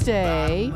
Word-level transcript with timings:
It 0.00 0.02
is 0.02 0.06
Tuesday, 0.06 0.72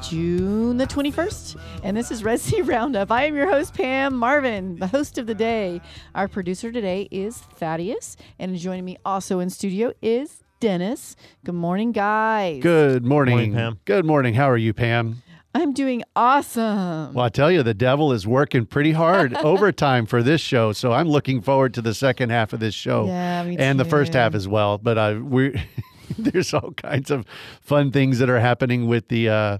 June 0.00 0.76
the 0.76 0.86
21st, 0.86 1.56
and 1.82 1.96
this 1.96 2.12
is 2.12 2.22
Red 2.22 2.38
C 2.38 2.62
Roundup. 2.62 3.10
I 3.10 3.24
am 3.24 3.34
your 3.34 3.50
host, 3.50 3.74
Pam 3.74 4.14
Marvin, 4.14 4.76
the 4.78 4.86
host 4.86 5.18
of 5.18 5.26
the 5.26 5.34
day. 5.34 5.80
Our 6.14 6.28
producer 6.28 6.70
today 6.70 7.08
is 7.10 7.38
Thaddeus, 7.56 8.16
and 8.38 8.56
joining 8.56 8.84
me 8.84 8.98
also 9.04 9.40
in 9.40 9.50
studio 9.50 9.92
is 10.00 10.44
Dennis. 10.60 11.16
Good 11.44 11.56
morning, 11.56 11.90
guys. 11.90 12.62
Good 12.62 13.04
morning. 13.04 13.34
Morning, 13.34 13.54
Pam. 13.54 13.80
Good 13.86 14.04
morning. 14.04 14.34
How 14.34 14.48
are 14.48 14.56
you, 14.56 14.72
Pam? 14.72 15.22
I'm 15.52 15.72
doing 15.72 16.04
awesome. 16.14 17.14
Well, 17.14 17.24
I 17.24 17.28
tell 17.28 17.50
you, 17.50 17.64
the 17.64 17.74
devil 17.74 18.12
is 18.12 18.24
working 18.24 18.66
pretty 18.66 18.92
hard 18.92 19.34
overtime 19.42 20.06
for 20.06 20.22
this 20.22 20.40
show. 20.40 20.72
So 20.72 20.92
I'm 20.92 21.08
looking 21.08 21.40
forward 21.40 21.74
to 21.74 21.82
the 21.82 21.94
second 21.94 22.30
half 22.30 22.52
of 22.52 22.60
this 22.60 22.74
show 22.74 23.06
Yeah, 23.06 23.42
me 23.42 23.56
and 23.58 23.80
the 23.80 23.84
first 23.84 24.14
half 24.14 24.36
as 24.36 24.46
well. 24.46 24.78
But 24.78 24.96
uh, 24.96 25.18
we 25.20 25.60
there's 26.32 26.52
all 26.54 26.72
kinds 26.72 27.10
of 27.10 27.24
fun 27.60 27.90
things 27.92 28.18
that 28.18 28.28
are 28.30 28.40
happening 28.40 28.86
with 28.86 29.08
the. 29.08 29.28
Uh, 29.28 29.58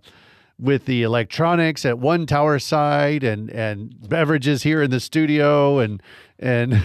with 0.61 0.87
the 0.87 1.05
electronics 1.05 1.87
at 1.87 2.01
one 2.01 2.27
tower 2.27 2.59
side 2.59 3.23
and 3.23 3.49
and 3.51 3.95
beverages 4.09 4.65
here 4.65 4.83
in 4.83 4.91
the 4.91 4.99
studio 4.99 5.79
and 5.79 6.03
and 6.41 6.83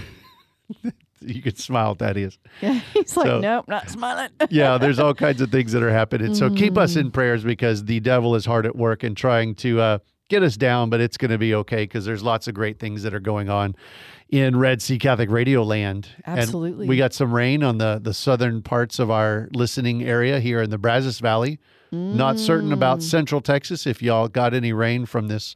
you 1.21 1.41
could 1.41 1.57
smile 1.57 1.95
Thaddeus. 1.95 2.37
Yeah, 2.61 2.73
he's 2.93 3.17
like, 3.17 3.25
So- 3.25 3.39
nope, 3.39 3.67
not 3.67 3.89
smiling. 3.89 4.29
yeah, 4.51 4.77
there's 4.77 4.99
all 4.99 5.15
kinds 5.15 5.41
of 5.41 5.49
things 5.51 5.71
that 5.71 5.81
are 5.81 5.89
happening. 5.91 6.35
So 6.35 6.51
keep 6.51 6.77
us 6.77 6.93
Mm. 6.93 7.01
in 7.01 7.11
prayers 7.11 7.43
because 7.43 7.85
the 7.85 7.99
devil 7.99 8.35
is 8.35 8.45
hard 8.45 8.67
at 8.67 8.75
work 8.75 9.01
and 9.01 9.17
trying 9.17 9.55
to 9.55 9.81
uh, 9.81 9.97
get 10.29 10.43
us 10.43 10.55
down, 10.55 10.91
but 10.91 11.01
it's 11.01 11.17
going 11.17 11.31
to 11.31 11.39
be 11.39 11.55
okay 11.55 11.83
because 11.85 12.05
there's 12.05 12.21
lots 12.23 12.47
of 12.47 12.53
great 12.53 12.77
things 12.77 13.01
that 13.01 13.13
are 13.15 13.19
going 13.19 13.49
on 13.49 13.75
in 14.33 14.55
Red 14.57 14.81
C 14.81 14.97
Catholic 14.97 15.29
Radio 15.29 15.61
land. 15.61 16.09
And 16.25 16.39
Absolutely. 16.39 16.87
we 16.87 16.97
got 16.97 17.13
some 17.13 17.31
rain 17.31 17.61
on 17.63 17.77
the, 17.77 17.99
the 18.01 18.15
southern 18.15 18.63
parts 18.63 18.97
of 18.97 19.11
our 19.11 19.47
listening 19.53 20.03
area 20.03 20.39
here 20.39 20.59
in 20.63 20.71
the 20.71 20.79
Brazos 20.79 21.19
Valley. 21.19 21.59
Not 21.91 22.39
certain 22.39 22.69
Mm. 22.71 22.73
about 22.73 23.03
central 23.03 23.39
Texas 23.39 23.85
if 23.85 24.01
y'all 24.01 24.27
got 24.27 24.55
any 24.55 24.73
rain 24.73 25.05
from 25.05 25.27
this 25.27 25.55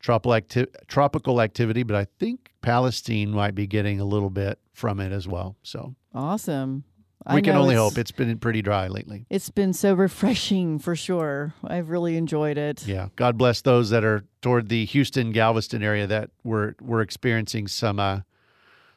tropical, 0.00 0.32
acti- 0.32 0.66
tropical 0.88 1.42
activity, 1.42 1.82
but 1.82 1.94
I 1.94 2.06
think 2.18 2.52
Palestine 2.62 3.30
might 3.32 3.54
be 3.54 3.66
getting 3.66 4.00
a 4.00 4.06
little 4.06 4.30
bit 4.30 4.58
from 4.72 4.98
it 4.98 5.12
as 5.12 5.28
well. 5.28 5.56
So 5.62 5.94
awesome. 6.14 6.84
I 7.26 7.34
we 7.34 7.42
can 7.42 7.56
only 7.56 7.74
it's- 7.74 7.90
hope. 7.90 7.98
It's 7.98 8.10
been 8.10 8.38
pretty 8.38 8.60
dry 8.62 8.88
lately. 8.88 9.24
It's 9.30 9.48
been 9.50 9.72
so 9.72 9.94
refreshing 9.94 10.78
for 10.78 10.94
sure. 10.94 11.54
I've 11.64 11.88
really 11.88 12.16
enjoyed 12.16 12.58
it. 12.58 12.86
Yeah. 12.86 13.08
God 13.16 13.38
bless 13.38 13.62
those 13.62 13.90
that 13.90 14.04
are 14.04 14.24
toward 14.42 14.68
the 14.68 14.84
Houston 14.84 15.32
Galveston 15.32 15.82
area 15.82 16.06
that 16.06 16.30
were 16.42 16.76
were 16.82 17.00
experiencing 17.00 17.66
some 17.68 17.98
uh 17.98 18.20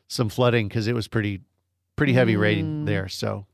some 0.10 0.30
flooding 0.30 0.68
because 0.68 0.88
it 0.88 0.94
was 0.94 1.08
pretty 1.08 1.42
pretty 1.96 2.14
heavy 2.14 2.36
rain 2.36 2.84
Mm. 2.84 2.86
there. 2.86 3.08
So 3.08 3.46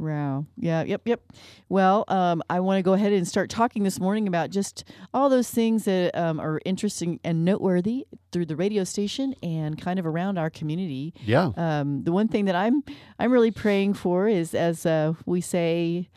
Wow. 0.00 0.46
Yeah. 0.56 0.82
Yep. 0.82 1.02
Yep. 1.04 1.20
Well, 1.68 2.04
um, 2.08 2.42
I 2.48 2.60
want 2.60 2.78
to 2.78 2.82
go 2.82 2.94
ahead 2.94 3.12
and 3.12 3.28
start 3.28 3.50
talking 3.50 3.82
this 3.82 4.00
morning 4.00 4.26
about 4.26 4.48
just 4.48 4.82
all 5.12 5.28
those 5.28 5.50
things 5.50 5.84
that 5.84 6.16
um, 6.16 6.40
are 6.40 6.58
interesting 6.64 7.20
and 7.22 7.44
noteworthy 7.44 8.06
through 8.32 8.46
the 8.46 8.56
radio 8.56 8.82
station 8.84 9.34
and 9.42 9.78
kind 9.78 9.98
of 9.98 10.06
around 10.06 10.38
our 10.38 10.48
community. 10.48 11.12
yeah. 11.22 11.50
Um, 11.56 12.02
the 12.04 12.12
one 12.12 12.28
thing 12.28 12.46
that 12.46 12.54
I'm 12.56 12.82
I'm 13.18 13.30
really 13.30 13.50
praying 13.50 13.92
for 13.94 14.26
is 14.26 14.54
as 14.54 14.86
uh, 14.86 15.12
we 15.26 15.42
say 15.42 16.08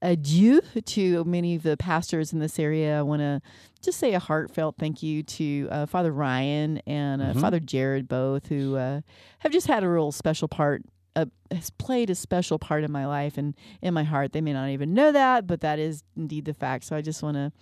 adieu 0.00 0.60
to 0.84 1.22
many 1.24 1.54
of 1.54 1.62
the 1.62 1.76
pastors 1.76 2.32
in 2.32 2.40
this 2.40 2.58
area. 2.58 2.98
I 2.98 3.02
want 3.02 3.20
to 3.20 3.40
just 3.82 3.98
say 4.00 4.14
a 4.14 4.18
heartfelt 4.18 4.76
thank 4.78 5.00
you 5.02 5.22
to 5.22 5.68
uh, 5.70 5.86
Father 5.86 6.10
Ryan 6.12 6.78
and 6.88 7.22
uh, 7.22 7.26
Mhm. 7.34 7.40
Father 7.40 7.60
Jared, 7.60 8.08
both 8.08 8.46
who 8.48 8.74
uh, 8.76 9.00
have 9.40 9.52
just 9.52 9.68
had 9.68 9.84
a 9.84 9.88
real 9.88 10.10
special 10.10 10.48
part. 10.48 10.82
Uh, 11.14 11.26
has 11.50 11.68
played 11.70 12.08
a 12.08 12.14
special 12.14 12.58
part 12.58 12.84
in 12.84 12.90
my 12.90 13.06
life 13.06 13.36
and 13.36 13.54
in 13.82 13.92
my 13.92 14.02
heart. 14.04 14.32
They 14.32 14.40
may 14.40 14.54
not 14.54 14.70
even 14.70 14.94
know 14.94 15.12
that, 15.12 15.46
but 15.46 15.60
that 15.60 15.78
is 15.78 16.02
indeed 16.16 16.46
the 16.46 16.54
fact. 16.54 16.84
So 16.84 16.96
I 16.96 17.02
just 17.02 17.22
want 17.22 17.36
to 17.36 17.52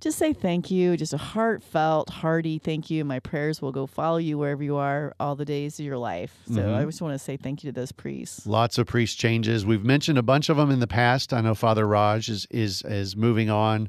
just 0.00 0.18
say 0.18 0.32
thank 0.34 0.70
you, 0.70 0.96
just 0.98 1.14
a 1.14 1.16
heartfelt, 1.16 2.10
hearty 2.10 2.58
thank 2.58 2.90
you. 2.90 3.04
My 3.04 3.18
prayers 3.20 3.62
will 3.62 3.72
go 3.72 3.86
follow 3.86 4.18
you 4.18 4.36
wherever 4.36 4.62
you 4.62 4.76
are 4.76 5.14
all 5.18 5.36
the 5.36 5.44
days 5.46 5.78
of 5.80 5.86
your 5.86 5.96
life. 5.96 6.36
So 6.48 6.60
Mhm. 6.60 6.74
I 6.74 6.84
just 6.84 7.00
want 7.00 7.14
to 7.14 7.18
say 7.18 7.36
thank 7.38 7.64
you 7.64 7.70
to 7.72 7.74
those 7.80 7.92
priests. 7.92 8.46
Lots 8.46 8.76
of 8.76 8.86
priest 8.88 9.16
changes. 9.18 9.64
We've 9.64 9.84
mentioned 9.84 10.18
a 10.18 10.22
bunch 10.22 10.48
of 10.50 10.56
them 10.58 10.70
in 10.70 10.80
the 10.80 10.86
past. 10.88 11.32
I 11.32 11.40
know 11.40 11.54
Father 11.54 11.86
Raj 11.86 12.28
is 12.28 12.46
is 12.50 12.82
is 12.82 13.16
moving 13.16 13.48
on. 13.48 13.88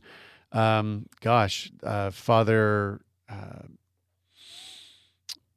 Um, 0.53 1.08
gosh, 1.20 1.72
uh, 1.84 2.12
Father 2.12 3.02
uh, 3.28 3.64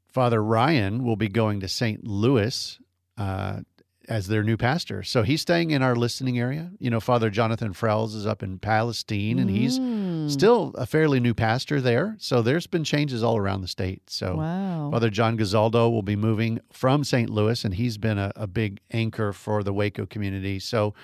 Father 0.09 0.43
Ryan 0.43 1.05
will 1.05 1.17
be 1.17 1.29
going 1.29 1.61
to 1.61 1.69
St. 1.69 2.05
Louis 2.07 2.79
uh, 3.19 3.61
as 4.09 4.29
their 4.29 4.45
new 4.45 4.57
pastor. 4.57 5.03
So 5.03 5.25
he's 5.25 5.41
staying 5.41 5.73
in 5.73 5.83
our 5.83 5.97
listening 5.97 6.39
area. 6.39 6.71
You 6.79 6.91
know, 6.91 7.01
Father 7.01 7.29
Jonathan 7.29 7.73
Frells 7.73 8.15
is 8.15 8.25
up 8.25 8.41
in 8.41 8.61
Palestine, 8.61 9.41
and 9.41 9.51
he's 9.51 9.81
Mm. 9.81 10.31
still 10.31 10.73
a 10.77 10.87
fairly 10.87 11.19
new 11.19 11.35
pastor 11.35 11.81
there. 11.81 12.15
So 12.21 12.41
there's 12.41 12.69
been 12.69 12.85
changes 12.85 13.25
all 13.25 13.37
around 13.37 13.63
the 13.63 13.69
state. 13.69 14.09
So. 14.09 14.37
wow. 14.37 14.91
Father 14.93 15.11
John 15.11 15.37
Gazaldo 15.37 15.91
will 15.91 16.03
be 16.05 16.15
moving 16.15 16.61
from 16.73 17.03
St. 17.03 17.29
Louis, 17.29 17.65
and 17.65 17.75
he's 17.75 17.99
been 17.99 18.17
a, 18.19 18.31
a 18.37 18.47
big 18.47 18.79
anchor 18.93 19.33
for 19.33 19.65
the 19.65 19.73
Waco 19.73 20.07
community. 20.07 20.61
So, 20.61 20.95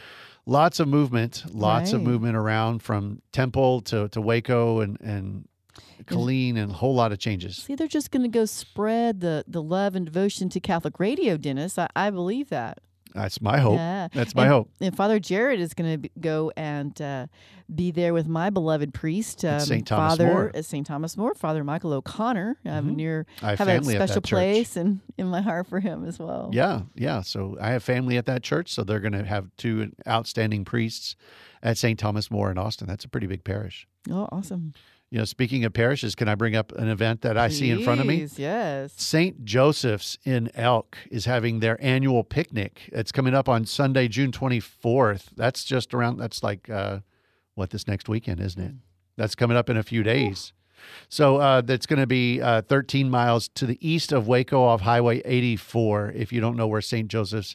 lots 0.46 0.78
of 0.78 0.86
movement, 0.86 1.44
lots 1.52 1.92
of 1.92 2.02
movement 2.02 2.36
around 2.36 2.82
from 2.84 3.20
Temple 3.32 3.80
to, 3.82 4.08
to 4.10 4.20
Waco 4.20 4.78
and, 4.80 4.96
and 5.00 5.48
Killeen, 6.04 6.56
and 6.56 6.70
a 6.70 6.74
whole 6.74 6.94
lot 6.94 7.12
of 7.12 7.18
changes. 7.18 7.56
See, 7.56 7.74
they're 7.74 7.86
just 7.88 8.10
going 8.10 8.22
to 8.22 8.28
go 8.28 8.44
spread 8.44 9.20
the, 9.20 9.44
the 9.46 9.62
love 9.62 9.94
and 9.94 10.04
devotion 10.06 10.48
to 10.50 10.60
Catholic 10.60 10.98
radio, 10.98 11.36
Dennis. 11.36 11.78
I, 11.78 11.88
I 11.94 12.10
believe 12.10 12.48
that. 12.50 12.78
That's 13.14 13.42
my 13.42 13.58
hope. 13.58 13.74
Yeah. 13.76 14.08
That's 14.14 14.34
my 14.34 14.44
and, 14.44 14.52
hope. 14.52 14.70
And 14.80 14.96
Father 14.96 15.18
Jared 15.18 15.60
is 15.60 15.74
going 15.74 16.00
to 16.00 16.08
go 16.18 16.50
and 16.56 16.98
uh, 17.00 17.26
be 17.74 17.90
there 17.90 18.14
with 18.14 18.26
my 18.26 18.48
beloved 18.48 18.94
priest, 18.94 19.44
um, 19.44 19.60
St. 19.60 19.86
Thomas 19.86 20.12
Father 20.12 20.26
More. 20.32 20.50
uh, 20.54 20.62
St. 20.62 20.86
Thomas 20.86 21.14
More, 21.16 21.34
Father 21.34 21.62
Michael 21.62 21.92
O'Connor. 21.92 22.56
I 22.64 22.68
have 22.70 22.86
a 22.86 22.90
Mhm. 22.90 22.96
near 22.96 23.26
I 23.42 23.50
have 23.50 23.58
have 23.58 23.82
a 23.82 23.84
special 23.84 24.22
place 24.22 24.78
in, 24.78 25.02
in 25.18 25.26
my 25.26 25.42
heart 25.42 25.66
for 25.66 25.80
him 25.80 26.06
as 26.06 26.18
well. 26.18 26.48
Yeah, 26.54 26.82
yeah. 26.94 27.20
So 27.20 27.58
I 27.60 27.72
have 27.72 27.82
family 27.82 28.16
at 28.16 28.24
that 28.26 28.42
church, 28.42 28.72
so 28.72 28.82
they're 28.82 29.00
going 29.00 29.12
to 29.12 29.24
have 29.26 29.48
two 29.58 29.92
outstanding 30.08 30.64
priests 30.64 31.14
at 31.62 31.76
St. 31.76 31.98
Thomas 31.98 32.30
More 32.30 32.50
in 32.50 32.56
Austin. 32.56 32.86
That's 32.88 33.04
a 33.04 33.08
pretty 33.08 33.26
big 33.26 33.44
parish. 33.44 33.86
Oh, 34.10 34.26
awesome. 34.32 34.72
You 35.12 35.18
know, 35.18 35.26
speaking 35.26 35.66
of 35.66 35.74
parishes, 35.74 36.14
can 36.14 36.26
I 36.26 36.34
bring 36.34 36.56
up 36.56 36.72
an 36.72 36.88
event 36.88 37.20
that 37.20 37.36
I 37.36 37.48
see 37.48 37.68
in 37.68 37.82
front 37.82 38.00
of 38.00 38.06
me? 38.06 38.26
Yes. 38.36 38.94
St. 38.96 39.44
Joseph's 39.44 40.16
in 40.24 40.50
Elk 40.54 40.96
is 41.10 41.26
having 41.26 41.60
their 41.60 41.76
annual 41.84 42.24
picnic. 42.24 42.88
It's 42.94 43.12
coming 43.12 43.34
up 43.34 43.46
on 43.46 43.66
Sunday, 43.66 44.08
June 44.08 44.32
24th. 44.32 45.26
That's 45.36 45.64
just 45.64 45.92
around, 45.92 46.16
that's 46.16 46.42
like, 46.42 46.70
uh, 46.70 47.00
what, 47.56 47.68
this 47.68 47.86
next 47.86 48.08
weekend, 48.08 48.40
isn't 48.40 48.62
it? 48.62 48.72
That's 49.18 49.34
coming 49.34 49.54
up 49.54 49.68
in 49.68 49.76
a 49.76 49.82
few 49.82 50.02
days. 50.02 50.54
So 51.10 51.36
uh, 51.36 51.60
that's 51.60 51.84
going 51.84 52.00
to 52.00 52.06
be 52.06 52.40
uh, 52.40 52.62
13 52.62 53.10
miles 53.10 53.48
to 53.48 53.66
the 53.66 53.76
east 53.86 54.12
of 54.12 54.26
Waco 54.26 54.62
off 54.62 54.80
Highway 54.80 55.20
84, 55.26 56.12
if 56.16 56.32
you 56.32 56.40
don't 56.40 56.56
know 56.56 56.66
where 56.66 56.80
St. 56.80 57.08
Joseph's 57.08 57.54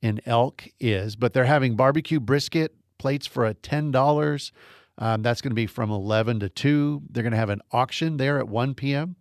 in 0.00 0.20
Elk 0.26 0.68
is. 0.78 1.16
But 1.16 1.32
they're 1.32 1.46
having 1.46 1.74
barbecue 1.74 2.20
brisket 2.20 2.76
plates 2.98 3.26
for 3.26 3.44
a 3.44 3.54
$10. 3.54 4.52
Um, 4.98 5.22
that's 5.22 5.40
going 5.40 5.50
to 5.50 5.56
be 5.56 5.66
from 5.66 5.90
11 5.90 6.40
to 6.40 6.48
2. 6.48 7.02
They're 7.10 7.22
going 7.22 7.32
to 7.32 7.36
have 7.38 7.50
an 7.50 7.60
auction 7.72 8.16
there 8.16 8.38
at 8.38 8.48
1 8.48 8.74
p.m. 8.74 9.16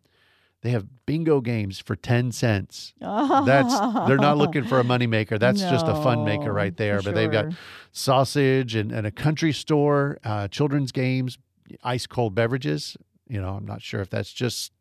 They 0.61 0.69
have 0.69 1.05
bingo 1.05 1.41
games 1.41 1.79
for 1.79 1.95
10 1.95 2.31
cents. 2.31 2.93
That's 3.01 3.77
they're 4.07 4.17
not 4.17 4.37
looking 4.37 4.63
for 4.63 4.79
a 4.79 4.83
moneymaker. 4.83 5.37
That's 5.37 5.59
just 5.59 5.87
a 5.87 5.95
fun 6.01 6.23
maker 6.23 6.53
right 6.53 6.75
there. 6.77 7.01
But 7.01 7.15
they've 7.15 7.31
got 7.31 7.45
sausage 7.91 8.73
and, 8.75 8.89
and 8.91 9.05
a 9.05 9.11
country 9.11 9.51
store, 9.51 10.19
uh, 10.23 10.47
children's 10.47 10.93
games, 10.93 11.37
ice 11.83 12.07
cold 12.07 12.33
beverages. 12.33 12.95
You 13.27 13.41
know, 13.41 13.49
I'm 13.55 13.65
not 13.65 13.81
sure 13.81 13.99
if 13.99 14.09
that's 14.09 14.31
just 14.31 14.71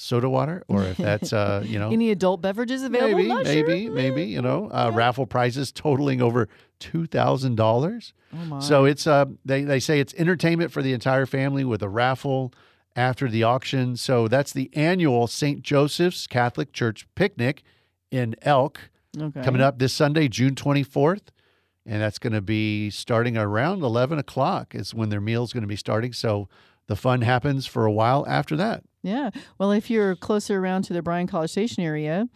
soda 0.00 0.28
water 0.30 0.62
or 0.68 0.84
if 0.84 0.96
that's 0.96 1.32
uh, 1.32 1.62
you 1.66 1.78
know 1.78 1.90
Any 1.90 2.10
adult 2.10 2.40
beverages 2.40 2.82
available? 2.84 3.16
maybe 3.18 3.28
Not 3.28 3.44
maybe 3.44 3.84
sure. 3.86 3.94
maybe 3.94 4.22
you 4.24 4.40
know 4.40 4.68
uh, 4.70 4.88
Yeah. 4.90 4.96
raffle 4.96 5.26
prizes 5.26 5.72
totaling 5.72 6.22
over 6.22 6.48
two 6.78 7.06
thousand 7.06 7.56
dollars. 7.56 8.14
Oh. 8.32 8.60
So 8.60 8.84
it's 8.84 9.06
uh 9.06 9.26
they 9.44 9.64
they 9.64 9.80
say 9.80 9.98
it's 10.00 10.14
entertainment 10.14 10.70
for 10.72 10.82
the 10.82 10.92
entire 10.92 11.26
family 11.26 11.64
with 11.64 11.82
a 11.82 11.88
raffle 11.88 12.52
after 12.94 13.28
the 13.28 13.42
auction. 13.42 13.96
So 13.96 14.28
that's 14.28 14.52
the 14.52 14.70
annual 14.74 15.26
St. 15.26 15.62
Joseph's 15.62 16.26
Catholic 16.26 16.72
Church 16.72 17.06
picnic 17.14 17.62
in 18.10 18.34
Elk 18.42 18.90
Okay. 19.18 19.42
coming 19.42 19.60
up 19.60 19.78
this 19.78 19.92
Sunday, 19.92 20.28
June 20.28 20.54
24th. 20.54 21.28
And 21.86 22.02
that's 22.02 22.18
going 22.18 22.34
to 22.34 22.42
be 22.42 22.90
starting 22.90 23.36
around 23.38 23.82
11 23.82 24.18
o'clock, 24.18 24.74
is 24.74 24.92
when 24.94 25.08
their 25.08 25.20
meal 25.22 25.42
is 25.42 25.52
going 25.54 25.62
to 25.62 25.66
be 25.68 25.76
starting. 25.76 26.12
So 26.12 26.48
the 26.86 26.94
fun 26.96 27.22
happens 27.22 27.66
for 27.66 27.86
a 27.86 27.90
while 27.92 28.26
after 28.28 28.54
that. 28.56 28.84
Yeah. 29.02 29.30
Well, 29.58 29.72
if 29.72 29.90
you're 29.90 30.16
closer 30.16 30.58
around 30.58 30.82
to 30.84 30.92
the 30.92 31.02
Bryan 31.02 31.26
College 31.26 31.50
Station 31.50 31.82
area, 31.82 32.28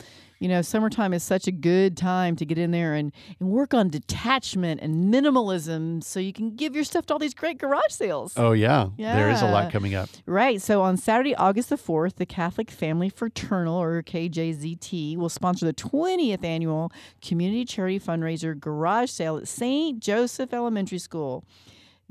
you 0.43 0.49
know, 0.49 0.61
summertime 0.61 1.15
is 1.15 1.23
such 1.23 1.47
a 1.47 1.53
good 1.53 1.97
time 1.97 2.35
to 2.35 2.45
get 2.45 2.59
in 2.59 2.73
there 2.73 2.95
and, 2.95 3.13
and 3.39 3.49
work 3.49 3.75
on 3.75 3.89
detachment 3.89 4.81
and 4.81 5.15
minimalism 5.15 6.03
so 6.03 6.19
you 6.19 6.33
can 6.33 6.57
give 6.57 6.75
your 6.75 6.83
stuff 6.83 7.07
to 7.07 7.13
all 7.13 7.21
these 7.21 7.33
great 7.33 7.59
garage 7.59 7.91
sales. 7.91 8.35
Oh, 8.37 8.51
yeah. 8.51 8.89
yeah. 8.97 9.15
There 9.15 9.31
is 9.31 9.41
a 9.41 9.47
lot 9.47 9.71
coming 9.71 9.95
up. 9.95 10.09
Right. 10.27 10.61
So 10.61 10.83
on 10.83 10.97
Saturday, 10.97 11.37
August 11.37 11.71
the 11.71 11.77
4th, 11.77 12.17
the 12.17 12.27
Catholic 12.27 12.73
Family 12.73 13.09
Fraternal, 13.09 13.81
or 13.81 14.03
KJZT, 14.03 15.17
will 15.17 15.29
sponsor 15.29 15.65
the 15.65 15.75
20th 15.75 16.43
annual 16.43 16.91
community 17.25 17.65
charity 17.65 18.01
fundraiser 18.01 18.59
garage 18.59 19.11
sale 19.11 19.37
at 19.37 19.47
St. 19.47 20.01
Joseph 20.01 20.53
Elementary 20.53 20.99
School. 20.99 21.45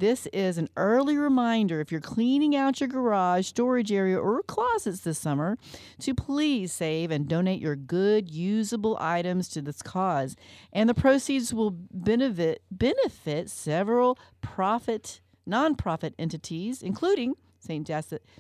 This 0.01 0.25
is 0.33 0.57
an 0.57 0.68
early 0.77 1.15
reminder 1.15 1.80
if 1.80 1.92
you're 1.92 2.01
cleaning 2.01 2.56
out 2.56 2.81
your 2.81 2.89
garage, 2.89 3.45
storage 3.45 3.92
area, 3.92 4.18
or 4.18 4.42
closets 4.42 5.01
this 5.01 5.19
summer 5.19 5.59
to 6.00 6.15
please 6.15 6.74
save 6.74 7.12
and 7.12 7.27
donate 7.27 7.62
your 7.62 7.75
good, 7.75 8.27
usable 8.27 8.98
items 9.00 9.48
to 9.50 9.62
this 9.62 9.83
cause. 9.83 10.36
And 10.74 10.89
the 10.89 10.95
proceeds 10.95 11.53
will 11.53 11.69
benefit, 11.69 12.63
benefit 12.71 13.51
several 13.51 14.18
profit 14.42 15.21
nonprofit 15.48 16.13
entities, 16.18 16.81
including 16.81 17.36
St. 17.59 17.86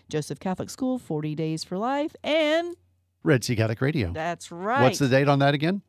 Joseph 0.09 0.39
Catholic 0.39 0.71
School, 0.71 0.97
40 0.97 1.35
Days 1.35 1.63
for 1.63 1.77
Life, 1.77 2.15
and 2.23 2.75
Red 3.21 3.43
C 3.43 3.55
Catholic 3.55 3.79
Radio. 3.81 4.11
that's 4.11 4.51
right. 4.51 4.81
What's 4.81 4.97
the 4.97 5.07
date 5.07 5.27
on 5.27 5.37
that 5.39 5.53
again? 5.53 5.83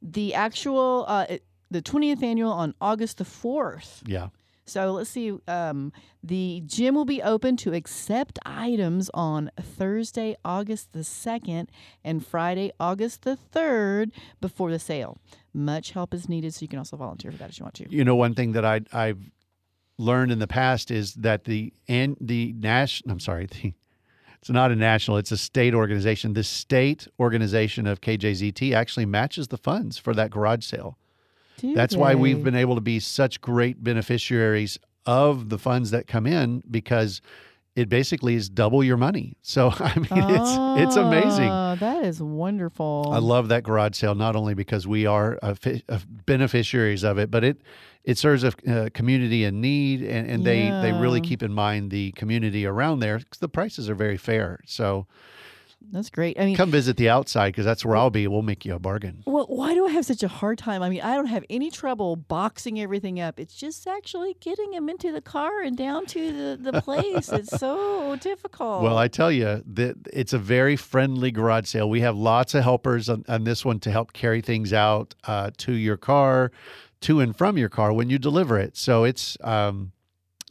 the 0.00 0.34
actual 0.34 1.04
uh, 1.08 1.26
the 1.70 1.82
20th 1.82 2.22
annual 2.22 2.52
on 2.52 2.74
August 2.80 3.18
the 3.18 3.24
4th. 3.24 4.02
Yeah. 4.06 4.28
So 4.70 4.92
let's 4.92 5.10
see. 5.10 5.32
Um, 5.48 5.92
the 6.22 6.62
gym 6.64 6.94
will 6.94 7.04
be 7.04 7.20
open 7.20 7.56
to 7.58 7.74
accept 7.74 8.38
items 8.46 9.10
on 9.12 9.50
Thursday, 9.60 10.36
August 10.44 10.92
the 10.92 11.00
2nd, 11.00 11.66
and 12.04 12.24
Friday, 12.24 12.70
August 12.78 13.22
the 13.22 13.36
3rd 13.52 14.12
before 14.40 14.70
the 14.70 14.78
sale. 14.78 15.18
Much 15.52 15.90
help 15.90 16.14
is 16.14 16.28
needed, 16.28 16.54
so 16.54 16.62
you 16.62 16.68
can 16.68 16.78
also 16.78 16.96
volunteer 16.96 17.32
for 17.32 17.38
that 17.38 17.50
if 17.50 17.58
you 17.58 17.64
want 17.64 17.74
to. 17.74 17.90
You 17.90 18.04
know, 18.04 18.14
one 18.14 18.34
thing 18.34 18.52
that 18.52 18.64
I, 18.64 18.82
I've 18.92 19.18
learned 19.98 20.30
in 20.30 20.38
the 20.38 20.46
past 20.46 20.92
is 20.92 21.14
that 21.14 21.44
the 21.44 21.72
and 21.88 22.16
the 22.20 22.54
national. 22.56 23.10
I'm 23.10 23.20
sorry, 23.20 23.46
the 23.46 23.74
it's 24.40 24.50
not 24.50 24.70
a 24.70 24.76
national; 24.76 25.16
it's 25.16 25.32
a 25.32 25.36
state 25.36 25.74
organization. 25.74 26.34
The 26.34 26.44
state 26.44 27.08
organization 27.18 27.88
of 27.88 28.00
KJZT 28.00 28.72
actually 28.72 29.06
matches 29.06 29.48
the 29.48 29.58
funds 29.58 29.98
for 29.98 30.14
that 30.14 30.30
garage 30.30 30.64
sale. 30.64 30.96
Do 31.60 31.74
That's 31.74 31.96
why 31.96 32.14
we've 32.14 32.42
been 32.42 32.54
able 32.54 32.74
to 32.74 32.80
be 32.80 33.00
such 33.00 33.40
great 33.40 33.82
beneficiaries 33.82 34.78
of 35.06 35.48
the 35.48 35.58
funds 35.58 35.90
that 35.90 36.06
come 36.06 36.26
in 36.26 36.62
because 36.70 37.20
it 37.76 37.88
basically 37.88 38.34
is 38.34 38.48
double 38.48 38.82
your 38.84 38.96
money. 38.96 39.36
So 39.42 39.72
I 39.74 39.96
mean, 39.96 40.08
it's 40.10 40.82
it's 40.82 40.96
amazing. 40.96 41.48
Oh, 41.48 41.76
That 41.80 42.04
is 42.04 42.22
wonderful. 42.22 43.10
I 43.12 43.18
love 43.18 43.48
that 43.48 43.62
garage 43.64 43.96
sale 43.96 44.14
not 44.14 44.36
only 44.36 44.54
because 44.54 44.86
we 44.86 45.06
are 45.06 45.38
a, 45.42 45.56
a 45.88 46.00
beneficiaries 46.26 47.02
of 47.04 47.18
it, 47.18 47.30
but 47.30 47.42
it 47.42 47.60
it 48.04 48.16
serves 48.16 48.44
a, 48.44 48.52
uh 48.68 48.88
community 48.94 49.44
in 49.44 49.60
need, 49.60 50.02
and, 50.02 50.30
and 50.30 50.44
they 50.44 50.70
they 50.82 50.92
really 50.92 51.20
keep 51.20 51.42
in 51.42 51.52
mind 51.52 51.90
the 51.90 52.12
community 52.12 52.64
around 52.64 53.00
there 53.00 53.18
because 53.18 53.38
the 53.38 53.48
prices 53.48 53.90
are 53.90 53.94
very 53.94 54.16
fair. 54.16 54.60
So 54.66 55.06
That's 55.92 56.10
great. 56.10 56.38
I 56.38 56.44
mean, 56.44 56.56
come 56.56 56.70
visit 56.70 56.96
the 56.96 57.08
outside 57.08 57.48
because 57.48 57.64
that's 57.64 57.84
where 57.84 57.96
I'll 57.96 58.10
be. 58.10 58.26
We'll 58.28 58.42
make 58.42 58.64
you 58.64 58.74
a 58.74 58.78
bargain. 58.78 59.22
well, 59.26 59.46
why 59.48 59.74
do 59.74 59.86
I 59.86 59.90
have 59.90 60.06
such 60.06 60.22
a 60.22 60.28
hard 60.28 60.58
time? 60.58 60.82
I 60.82 60.88
mean, 60.88 61.00
I 61.00 61.16
don't 61.16 61.26
have 61.26 61.44
any 61.50 61.70
trouble 61.70 62.16
boxing 62.16 62.80
everything 62.80 63.18
up. 63.18 63.40
It's 63.40 63.54
just 63.54 63.86
actually 63.88 64.36
getting 64.40 64.70
them 64.70 64.88
into 64.88 65.10
the 65.10 65.20
car 65.20 65.62
and 65.62 65.76
down 65.76 66.06
to 66.06 66.56
the, 66.56 66.70
the 66.70 66.80
place. 66.82 67.28
it's 67.30 67.58
so 67.58 68.14
difficult. 68.20 68.82
Well, 68.82 68.98
I 68.98 69.08
tell 69.08 69.32
you 69.32 69.62
that 69.66 69.96
it's 70.12 70.32
a 70.32 70.38
very 70.38 70.76
friendly 70.76 71.30
garage 71.30 71.66
sale. 71.66 71.88
We 71.90 72.00
have 72.00 72.16
lots 72.16 72.54
of 72.54 72.62
helpers 72.62 73.08
on, 73.08 73.24
on 73.28 73.44
this 73.44 73.64
one 73.64 73.80
to 73.80 73.90
help 73.90 74.12
carry 74.12 74.40
things 74.42 74.72
out 74.72 75.14
uh, 75.24 75.50
to 75.58 75.72
your 75.72 75.96
car, 75.96 76.52
to 77.00 77.20
and 77.20 77.36
from 77.36 77.56
your 77.58 77.68
car 77.70 77.92
when 77.92 78.10
you 78.10 78.18
deliver 78.18 78.58
it. 78.58 78.76
So 78.76 79.04
it's 79.04 79.36
um, 79.42 79.92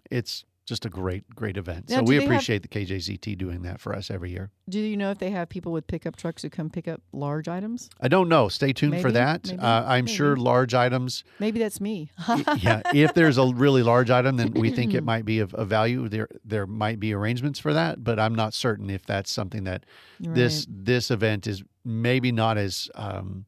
it's 0.10 0.44
just 0.70 0.86
a 0.86 0.90
great 0.90 1.24
great 1.36 1.58
event. 1.58 1.90
Now, 1.90 1.98
so 1.98 2.04
we 2.04 2.16
they 2.16 2.24
have- 2.24 2.32
appreciate 2.32 2.62
the 2.62 2.68
KJZT 2.70 3.38
doing 3.38 3.64
that 3.64 3.82
for 3.82 3.94
us 3.94 4.10
every 4.10 4.32
year. 4.32 4.52
do 4.70 4.80
you 4.80 4.96
know 4.96 5.12
if 5.12 5.18
they 5.20 5.32
have 5.32 5.50
people 5.50 5.72
with 5.74 5.86
pickup 5.88 6.16
trucks 6.16 6.44
who 6.44 6.50
come 6.50 6.70
pick 6.70 6.88
up 6.88 7.02
large 7.12 7.48
items? 7.48 7.90
I 8.00 8.08
don't 8.08 8.30
know. 8.30 8.48
Stay 8.48 8.72
tuned 8.72 9.02
for 9.02 9.12
that. 9.12 9.48
maybe, 9.48 9.60
uh, 9.60 9.84
I'm 9.86 10.06
sure 10.06 10.38
large 10.38 10.74
items. 10.74 11.24
Maybe 11.40 11.60
that's 11.60 11.82
me. 11.82 12.12
yeah, 12.60 12.82
if 12.94 13.14
there's 13.14 13.38
a 13.38 13.48
really 13.54 13.84
large 13.84 14.10
item, 14.10 14.38
then 14.38 14.52
we 14.52 14.70
think 14.72 14.94
it 14.94 15.04
might 15.04 15.26
be 15.26 15.40
of, 15.40 15.54
of 15.56 15.68
value. 15.68 16.08
There 16.08 16.30
there 16.46 16.66
might 16.66 17.00
be 17.00 17.14
arrangements 17.14 17.60
for 17.60 17.74
that, 17.74 18.04
but 18.04 18.20
I'm 18.20 18.36
not 18.36 18.54
certain 18.54 18.90
if 18.90 19.06
that's 19.06 19.32
something 19.32 19.66
that 19.66 19.86
this 20.20 20.66
this 20.70 21.12
event 21.12 21.48
is 21.48 21.64
maybe 21.84 22.32
not 22.32 22.58
as 22.58 22.90
um, 22.96 23.46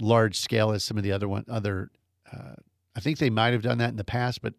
large 0.00 0.38
scale 0.38 0.72
as 0.72 0.82
some 0.82 0.96
of 0.96 1.02
the 1.02 1.12
other 1.12 1.28
one 1.28 1.44
other. 1.48 1.90
Uh, 2.32 2.54
I 2.96 3.00
think 3.00 3.18
they 3.18 3.30
might 3.30 3.52
have 3.52 3.62
done 3.62 3.78
that 3.78 3.90
in 3.90 3.96
the 3.96 4.04
past, 4.04 4.42
but 4.42 4.54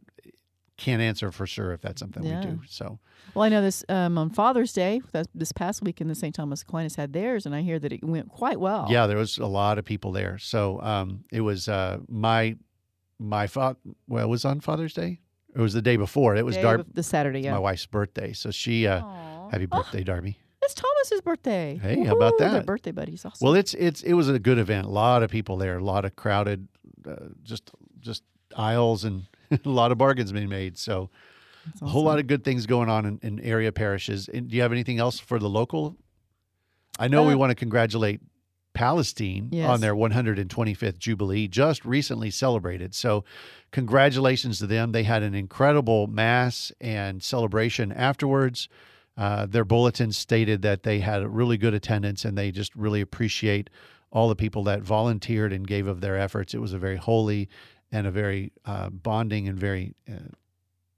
can't 0.81 1.01
answer 1.01 1.31
for 1.31 1.45
sure 1.47 1.71
if 1.73 1.81
that's 1.81 1.99
something 1.99 2.23
Yeah. 2.23 2.39
we 2.39 2.45
do. 2.51 2.59
So 2.67 2.99
Well, 3.33 3.43
I 3.43 3.49
know 3.49 3.61
this 3.61 3.83
um, 3.89 4.17
on 4.17 4.29
Father's 4.29 4.73
Day. 4.73 5.01
This 5.35 5.51
past 5.51 5.81
week, 5.81 5.87
weekend, 5.87 6.09
the 6.09 6.15
St. 6.15 6.33
Thomas 6.35 6.61
Aquinas 6.63 6.95
had 6.95 7.13
theirs, 7.13 7.45
and 7.45 7.53
I 7.55 7.61
hear 7.61 7.79
that 7.79 7.91
it 7.93 8.03
went 8.03 8.29
quite 8.29 8.59
well. 8.59 8.87
yeah, 8.89 9.07
there 9.07 9.17
was 9.17 9.37
a 9.37 9.45
lot 9.45 9.77
of 9.77 9.85
people 9.85 10.11
there. 10.11 10.37
So 10.37 10.81
um, 10.81 11.23
it 11.31 11.41
was 11.41 11.67
uh, 11.67 11.99
my 12.09 12.55
my 13.19 13.47
fa- 13.47 13.77
well, 14.07 14.25
it 14.25 14.29
was 14.29 14.45
on 14.45 14.59
Father's 14.61 14.93
Day. 14.93 15.19
It 15.55 15.59
was 15.61 15.73
the 15.73 15.81
day 15.81 15.97
before. 15.97 16.35
It 16.35 16.45
was 16.45 16.55
Day 16.55 16.63
Darb- 16.63 16.79
of 16.79 16.93
the 16.93 17.03
Saturday. 17.03 17.41
Yeah. 17.41 17.51
my 17.51 17.59
wife's 17.59 17.85
birthday. 17.85 18.33
So 18.33 18.51
she 18.51 18.87
uh, 18.87 19.01
happy 19.51 19.67
Oh, 19.71 19.77
birthday, 19.77 20.03
Darby. 20.03 20.37
it's 20.63 20.73
Thomas's 20.73 21.21
birthday. 21.21 21.79
Hey, 21.81 22.03
how 22.03 22.15
about 22.15 22.33
Woohoo, 22.33 22.39
Their 22.39 22.49
that? 22.51 22.65
birthday 22.65 22.91
buddies. 22.91 23.25
Awesome. 23.25 23.45
Well, 23.45 23.55
it's 23.55 23.73
it's 23.75 24.01
it 24.03 24.13
was 24.13 24.29
a 24.29 24.39
good 24.39 24.57
event. 24.57 24.87
A 24.87 24.89
lot 24.89 25.21
of 25.23 25.29
people 25.29 25.57
there. 25.57 25.77
A 25.77 25.83
lot 25.83 26.05
of 26.05 26.15
crowded, 26.15 26.67
uh, 27.07 27.15
just 27.43 27.69
just 27.99 28.23
aisles 28.57 29.03
and 29.03 29.25
a 29.65 29.69
lot 29.69 29.91
of 29.91 29.97
bargains 29.97 30.31
being 30.31 30.49
made. 30.49 30.77
So 30.77 31.09
That's 31.65 31.81
a 31.81 31.85
whole 31.87 32.03
lot 32.03 32.19
of 32.19 32.27
good 32.27 32.43
things 32.43 32.65
going 32.65 32.89
on 32.89 33.05
in, 33.05 33.19
in 33.21 33.39
area 33.41 33.71
parishes. 33.71 34.27
And 34.27 34.47
do 34.47 34.55
you 34.55 34.61
have 34.61 34.71
anything 34.71 34.99
else 34.99 35.19
for 35.19 35.39
the 35.39 35.49
local? 35.49 35.95
I 36.99 37.07
know 37.07 37.23
we 37.23 37.33
Uh, 37.33 37.37
want 37.37 37.51
to 37.51 37.55
congratulate 37.55 38.21
Palestine 38.73 39.49
Yes. 39.51 39.67
on 39.69 39.81
their 39.81 39.93
125th 39.95 40.97
Jubilee, 40.97 41.47
just 41.47 41.83
recently 41.83 42.31
celebrated. 42.31 42.95
So, 42.95 43.25
congratulations 43.71 44.59
to 44.59 44.67
them. 44.67 44.91
They 44.91 45.03
had 45.03 45.23
an 45.23 45.33
incredible 45.35 46.07
mass 46.07 46.71
and 46.79 47.21
celebration 47.21 47.91
afterwards. 47.91 48.69
Uh, 49.17 49.45
their 49.45 49.65
bulletin 49.65 50.11
stated 50.13 50.61
that 50.61 50.83
they 50.83 50.99
had 50.99 51.21
a 51.21 51.27
really 51.27 51.57
good 51.57 51.73
attendance 51.73 52.23
and 52.23 52.37
they 52.37 52.49
just 52.51 52.73
really 52.75 53.01
appreciate 53.01 53.69
all 54.11 54.29
the 54.29 54.35
people 54.35 54.63
that 54.63 54.81
volunteered 54.81 55.51
and 55.53 55.67
gave 55.67 55.85
of 55.87 55.99
their 56.01 56.17
efforts. 56.17 56.53
It 56.53 56.59
was 56.61 56.73
a 56.73 56.79
very 56.79 56.97
holy 56.97 57.49
and 57.91 58.07
a 58.07 58.11
very 58.11 58.51
uh, 58.65 58.89
bonding 58.89 59.47
and 59.47 59.59
very 59.59 59.93
uh, 60.09 60.33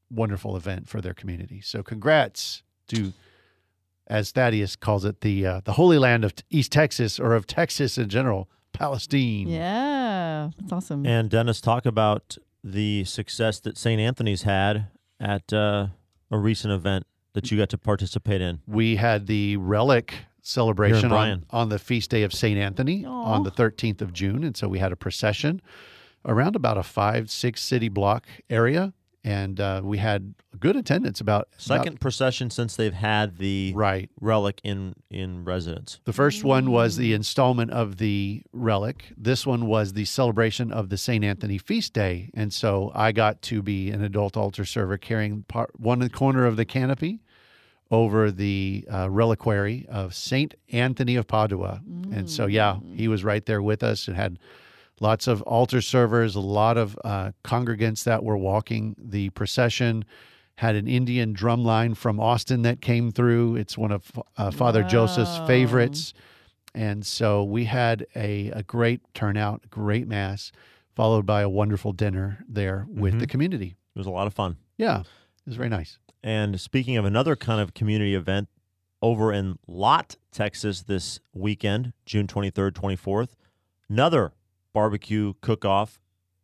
wonderful 0.09 0.55
event 0.55 0.87
for 0.87 1.01
their 1.01 1.13
community. 1.13 1.61
So, 1.61 1.83
congrats 1.83 2.63
to, 2.89 3.13
as 4.07 4.31
Thaddeus 4.31 4.75
calls 4.75 5.05
it, 5.05 5.21
the 5.21 5.45
uh, 5.45 5.61
the 5.63 5.73
Holy 5.73 5.97
Land 5.97 6.23
of 6.23 6.33
East 6.49 6.71
Texas 6.71 7.19
or 7.19 7.33
of 7.33 7.47
Texas 7.47 7.97
in 7.97 8.09
general, 8.09 8.49
Palestine. 8.73 9.47
Yeah, 9.47 10.49
that's 10.59 10.71
awesome. 10.71 11.05
And 11.05 11.29
Dennis, 11.29 11.61
talk 11.61 11.85
about 11.85 12.37
the 12.63 13.03
success 13.03 13.59
that 13.61 13.77
St. 13.77 13.99
Anthony's 13.99 14.43
had 14.43 14.87
at 15.19 15.51
uh, 15.51 15.87
a 16.31 16.37
recent 16.37 16.73
event 16.73 17.05
that 17.33 17.51
you 17.51 17.57
got 17.57 17.69
to 17.69 17.77
participate 17.77 18.41
in. 18.41 18.61
We 18.67 18.95
had 18.95 19.27
the 19.27 19.57
relic 19.57 20.13
celebration 20.41 21.11
on, 21.11 21.45
on 21.49 21.69
the 21.69 21.79
feast 21.79 22.09
day 22.09 22.23
of 22.23 22.33
St. 22.33 22.59
Anthony 22.59 23.05
on 23.05 23.43
the 23.43 23.51
13th 23.51 24.01
of 24.01 24.13
June. 24.13 24.43
And 24.43 24.55
so 24.55 24.67
we 24.67 24.79
had 24.79 24.91
a 24.91 24.95
procession 24.95 25.61
around 26.25 26.55
about 26.55 26.77
a 26.77 26.83
five, 26.83 27.29
six 27.29 27.61
city 27.61 27.89
block 27.89 28.25
area. 28.49 28.93
And 29.25 29.61
uh, 29.61 29.79
we 29.83 29.99
had 29.99 30.35
good 30.59 30.75
attendance 30.75 31.21
about 31.21 31.47
Second 31.57 32.01
procession 32.01 32.49
since 32.49 32.75
they've 32.75 32.93
had 32.93 33.37
the 33.37 33.71
right. 33.73 34.09
relic 34.19 34.59
in 34.65 34.95
in 35.09 35.45
residence. 35.45 36.01
The 36.03 36.11
first 36.11 36.43
one 36.43 36.71
was 36.71 36.97
the 36.97 37.13
installment 37.13 37.71
of 37.71 37.97
the 37.99 38.43
relic. 38.51 39.13
This 39.15 39.47
one 39.47 39.67
was 39.67 39.93
the 39.93 40.03
celebration 40.03 40.73
of 40.73 40.89
the 40.89 40.97
St. 40.97 41.23
Anthony 41.23 41.57
feast 41.57 41.93
day. 41.93 42.31
And 42.33 42.51
so 42.51 42.91
I 42.93 43.13
got 43.13 43.41
to 43.43 43.61
be 43.61 43.91
an 43.91 44.03
adult 44.03 44.35
altar 44.35 44.65
server 44.65 44.97
carrying 44.97 45.43
part, 45.43 45.79
one 45.79 46.07
corner 46.09 46.45
of 46.45 46.57
the 46.57 46.65
canopy 46.65 47.21
over 47.91 48.31
the 48.31 48.85
uh, 48.91 49.09
reliquary 49.09 49.85
of 49.87 50.15
St. 50.15 50.53
Anthony 50.71 51.15
of 51.15 51.27
Padua. 51.27 51.81
And 52.11 52.29
so, 52.29 52.47
yeah, 52.47 52.77
he 52.93 53.07
was 53.07 53.23
right 53.23 53.45
there 53.45 53.61
with 53.61 53.83
us 53.83 54.07
and 54.07 54.17
had 54.17 54.39
lots 54.99 55.27
of 55.27 55.41
altar 55.43 55.81
servers, 55.81 56.35
a 56.35 56.39
lot 56.39 56.77
of 56.77 56.97
uh, 57.03 57.31
congregants 57.43 58.03
that 58.05 58.23
were 58.23 58.37
walking 58.37 58.95
the 58.97 59.29
procession. 59.31 60.05
Had 60.57 60.75
an 60.75 60.87
Indian 60.87 61.33
drum 61.33 61.63
line 61.65 61.95
from 61.95 62.19
Austin 62.19 62.61
that 62.61 62.79
came 62.79 63.11
through. 63.11 63.55
It's 63.55 63.75
one 63.77 63.91
of 63.91 64.11
uh, 64.37 64.51
Father 64.51 64.83
Joseph's 64.83 65.39
favorites 65.47 66.13
And 66.75 67.05
so 67.05 67.43
we 67.43 67.65
had 67.65 68.05
a, 68.15 68.49
a 68.49 68.63
great 68.63 69.01
turnout, 69.13 69.69
great 69.69 70.07
mass, 70.07 70.51
followed 70.95 71.23
by 71.25 71.41
a 71.41 71.49
wonderful 71.49 71.91
dinner 71.93 72.43
there 72.49 72.87
with 72.89 73.13
Mhm. 73.15 73.19
the 73.19 73.27
community. 73.27 73.75
It 73.95 73.99
was 73.99 74.07
a 74.07 74.11
lot 74.11 74.25
of 74.25 74.33
fun. 74.33 74.57
Yeah, 74.77 75.01
it 75.01 75.05
was 75.45 75.55
very 75.55 75.69
nice. 75.69 75.99
And 76.23 76.59
speaking 76.59 76.97
of 76.97 77.05
another 77.05 77.35
kind 77.35 77.61
of 77.61 77.73
community 77.75 78.15
event 78.15 78.47
over 79.03 79.31
in 79.31 79.59
Lott, 79.67 80.15
Texas 80.31 80.81
this 80.83 81.19
weekend, 81.33 81.93
June 82.07 82.25
23rd, 82.25 82.73
24th, 82.73 83.35
another 83.87 84.31
barbecue 84.73 85.33
cook 85.41 85.63
off 85.63 85.99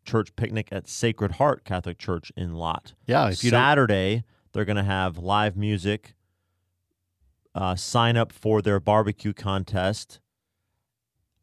church 0.05 0.35
picnic 0.35 0.69
at 0.71 0.87
Sacred 0.87 1.33
Heart 1.33 1.65
Catholic 1.65 1.97
Church 1.97 2.31
in 2.35 2.53
Lott. 2.53 2.93
Yeah, 3.05 3.29
if 3.29 3.43
you 3.43 3.51
don't, 3.51 3.59
Saturday, 3.59 4.23
they're 4.53 4.65
going 4.65 4.77
to 4.77 4.83
have 4.83 5.17
live 5.17 5.55
music. 5.57 6.15
Uh, 7.55 7.75
sign 7.75 8.15
up 8.15 8.31
for 8.31 8.61
their 8.61 8.79
barbecue 8.79 9.33
contest, 9.33 10.19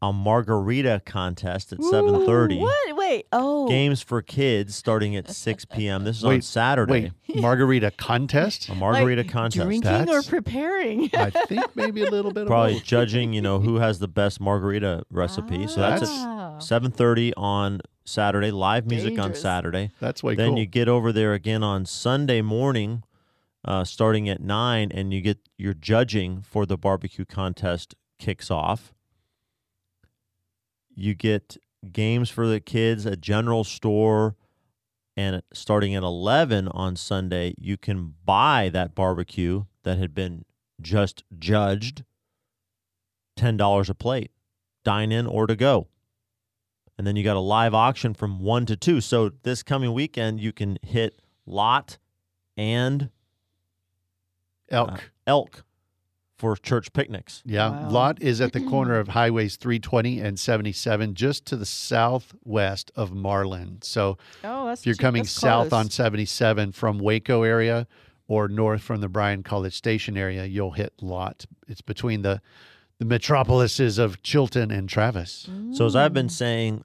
a 0.00 0.12
margarita 0.12 1.02
contest 1.05 1.73
at 1.73 1.83
seven 1.83 2.25
thirty. 2.25 2.59
What? 2.59 2.96
Wait. 3.08 3.26
Oh. 3.32 3.68
Games 3.68 4.02
for 4.02 4.20
kids 4.22 4.75
starting 4.75 5.14
at 5.16 5.30
six 5.30 5.64
p.m. 5.70 6.04
This 6.04 6.18
is 6.18 6.25
on 6.25 6.30
Wait, 6.30 6.44
Saturday. 6.44 7.12
wait, 7.28 7.36
margarita 7.40 7.90
contest? 7.92 8.68
A 8.68 8.75
margarita 8.75 9.22
Like 9.22 9.30
contest. 9.30 9.64
Drinking 9.64 9.90
or 9.90 10.04
That's- 10.06 10.28
preparing? 10.28 11.10
I 11.14 11.30
think 11.30 11.75
maybe 11.76 12.02
a 12.02 12.10
little 12.10 12.32
bit 12.32 12.42
of 12.42 12.48
Probably 12.48 12.75
both. 12.75 12.84
judging, 12.84 13.32
you 13.32 13.40
know, 13.42 13.60
who 13.60 13.76
has 13.76 13.98
the 13.98 14.08
best 14.08 14.40
margarita 14.40 15.04
recipe. 15.10 15.66
So 15.68 15.80
that's 15.80 16.02
Ah. 16.08 16.56
at 16.56 16.62
seven 16.62 16.90
thirty 16.90 17.32
on 17.34 17.80
Saturday. 18.04 18.50
Live 18.50 18.86
music 18.86 19.12
on 19.12 19.16
Dangerous. 19.16 19.42
Saturday. 19.42 19.90
That's 20.00 20.22
way 20.22 20.34
cool. 20.34 20.44
then 20.44 20.50
cool. 20.52 20.58
you 20.60 20.66
get 20.66 20.88
over 20.88 21.12
there 21.12 21.32
again 21.34 21.62
on 21.62 21.86
Sunday 21.86 22.40
morning, 22.42 23.02
uh, 23.64 23.84
starting 23.84 24.28
at 24.28 24.40
nine, 24.40 24.90
and 24.92 25.12
you 25.12 25.20
get 25.20 25.38
your 25.56 25.75
judging 25.75 26.42
for 26.42 26.66
the 26.66 26.76
barbecue 26.76 27.25
contest 27.25 27.94
kicks 28.18 28.50
off. 28.50 28.92
You 30.94 31.14
get 31.14 31.56
games 31.93 32.31
for 32.31 32.47
the 32.47 32.61
kids, 32.61 33.07
a 33.07 33.16
general 33.16 33.64
store, 33.64 34.37
and 35.16 35.43
starting 35.52 35.95
at 35.95 36.02
eleven 36.02 36.69
on 36.69 36.97
Sunday, 36.97 37.55
you 37.59 37.76
can 37.76 38.14
buy 38.25 38.71
that 38.73 38.95
barbecue 38.95 39.64
that 39.83 39.99
had 39.99 40.14
been 40.14 40.45
just 40.81 41.25
judged. 41.38 42.05
Ten 43.37 43.57
dollars 43.57 43.90
a 43.90 43.95
plate, 43.95 44.31
dine 44.85 45.12
in 45.12 45.26
or 45.26 45.47
to 45.47 45.57
go 45.57 45.88
and 46.99 47.07
then 47.07 47.16
you 47.16 47.25
got 47.25 47.37
a 47.37 47.40
live 47.40 47.75
auction 47.75 48.14
from 48.14 48.40
one 48.40 48.66
to 48.66 48.76
two. 48.76 49.00
So 49.00 49.31
this 49.43 49.62
coming 49.62 49.93
weekend, 49.93 50.40
you 50.40 50.52
can 50.52 50.78
hit 50.83 51.21
Lott 51.45 51.99
and 52.57 53.11
Elk. 54.71 54.93
uh, 54.93 54.99
elk 55.26 55.64
for 56.37 56.55
church 56.57 56.93
picnics. 56.93 57.43
Yeah, 57.47 57.71
Wow. 57.71 57.88
Lott 57.90 58.23
is 58.23 58.40
at 58.40 58.52
the 58.52 58.61
corner 58.69 58.99
of 58.99 59.09
highways 59.09 59.57
320 59.57 60.21
and 60.21 60.38
77, 60.38 61.14
just 61.14 61.47
to 61.47 61.57
the 61.57 61.64
southwest 61.66 62.90
of 62.95 63.12
Marlin. 63.14 63.78
So 63.83 64.19
oh, 64.45 64.66
that's 64.66 64.83
if 64.83 64.87
you're 64.87 64.97
coming 64.97 65.23
that's 65.23 65.33
south 65.33 65.71
close. 65.71 65.78
on 65.87 65.90
77 65.90 66.73
from 66.73 66.99
Waco 66.99 67.43
area 67.43 67.87
or 68.28 68.49
north 68.49 68.83
from 68.83 69.00
the 69.00 69.09
Bryan 69.09 69.43
College 69.43 69.75
Station 69.75 70.16
area, 70.16 70.45
you'll 70.45 70.73
hit 70.73 70.93
Lott. 71.00 71.47
It's 71.69 71.81
between 71.81 72.23
the 72.23 72.40
the 72.99 73.05
metropolises 73.05 73.99
of 73.99 74.23
Chilton 74.23 74.71
and 74.71 74.88
Travis. 74.88 75.49
So 75.73 75.85
as 75.85 75.95
I've 75.95 76.12
Mm. 76.12 76.14
been 76.14 76.28
saying, 76.31 76.85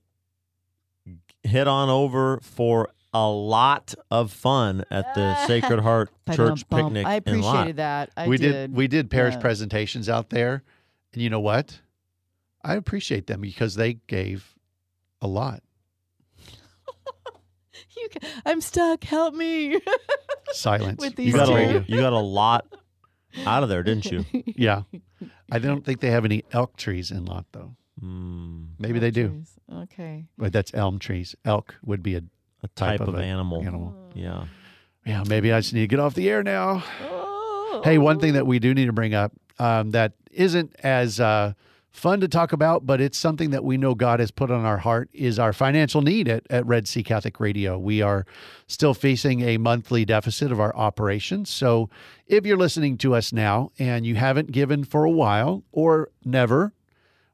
head 1.46 1.68
on 1.70 1.90
over 1.90 2.40
for 2.42 2.90
a 3.14 3.28
lot 3.30 3.94
of 4.10 4.32
fun 4.32 4.84
at 4.90 5.14
the 5.16 5.36
Sacred 5.48 5.80
Heart 5.82 6.10
Church 6.34 6.68
picnic 6.70 7.06
I 7.06 7.16
appreciated 7.16 7.78
that. 7.78 8.10
I 8.16 8.28
we 8.28 8.38
did. 8.38 8.74
we 8.74 8.88
did 8.88 9.10
parish 9.10 9.34
Yeah. 9.36 9.42
presentations 9.42 10.08
out 10.10 10.30
there, 10.30 10.64
and 11.14 11.22
you 11.22 11.30
know 11.30 11.40
what? 11.40 11.82
I 12.64 12.76
appreciate 12.76 13.28
them 13.28 13.42
because 13.42 13.76
they 13.76 13.94
gave 14.08 14.56
a 15.22 15.28
lot. 15.28 15.62
You 17.98 18.08
I'm 18.46 18.62
stuck. 18.62 19.04
Help 19.04 19.34
me. 19.34 19.80
Silence. 20.52 21.00
With 21.02 21.20
You 21.20 21.34
got 21.34 21.50
a 21.50 21.84
you 21.88 22.00
got 22.00 22.14
a 22.14 22.20
lot 22.20 22.66
out 23.46 23.64
of 23.64 23.70
there, 23.70 23.84
didn't 23.84 24.06
you? 24.12 24.26
Yeah. 24.46 24.84
I 25.52 25.60
don't 25.60 25.84
think 25.86 26.00
they 26.00 26.10
have 26.12 26.26
any 26.26 26.44
elk 26.52 26.78
trees 26.78 27.12
in 27.12 27.26
Lott 27.26 27.46
though. 27.52 27.76
Mm, 28.02 28.68
Maybe 28.80 29.00
they 29.00 29.12
do. 29.12 29.30
Trees. 29.30 29.60
Okay. 29.72 30.26
But 30.38 30.54
that's 30.54 30.74
elm 30.74 31.00
trees. 31.00 31.36
Elk 31.46 31.76
would 31.84 32.02
be 32.02 32.16
a 32.16 32.22
a 32.64 32.68
type, 32.70 33.00
Type 33.00 33.08
of, 33.08 33.16
of 33.16 33.20
animal. 33.22 33.62
animal. 33.62 33.96
Yeah. 34.14 34.46
Yeah, 35.06 35.24
maybe 35.28 35.52
I 35.52 35.60
just 35.62 35.74
need 35.74 35.82
to 35.82 35.88
get 35.88 36.00
off 36.00 36.14
the 36.14 36.30
air 36.30 36.44
now. 36.44 36.84
Oh. 37.04 37.82
Hey, 37.84 37.98
one 37.98 38.20
thing 38.20 38.34
that 38.34 38.46
we 38.46 38.60
do 38.60 38.74
need 38.74 38.86
to 38.86 38.94
bring 38.94 39.14
up 39.16 39.32
um, 39.58 39.92
that 39.92 40.14
isn't 40.32 40.76
as 40.84 41.20
uh, 41.20 41.54
fun 41.90 42.20
to 42.22 42.28
talk 42.28 42.54
about, 42.54 42.86
but 42.86 43.02
it's 43.02 43.18
something 43.18 43.50
that 43.50 43.64
we 43.64 43.78
know 43.78 43.96
God 43.96 44.20
has 44.20 44.30
put 44.30 44.52
on 44.52 44.64
our 44.64 44.78
heart 44.78 45.10
is 45.12 45.40
our 45.40 45.54
financial 45.54 46.02
need 46.04 46.28
at, 46.30 46.44
at 46.52 46.66
Red 46.68 46.88
C 46.88 47.02
Catholic 47.02 47.40
Radio. 47.40 47.80
We 47.80 48.02
are 48.04 48.26
still 48.68 48.94
facing 48.94 49.42
a 49.42 49.58
monthly 49.58 50.06
deficit 50.06 50.52
of 50.52 50.60
our 50.60 50.76
operations. 50.76 51.50
So 51.50 51.90
if 52.28 52.46
you're 52.46 52.58
listening 52.58 52.98
to 53.00 53.16
us 53.16 53.34
now 53.34 53.72
and 53.80 54.06
you 54.06 54.16
haven't 54.16 54.52
given 54.52 54.84
for 54.84 55.04
a 55.04 55.12
while 55.12 55.64
or 55.72 56.12
never, 56.24 56.74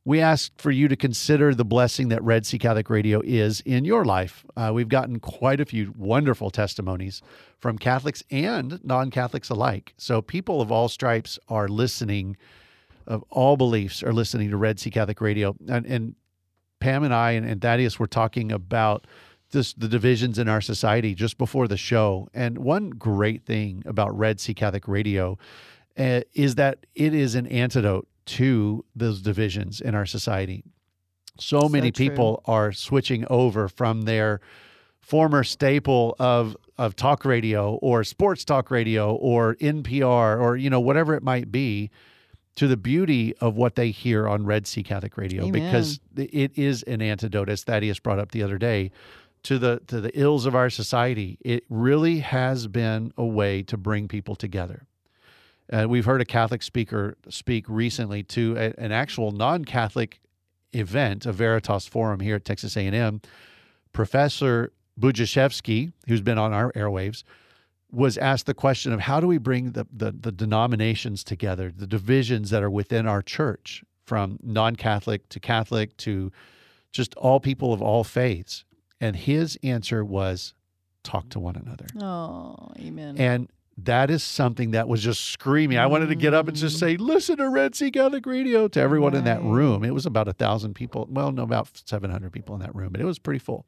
we 0.07 0.21
ask 0.21 0.53
for 0.57 0.71
you 0.71 0.87
to 0.87 0.95
consider 0.95 1.53
the 1.53 1.65
blessing 1.65 2.07
that 2.07 2.23
Red 2.23 2.45
C 2.45 2.57
Catholic 2.57 2.89
Radio 2.89 3.21
is 3.25 3.59
in 3.65 3.83
your 3.83 4.05
life. 4.05 4.45
Uh, 4.55 4.71
we've 4.73 4.87
gotten 4.87 5.19
quite 5.19 5.59
a 5.59 5.65
few 5.65 5.93
wonderful 5.97 6.49
testimonies 6.49 7.21
from 7.59 7.77
Catholics 7.77 8.23
and 8.31 8.79
non 8.85 9.11
Catholics 9.11 9.49
alike. 9.49 9.93
So 9.97 10.21
people 10.21 10.61
of 10.61 10.71
all 10.71 10.87
stripes 10.87 11.37
are 11.49 11.67
listening, 11.67 12.37
of 13.05 13.21
all 13.29 13.57
beliefs 13.57 14.01
are 14.01 14.13
listening 14.13 14.49
to 14.49 14.55
Red 14.55 14.79
C 14.79 14.89
Catholic 14.89 15.19
Radio. 15.19 15.57
And, 15.67 15.85
and 15.85 16.15
Pam 16.79 17.03
and 17.03 17.13
I 17.13 17.31
and, 17.31 17.45
and 17.45 17.61
Thaddeus 17.61 17.99
were 17.99 18.07
talking 18.07 18.49
about 18.49 19.05
this, 19.51 19.73
the 19.73 19.89
divisions 19.89 20.39
in 20.39 20.47
our 20.47 20.61
society 20.61 21.15
just 21.15 21.37
before 21.37 21.67
the 21.67 21.75
show. 21.75 22.29
And 22.33 22.59
one 22.59 22.91
great 22.91 23.43
thing 23.43 23.83
about 23.85 24.17
Red 24.17 24.39
C 24.39 24.53
Catholic 24.53 24.87
Radio 24.87 25.37
uh, 25.97 26.21
is 26.33 26.55
that 26.55 26.85
it 26.95 27.13
is 27.13 27.35
an 27.35 27.47
antidote 27.47 28.07
to 28.27 28.85
those 28.95 29.21
divisions 29.21 29.81
in 29.81 29.95
our 29.95 30.05
society. 30.05 30.63
So, 31.39 31.61
So 31.61 31.69
many 31.69 31.91
true. 31.91 32.09
people 32.09 32.41
are 32.45 32.71
switching 32.71 33.25
over 33.29 33.67
from 33.67 34.03
their 34.03 34.39
former 35.01 35.43
staple 35.43 36.15
of 36.19 36.55
of 36.77 36.95
talk 36.95 37.25
radio 37.25 37.75
or 37.75 38.03
sports 38.03 38.43
talk 38.45 38.69
radio 38.69 39.15
or 39.15 39.55
NPR 39.55 40.39
or 40.39 40.57
you 40.57 40.69
know 40.69 40.79
whatever 40.79 41.15
it 41.15 41.23
might 41.23 41.51
be 41.51 41.89
to 42.55 42.67
the 42.67 42.77
beauty 42.77 43.35
of 43.37 43.55
what 43.55 43.75
they 43.75 43.91
hear 43.91 44.27
on 44.27 44.45
Red 44.45 44.67
C 44.67 44.83
Catholic 44.83 45.15
Radio 45.17 45.45
Amen. 45.45 45.51
because 45.53 45.99
it 46.15 46.51
is 46.57 46.83
an 46.83 47.01
antidote 47.01 47.49
as 47.49 47.63
Thaddeus 47.63 47.99
brought 47.99 48.19
up 48.19 48.31
the 48.31 48.43
other 48.43 48.57
day 48.57 48.91
to 49.43 49.57
the 49.57 49.79
to 49.87 50.01
the 50.01 50.11
ills 50.19 50.45
of 50.45 50.55
our 50.55 50.69
society. 50.69 51.37
It 51.41 51.63
really 51.69 52.19
has 52.19 52.67
been 52.67 53.13
a 53.17 53.25
way 53.25 53.63
to 53.63 53.77
bring 53.77 54.07
people 54.07 54.35
together. 54.35 54.87
Uh, 55.71 55.85
we've 55.87 56.05
heard 56.05 56.21
a 56.21 56.25
Catholic 56.25 56.63
speaker 56.63 57.17
speak 57.29 57.65
recently 57.67 58.23
to 58.23 58.55
a, 58.57 58.73
an 58.79 58.91
actual 58.91 59.31
non-Catholic 59.31 60.19
event, 60.73 61.25
a 61.25 61.31
Veritas 61.31 61.87
Forum 61.87 62.19
here 62.19 62.35
at 62.35 62.45
Texas 62.45 62.77
A&M. 62.77 63.21
Professor 63.91 64.71
Budziszewski, 64.99 65.91
who's 66.07 66.21
been 66.21 66.37
on 66.37 66.53
our 66.53 66.71
airwaves, 66.73 67.23
was 67.91 68.17
asked 68.17 68.45
the 68.45 68.53
question 68.53 68.91
of 68.91 69.01
how 69.01 69.19
do 69.19 69.27
we 69.27 69.37
bring 69.37 69.71
the, 69.71 69.85
the, 69.91 70.11
the 70.11 70.31
denominations 70.31 71.23
together, 71.23 71.71
the 71.75 71.87
divisions 71.87 72.49
that 72.49 72.63
are 72.63 72.69
within 72.69 73.07
our 73.07 73.21
church, 73.21 73.83
from 74.05 74.39
non-Catholic 74.41 75.27
to 75.29 75.39
Catholic 75.39 75.95
to 75.97 76.31
just 76.91 77.13
all 77.15 77.39
people 77.39 77.73
of 77.73 77.81
all 77.81 78.03
faiths. 78.03 78.63
And 79.01 79.15
his 79.15 79.57
answer 79.63 80.03
was 80.03 80.53
talk 81.03 81.29
to 81.29 81.39
one 81.39 81.55
another. 81.55 81.85
Oh, 82.01 82.71
amen. 82.79 83.17
And 83.17 83.49
that 83.77 84.09
is 84.09 84.23
something 84.23 84.71
that 84.71 84.87
was 84.87 85.03
just 85.03 85.25
screaming. 85.25 85.77
I 85.77 85.85
wanted 85.85 86.07
to 86.07 86.15
get 86.15 86.33
up 86.33 86.47
and 86.47 86.57
just 86.57 86.79
say, 86.79 86.97
mm. 86.97 87.01
listen 87.01 87.37
to 87.37 87.49
Red 87.49 87.75
C 87.75 87.91
Catholic 87.91 88.25
Radio 88.25 88.67
to 88.67 88.79
everyone 88.79 89.15
in 89.15 89.23
that 89.25 89.41
room. 89.43 89.83
It 89.83 89.93
was 89.93 90.05
about 90.05 90.27
a 90.27 90.33
thousand 90.33 90.73
people. 90.73 91.07
Well, 91.09 91.31
no, 91.31 91.43
about 91.43 91.81
700 91.85 92.31
people 92.31 92.55
in 92.55 92.61
that 92.61 92.73
room, 92.75 92.91
but 92.91 93.01
it 93.01 93.05
was 93.05 93.19
pretty 93.19 93.39
full. 93.39 93.65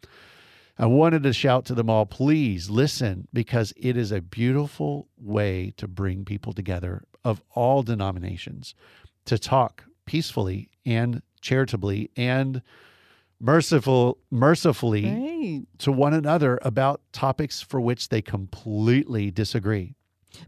I 0.79 0.85
wanted 0.85 1.23
to 1.23 1.33
shout 1.33 1.65
to 1.65 1.75
them 1.75 1.89
all, 1.89 2.05
please 2.05 2.69
listen, 2.69 3.27
because 3.33 3.73
it 3.75 3.97
is 3.97 4.11
a 4.11 4.21
beautiful 4.21 5.09
way 5.17 5.73
to 5.77 5.87
bring 5.87 6.25
people 6.25 6.53
together 6.53 7.03
of 7.23 7.41
all 7.51 7.83
denominations 7.83 8.73
to 9.25 9.37
talk 9.37 9.83
peacefully 10.05 10.69
and 10.85 11.21
charitably 11.41 12.09
and 12.15 12.61
merciful 13.39 14.17
mercifully 14.31 15.05
right. 15.05 15.61
to 15.77 15.91
one 15.91 16.13
another 16.13 16.59
about 16.61 17.01
topics 17.13 17.61
for 17.61 17.79
which 17.79 18.09
they 18.09 18.21
completely 18.21 19.31
disagree. 19.31 19.95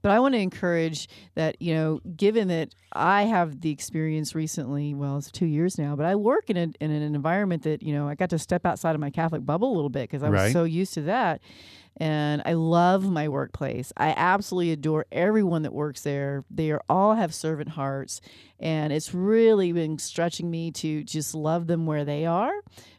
But 0.02 0.12
I 0.12 0.20
want 0.20 0.36
to 0.36 0.40
encourage 0.40 1.08
that, 1.36 1.62
you 1.62 1.74
know, 1.74 2.00
given 2.16 2.48
that 2.50 2.76
I 2.94 3.24
have 3.24 3.62
the 3.62 3.72
experience 3.72 4.36
recently, 4.36 4.94
well, 4.94 5.18
it's 5.18 5.32
two 5.32 5.46
years 5.46 5.78
now, 5.78 5.96
but 5.96 6.06
I 6.06 6.16
work 6.16 6.50
in, 6.50 6.58
a, 6.58 6.62
in 6.80 6.92
an 6.92 7.16
environment 7.16 7.64
that, 7.64 7.82
you 7.82 7.94
know, 7.94 8.08
I 8.08 8.16
got 8.16 8.30
to 8.32 8.40
step 8.40 8.66
outside 8.66 8.94
of 8.96 9.02
my 9.02 9.10
Catholic 9.10 9.46
bubble 9.46 9.72
a 9.72 9.76
little 9.76 9.90
bit 9.90 10.10
because 10.10 10.24
I 10.24 10.30
was 10.30 10.40
Right. 10.42 10.54
so 10.54 10.64
used 10.66 10.94
to 10.96 11.02
that. 11.04 11.42
and 11.98 12.42
I 12.46 12.54
love 12.54 13.10
my 13.12 13.28
workplace. 13.28 13.92
I 13.98 14.14
absolutely 14.16 14.72
adore 14.72 15.06
everyone 15.12 15.64
that 15.64 15.74
works 15.74 16.02
there. 16.04 16.46
They 16.50 16.72
are 16.72 16.82
all 16.88 17.16
have 17.16 17.34
servant 17.34 17.70
hearts, 17.70 18.22
and 18.62 18.94
it's 18.94 19.14
really 19.14 19.74
been 19.74 19.98
stretching 20.00 20.50
me 20.50 20.72
to 20.72 21.04
just 21.04 21.36
love 21.36 21.68
them 21.68 21.86
where 21.86 22.06
they 22.06 22.26
are, 22.26 22.54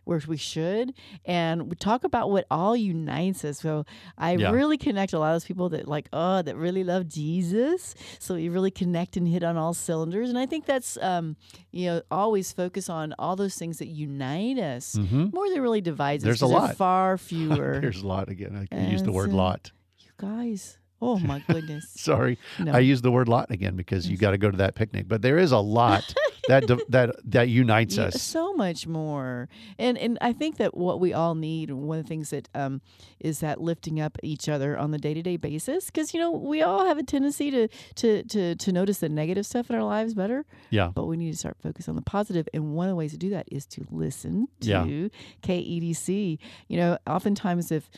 where 0.05 0.21
we 0.27 0.37
should, 0.37 0.93
and 1.25 1.69
we 1.71 1.77
talk 1.77 2.05
about 2.05 2.31
what 2.31 2.45
all 2.51 2.77
unites 2.77 3.45
us. 3.45 3.61
So 3.61 3.85
I 4.19 4.33
Yeah. 4.37 4.51
really 4.51 4.77
connect 4.79 5.13
a 5.13 5.19
lot 5.19 5.31
of 5.31 5.35
those 5.37 5.45
people 5.45 5.69
that 5.71 5.87
like 5.89 6.09
oh 6.13 6.43
that 6.43 6.57
really 6.57 6.85
love 6.85 7.09
Jesus. 7.09 7.95
So 8.19 8.35
we 8.35 8.49
really 8.49 8.71
connect 8.71 9.17
and 9.17 9.27
hit 9.29 9.43
on 9.43 9.57
all 9.57 9.75
cylinders, 9.75 10.29
and 10.29 10.39
I 10.39 10.47
think 10.47 10.67
that's 10.67 10.97
um, 11.01 11.37
you 11.71 11.87
know 11.87 12.03
always 12.11 12.53
focus 12.53 12.89
on 12.89 13.15
all 13.19 13.37
those 13.37 13.55
things 13.57 13.79
that 13.79 13.89
unite 13.89 14.59
us 14.59 14.95
Mm-hmm. 14.97 15.27
more 15.33 15.49
than 15.51 15.61
really 15.61 15.81
divides 15.81 16.25
us. 16.25 16.27
There's 16.27 16.43
a 16.43 16.47
lot. 16.47 16.77
far 16.77 17.17
fewer. 17.31 17.79
There's 17.81 18.03
a 18.03 18.07
lot 18.07 18.29
again. 18.29 18.69
I 18.73 18.77
use 18.91 19.03
the 19.03 19.13
word 19.13 19.31
so- 19.31 19.37
lot. 19.37 19.71
you 20.01 20.11
guys, 20.19 20.79
oh 21.01 21.19
my 21.19 21.43
goodness. 21.49 21.91
Sorry, 21.97 22.39
No. 22.59 22.73
I 22.73 22.79
used 22.81 23.03
the 23.05 23.11
word 23.13 23.29
lot 23.29 23.51
again 23.51 23.77
because 23.77 24.09
you 24.09 24.17
got 24.17 24.33
to 24.33 24.39
go 24.39 24.51
to 24.51 24.57
that 24.59 24.75
picnic. 24.75 25.07
But 25.09 25.23
there 25.23 25.39
is 25.39 25.53
a 25.53 25.59
lot 25.59 26.15
that 26.49 26.65
that 26.89 27.17
that 27.25 27.49
unites 27.49 27.99
us. 27.99 28.21
so 28.23 28.53
much 28.55 28.87
more 28.87 29.49
and 29.79 29.97
and 29.99 30.19
i 30.21 30.33
think 30.33 30.57
that 30.57 30.77
what 30.77 30.99
we 31.01 31.13
all 31.13 31.35
need 31.35 31.71
one 31.71 31.99
of 31.99 32.05
the 32.05 32.09
things 32.09 32.31
that 32.31 32.49
um 32.55 32.81
is 33.21 33.41
that 33.41 33.61
lifting 33.61 34.01
up 34.01 34.19
each 34.23 34.49
other 34.49 34.77
on 34.77 34.91
the 34.91 34.99
day-to-day 34.99 35.37
basis 35.37 35.87
because 35.87 36.13
you 36.13 36.21
know 36.21 36.31
we 36.31 36.61
all 36.63 36.85
have 36.85 36.99
a 36.99 37.03
tendency 37.03 37.51
to 37.51 37.69
to 37.95 38.23
to 38.25 38.55
to 38.57 38.73
notice 38.73 38.99
the 38.99 39.09
negative 39.09 39.47
stuff 39.47 39.71
in 39.71 39.77
our 39.77 39.85
lives 39.85 40.15
better 40.15 40.45
Yeah. 40.71 40.91
but 40.95 41.07
we 41.07 41.17
need 41.17 41.31
to 41.33 41.37
start 41.39 41.57
focus 41.63 41.89
on 41.89 41.95
the 41.97 42.03
positive 42.03 42.49
and 42.53 42.75
one 42.75 42.87
of 42.89 42.91
the 42.91 42.97
ways 42.97 43.13
to 43.13 43.19
do 43.19 43.31
that 43.31 43.47
is 43.53 43.67
to 43.67 43.87
listen 43.91 44.49
to 44.61 44.69
Yeah. 44.69 45.09
kedc 45.43 46.39
you 46.69 46.77
know 46.77 46.99
oftentimes 47.07 47.71
if 47.71 47.89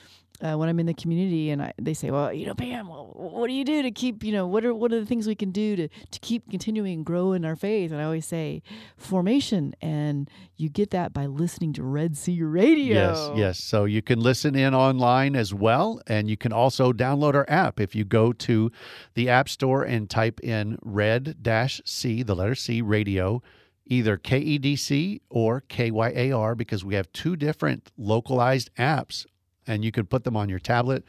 uh, 0.43 0.57
when 0.57 0.69
I'm 0.69 0.81
in 0.81 0.87
the 0.87 0.95
community 0.95 1.51
and 1.51 1.63
I, 1.63 1.73
they 1.81 1.95
say, 1.95 2.11
well, 2.11 2.33
you 2.33 2.47
know, 2.47 2.55
Pam, 2.55 2.89
well, 2.89 3.13
what 3.15 3.47
do 3.47 3.53
you 3.53 3.65
do 3.65 3.83
to 3.83 3.91
keep, 3.91 4.25
you 4.25 4.33
know, 4.33 4.47
what 4.47 4.65
are 4.65 4.75
what 4.75 4.93
are 4.93 4.99
the 4.99 5.07
things 5.07 5.27
we 5.27 5.35
can 5.35 5.53
do 5.53 5.77
to 5.77 5.89
to 5.89 6.21
keep 6.21 6.51
continuing 6.51 6.93
and 6.93 7.07
grow 7.07 7.33
in 7.33 7.45
our 7.45 7.55
faith? 7.55 7.93
And 7.93 8.01
I 8.01 8.05
always 8.05 8.27
say, 8.27 8.63
formation, 8.97 9.75
and 9.81 10.29
you 10.57 10.69
get 10.69 10.91
that 10.91 11.13
by 11.13 11.27
listening 11.27 11.73
to 11.75 11.85
Red 11.85 12.17
C 12.17 12.43
Radio. 12.43 12.95
Yes, 12.95 13.31
yes. 13.37 13.59
So 13.63 13.85
you 13.85 14.03
can 14.03 14.21
listen 14.21 14.57
in 14.57 14.75
online 14.75 15.37
as 15.37 15.55
well, 15.55 16.01
and 16.07 16.29
you 16.29 16.37
can 16.37 16.53
also 16.53 16.93
download 16.93 17.35
our 17.35 17.47
app 17.49 17.79
if 17.79 17.95
you 17.95 18.05
go 18.05 18.33
to 18.33 18.73
the 19.15 19.29
App 19.29 19.49
Store 19.49 19.85
and 19.85 20.11
type 20.11 20.41
in 20.41 20.79
Red 20.83 21.43
Dash 21.43 21.81
C, 21.85 22.23
the 22.23 22.35
letter 22.35 22.57
C, 22.57 22.83
Radio, 22.83 23.41
either 23.87 24.17
KEDC 24.17 25.21
or 25.31 25.63
KYAR, 25.69 26.57
because 26.57 26.85
we 26.85 26.95
have 26.95 27.13
two 27.13 27.37
different 27.37 27.93
localized 27.97 28.75
apps, 28.77 29.27
and 29.67 29.85
you 29.85 29.93
can 29.93 30.07
put 30.07 30.25
them 30.25 30.37
on 30.37 30.49
your 30.49 30.59
tablet, 30.59 31.05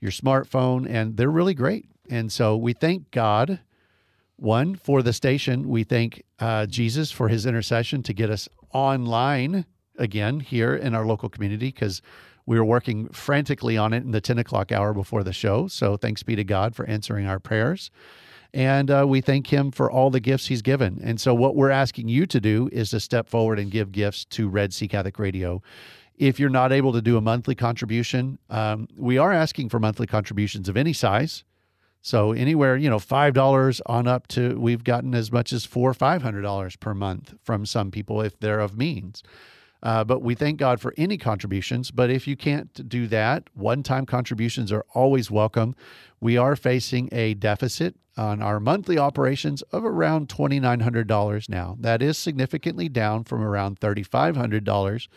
your 0.00 0.10
smartphone, 0.10 0.88
and 0.88 1.16
they're 1.16 1.30
really 1.30 1.54
great. 1.54 1.86
And 2.08 2.30
so 2.30 2.56
we 2.56 2.72
thank 2.72 3.10
God. 3.10 3.60
One 4.38 4.74
for 4.74 5.02
the 5.02 5.14
station. 5.14 5.68
We 5.68 5.82
thank 5.82 6.22
uh, 6.38 6.66
Jesus 6.66 7.10
for 7.10 7.28
his 7.28 7.46
intercession 7.46 8.02
to 8.02 8.12
get 8.12 8.30
us 8.30 8.48
online 8.72 9.64
again 9.98 10.40
here 10.40 10.74
in 10.74 10.94
our 10.94 11.06
local 11.06 11.30
community 11.30 11.68
because 11.68 12.02
we 12.44 12.58
were 12.58 12.64
working 12.64 13.08
frantically 13.08 13.76
on 13.76 13.92
it 13.92 14.04
in 14.04 14.12
the 14.12 14.20
10 14.20 14.38
o'clock 14.38 14.70
hour 14.72 14.92
before 14.92 15.24
the 15.24 15.32
show. 15.32 15.66
So 15.68 15.96
thanks 15.96 16.22
be 16.22 16.36
to 16.36 16.44
God 16.44 16.76
for 16.76 16.86
answering 16.86 17.26
our 17.26 17.40
prayers. 17.40 17.90
And 18.54 18.90
uh, 18.90 19.04
we 19.08 19.20
thank 19.20 19.48
him 19.48 19.70
for 19.70 19.90
all 19.90 20.10
the 20.10 20.20
gifts 20.20 20.46
he's 20.46 20.62
given. 20.62 21.00
And 21.02 21.20
so, 21.20 21.34
what 21.34 21.56
we're 21.56 21.70
asking 21.70 22.08
you 22.08 22.24
to 22.26 22.40
do 22.40 22.70
is 22.72 22.90
to 22.90 23.00
step 23.00 23.28
forward 23.28 23.58
and 23.58 23.70
give 23.70 23.92
gifts 23.92 24.24
to 24.26 24.48
Red 24.48 24.72
C 24.72 24.88
Catholic 24.88 25.18
Radio. 25.18 25.62
If 26.16 26.40
you're 26.40 26.48
not 26.48 26.72
able 26.72 26.92
to 26.92 27.02
do 27.02 27.16
a 27.16 27.20
monthly 27.20 27.54
contribution, 27.54 28.38
um, 28.48 28.88
we 28.96 29.18
are 29.18 29.32
asking 29.32 29.68
for 29.68 29.78
monthly 29.78 30.06
contributions 30.06 30.68
of 30.68 30.76
any 30.76 30.92
size. 30.92 31.44
So 32.00 32.32
anywhere, 32.32 32.76
you 32.76 32.88
know, 32.88 32.98
five 33.00 33.34
dollars 33.34 33.80
on 33.86 34.06
up 34.06 34.28
to 34.28 34.58
we've 34.60 34.84
gotten 34.84 35.14
as 35.14 35.32
much 35.32 35.52
as 35.52 35.64
four 35.64 35.90
or 35.90 35.94
five 35.94 36.22
hundred 36.22 36.42
dollars 36.42 36.76
per 36.76 36.94
month 36.94 37.34
from 37.42 37.66
some 37.66 37.90
people 37.90 38.20
if 38.20 38.38
they're 38.38 38.60
of 38.60 38.78
means. 38.78 39.22
Uh, 39.82 40.04
but 40.04 40.22
we 40.22 40.34
thank 40.34 40.58
God 40.58 40.80
for 40.80 40.94
any 40.96 41.18
contributions. 41.18 41.90
But 41.90 42.10
if 42.10 42.26
you 42.26 42.36
can't 42.36 42.88
do 42.88 43.06
that, 43.08 43.44
one-time 43.54 44.06
contributions 44.06 44.72
are 44.72 44.84
always 44.94 45.30
welcome. 45.30 45.76
We 46.20 46.36
are 46.38 46.56
facing 46.56 47.08
a 47.12 47.34
deficit 47.34 47.94
on 48.16 48.40
our 48.40 48.58
monthly 48.58 48.98
operations 48.98 49.62
of 49.72 49.84
around 49.84 50.28
twenty 50.28 50.60
nine 50.60 50.80
hundred 50.80 51.08
dollars 51.08 51.48
now. 51.48 51.76
That 51.80 52.02
is 52.02 52.16
significantly 52.16 52.88
down 52.88 53.24
from 53.24 53.42
around 53.42 53.78
thirty 53.80 54.02
five 54.02 54.36
hundred 54.36 54.64
dollars 54.64 55.08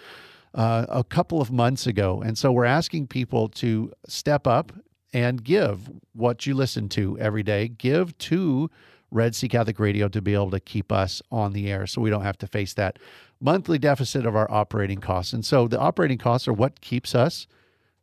uh, 0.54 0.86
a 0.90 1.04
couple 1.04 1.42
of 1.42 1.52
months 1.52 1.86
ago. 1.88 2.22
And 2.22 2.38
so 2.38 2.52
we're 2.52 2.66
asking 2.66 3.08
people 3.08 3.48
to 3.50 3.92
step 4.08 4.48
up 4.48 4.72
and 5.14 5.44
give 5.44 5.90
what 6.14 6.46
you 6.46 6.54
listen 6.54 6.90
to 6.90 7.18
every 7.20 7.44
day. 7.44 7.68
Give 7.68 8.18
to 8.20 8.70
Red 9.12 9.34
C 9.36 9.48
Catholic 9.48 9.80
Radio 9.80 10.08
to 10.08 10.22
be 10.22 10.34
able 10.34 10.52
to 10.52 10.60
keep 10.60 10.92
us 10.92 11.22
on 11.32 11.54
the 11.54 11.72
air 11.72 11.88
so 11.88 12.02
we 12.02 12.10
don't 12.12 12.24
have 12.24 12.38
to 12.40 12.48
face 12.48 12.74
that 12.76 13.00
monthly 13.42 13.80
deficit 13.80 14.26
of 14.26 14.36
our 14.36 14.50
operating 14.52 15.00
costs. 15.00 15.34
And 15.34 15.44
so 15.46 15.68
the 15.68 15.80
operating 15.80 16.18
costs 16.18 16.48
are 16.48 16.54
what 16.54 16.82
keeps 16.82 17.16
us 17.16 17.48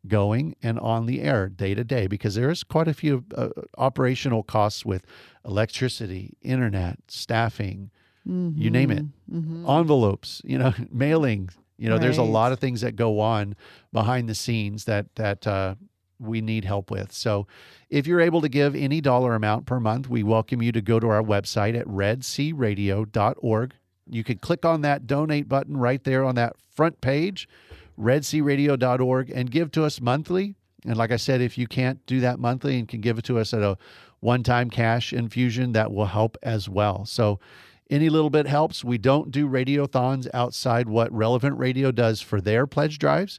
going 0.09 0.55
and 0.63 0.79
on 0.79 1.07
the 1.07 1.21
air 1.21 1.49
day 1.49 1.75
to 1.75 1.83
day 1.85 2.07
because 2.07 2.37
there's 2.37 2.63
quite 2.65 2.87
a 2.89 2.95
few 2.95 3.25
uh, 3.37 3.49
operational 3.77 4.43
costs 4.43 4.85
with 4.85 5.05
electricity, 5.45 6.37
internet, 6.43 6.99
staffing, 7.09 7.91
you 8.25 8.71
name 8.71 8.91
it 8.91 9.05
Mm-hmm. 9.33 9.69
envelopes, 9.69 10.43
you 10.45 10.59
know, 10.59 10.75
mailing. 10.91 11.49
You 11.79 11.89
know, 11.89 11.99
there's 11.99 12.19
a 12.19 12.23
lot 12.23 12.53
of 12.53 12.59
things 12.59 12.81
that 12.81 12.97
go 12.97 13.21
on 13.21 13.55
behind 13.93 14.29
the 14.29 14.35
scenes 14.35 14.85
that 14.85 15.15
that 15.17 15.47
uh, 15.47 15.75
we 16.19 16.41
need 16.41 16.65
help 16.65 16.91
with. 16.91 17.13
So, 17.13 17.47
if 17.91 18.07
you're 18.07 18.21
able 18.21 18.41
to 18.41 18.49
give 18.49 18.75
any 18.75 19.01
dollar 19.01 19.35
amount 19.35 19.67
per 19.67 19.79
month, 19.79 20.09
we 20.09 20.23
welcome 20.23 20.63
you 20.63 20.73
to 20.73 20.81
go 20.81 20.99
to 20.99 21.09
our 21.09 21.23
website 21.23 21.79
at 21.79 21.87
redcradio.org. 21.87 23.75
You 24.09 24.25
can 24.25 24.39
click 24.39 24.65
on 24.65 24.83
that 24.83 25.07
donate 25.07 25.49
button 25.49 25.77
right 25.77 26.03
there 26.03 26.25
on 26.25 26.37
that 26.37 26.55
front 26.75 27.01
page, 27.01 27.49
redcradio.org, 27.99 29.31
and 29.31 29.51
give 29.51 29.71
to 29.73 29.85
us 29.85 30.01
monthly. 30.01 30.55
And 30.85 30.97
like 30.97 31.11
I 31.11 31.17
said, 31.17 31.41
if 31.41 31.59
you 31.59 31.67
can't 31.67 32.05
do 32.07 32.21
that 32.21 32.39
monthly 32.39 32.79
and 32.79 32.87
can 32.87 33.01
give 33.01 33.19
it 33.19 33.25
to 33.25 33.39
us 33.39 33.53
at 33.53 33.63
a 33.63 33.77
one-time 34.21 34.71
cash 34.71 35.13
infusion, 35.13 35.73
that 35.73 35.93
will 35.93 36.07
help 36.07 36.37
as 36.43 36.69
well. 36.69 37.05
So 37.05 37.41
any 37.91 38.09
little 38.09 38.31
bit 38.31 38.47
helps. 38.47 38.85
We 38.85 38.99
don't 38.99 39.31
do 39.31 39.49
radiothons 39.49 40.29
outside 40.35 40.89
what 40.89 41.13
Relevant 41.13 41.59
Radio 41.59 41.93
does 41.93 42.21
for 42.21 42.41
their 42.41 42.67
pledge 42.67 42.99
drives. 42.99 43.39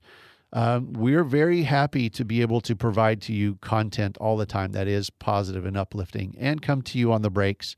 Um, 0.54 0.94
we're 0.94 1.26
very 1.26 1.64
happy 1.64 2.10
to 2.12 2.24
be 2.24 2.42
able 2.42 2.62
to 2.62 2.76
provide 2.76 3.22
to 3.24 3.34
you 3.34 3.56
content 3.62 4.18
all 4.20 4.38
the 4.38 4.46
time 4.46 4.72
that 4.72 4.88
is 4.88 5.10
positive 5.10 5.66
and 5.66 5.76
uplifting 5.76 6.36
and 6.40 6.62
come 6.62 6.82
to 6.84 6.98
you 6.98 7.12
on 7.12 7.22
the 7.22 7.30
breaks 7.30 7.76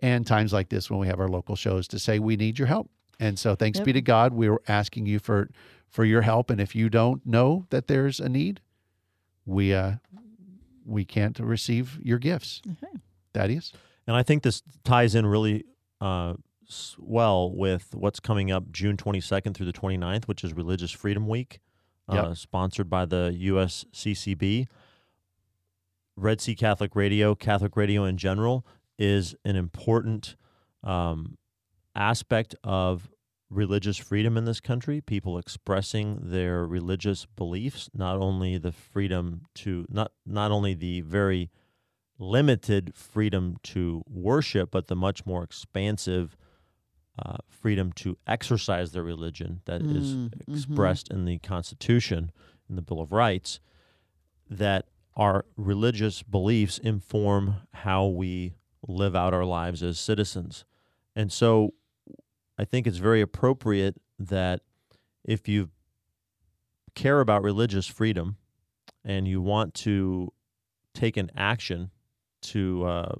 and 0.00 0.26
times 0.26 0.52
like 0.52 0.68
this 0.68 0.90
when 0.90 0.98
we 0.98 1.06
have 1.06 1.20
our 1.20 1.28
local 1.28 1.54
shows 1.54 1.86
to 1.88 1.98
say 1.98 2.18
we 2.18 2.36
need 2.36 2.58
your 2.58 2.66
help. 2.66 2.90
And 3.20 3.38
so 3.38 3.54
thanks 3.54 3.78
Yep. 3.78 3.86
be 3.86 3.92
to 3.94 4.00
God, 4.02 4.32
we're 4.32 4.58
asking 4.66 5.06
you 5.06 5.18
for 5.20 5.50
for 5.88 6.04
your 6.04 6.22
help. 6.22 6.50
And 6.50 6.60
if 6.60 6.74
you 6.74 6.88
don't 6.90 7.24
know 7.24 7.66
that 7.70 7.86
there's 7.86 8.20
a 8.20 8.28
need, 8.28 8.60
we 9.46 9.72
uh 9.72 9.92
we 10.84 11.04
can't 11.04 11.38
receive 11.38 11.98
your 12.02 12.18
gifts. 12.18 12.62
Okay. 12.66 12.92
Thaddeus? 13.32 13.72
And 14.06 14.16
I 14.16 14.22
think 14.22 14.42
this 14.42 14.62
ties 14.84 15.14
in 15.14 15.24
really 15.26 15.64
uh, 16.00 16.34
well 16.98 17.50
with 17.54 17.94
what's 17.94 18.20
coming 18.20 18.50
up 18.50 18.70
June 18.70 18.96
22nd 18.96 19.54
through 19.54 19.66
the 19.66 19.72
29th, 19.72 20.24
which 20.26 20.44
is 20.44 20.52
Religious 20.52 20.90
Freedom 20.90 21.26
Week, 21.26 21.60
uh, 22.08 22.14
Yep. 22.28 22.36
sponsored 22.36 22.90
by 22.90 23.04
the 23.06 23.34
USCCB. 23.40 24.66
Red 26.16 26.40
C 26.40 26.54
Catholic 26.54 26.96
Radio, 26.96 27.34
Catholic 27.34 27.76
Radio 27.76 28.04
in 28.04 28.16
general, 28.16 28.66
is 28.98 29.34
an 29.44 29.56
important 29.56 30.36
um, 30.82 31.38
aspect 31.94 32.54
of 32.64 33.08
religious 33.50 33.96
freedom 33.96 34.36
in 34.36 34.44
this 34.44 34.60
country. 34.60 35.00
People 35.00 35.38
expressing 35.38 36.18
their 36.30 36.66
religious 36.66 37.24
beliefs, 37.36 37.88
not 37.94 38.16
only 38.18 38.58
the 38.58 38.72
freedom 38.72 39.42
to 39.54 39.86
not 39.88 40.12
not 40.26 40.50
only 40.50 40.74
the 40.74 41.00
very 41.02 41.50
limited 42.18 42.92
freedom 42.94 43.56
to 43.62 44.02
worship, 44.08 44.70
but 44.70 44.88
the 44.88 44.96
much 44.96 45.24
more 45.24 45.42
expansive 45.44 46.36
uh, 47.18 47.36
freedom 47.48 47.92
to 47.92 48.16
exercise 48.26 48.92
their 48.92 49.02
religion 49.02 49.60
that 49.64 49.82
is 49.82 50.14
Mm, 50.14 50.30
mhm. 50.30 50.54
expressed 50.54 51.10
in 51.10 51.24
the 51.24 51.38
Constitution, 51.38 52.30
in 52.68 52.76
the 52.76 52.82
Bill 52.82 53.00
of 53.00 53.10
Rights, 53.12 53.58
that 54.48 54.86
our 55.16 55.44
religious 55.56 56.22
beliefs 56.22 56.78
inform 56.78 57.56
how 57.72 58.06
we 58.06 58.54
live 58.86 59.16
out 59.16 59.34
our 59.34 59.44
lives 59.44 59.82
as 59.82 59.98
citizens. 59.98 60.64
And 61.16 61.32
so 61.32 61.74
I 62.56 62.64
think 62.64 62.86
it's 62.86 62.98
very 62.98 63.20
appropriate 63.20 64.00
that 64.20 64.60
if 65.24 65.48
you 65.48 65.70
care 66.94 67.20
about 67.20 67.42
religious 67.42 67.86
freedom 67.86 68.36
and 69.04 69.26
you 69.26 69.42
want 69.42 69.74
to 69.74 70.32
take 70.94 71.16
an 71.16 71.30
action 71.36 71.90
to 72.42 72.84
uh, 72.84 73.14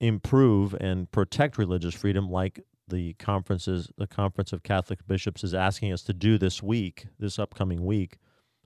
improve 0.00 0.74
and 0.80 1.10
protect 1.10 1.58
religious 1.58 1.94
freedom, 1.94 2.28
like 2.30 2.60
the 2.88 3.14
conferences, 3.14 3.90
the 3.98 4.06
Conference 4.06 4.52
of 4.52 4.62
Catholic 4.62 5.06
Bishops 5.06 5.42
is 5.42 5.54
asking 5.54 5.92
us 5.92 6.02
to 6.02 6.12
do 6.12 6.38
this 6.38 6.62
week, 6.62 7.06
this 7.18 7.38
upcoming 7.38 7.84
week, 7.84 8.18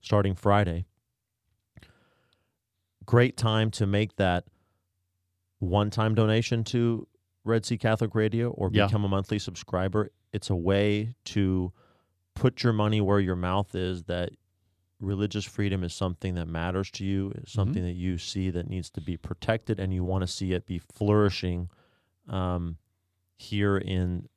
starting 0.02 0.34
Friday. 0.34 0.84
Great 3.06 3.36
time 3.36 3.70
to 3.72 3.86
make 3.86 4.16
that 4.16 4.44
one-time 5.58 6.14
donation 6.14 6.64
to 6.64 7.06
Red 7.44 7.64
C 7.64 7.78
Catholic 7.78 8.14
Radio 8.14 8.50
or 8.50 8.70
Yeah. 8.72 8.86
become 8.86 9.04
a 9.04 9.08
monthly 9.08 9.38
subscriber. 9.38 10.10
It's 10.32 10.50
a 10.50 10.56
way 10.56 11.14
to 11.26 11.72
put 12.34 12.62
your 12.62 12.72
money 12.72 13.00
where 13.00 13.20
your 13.20 13.36
mouth 13.36 13.74
is 13.74 14.04
that 14.04 14.30
religious 15.00 15.44
freedom 15.44 15.82
is 15.82 15.94
something 15.94 16.34
that 16.34 16.46
matters 16.46 16.90
to 16.92 17.04
you, 17.04 17.32
is 17.36 17.52
something 17.52 17.82
that 17.82 17.94
you 17.94 18.18
see 18.18 18.50
that 18.50 18.68
needs 18.68 18.90
to 18.90 19.00
be 19.00 19.16
protected, 19.16 19.80
and 19.80 19.92
you 19.92 20.04
want 20.04 20.22
to 20.22 20.26
see 20.26 20.52
it 20.52 20.66
be 20.66 20.78
flourishing 20.78 21.70
um, 22.28 22.76
here 23.36 23.76
in 23.76 24.28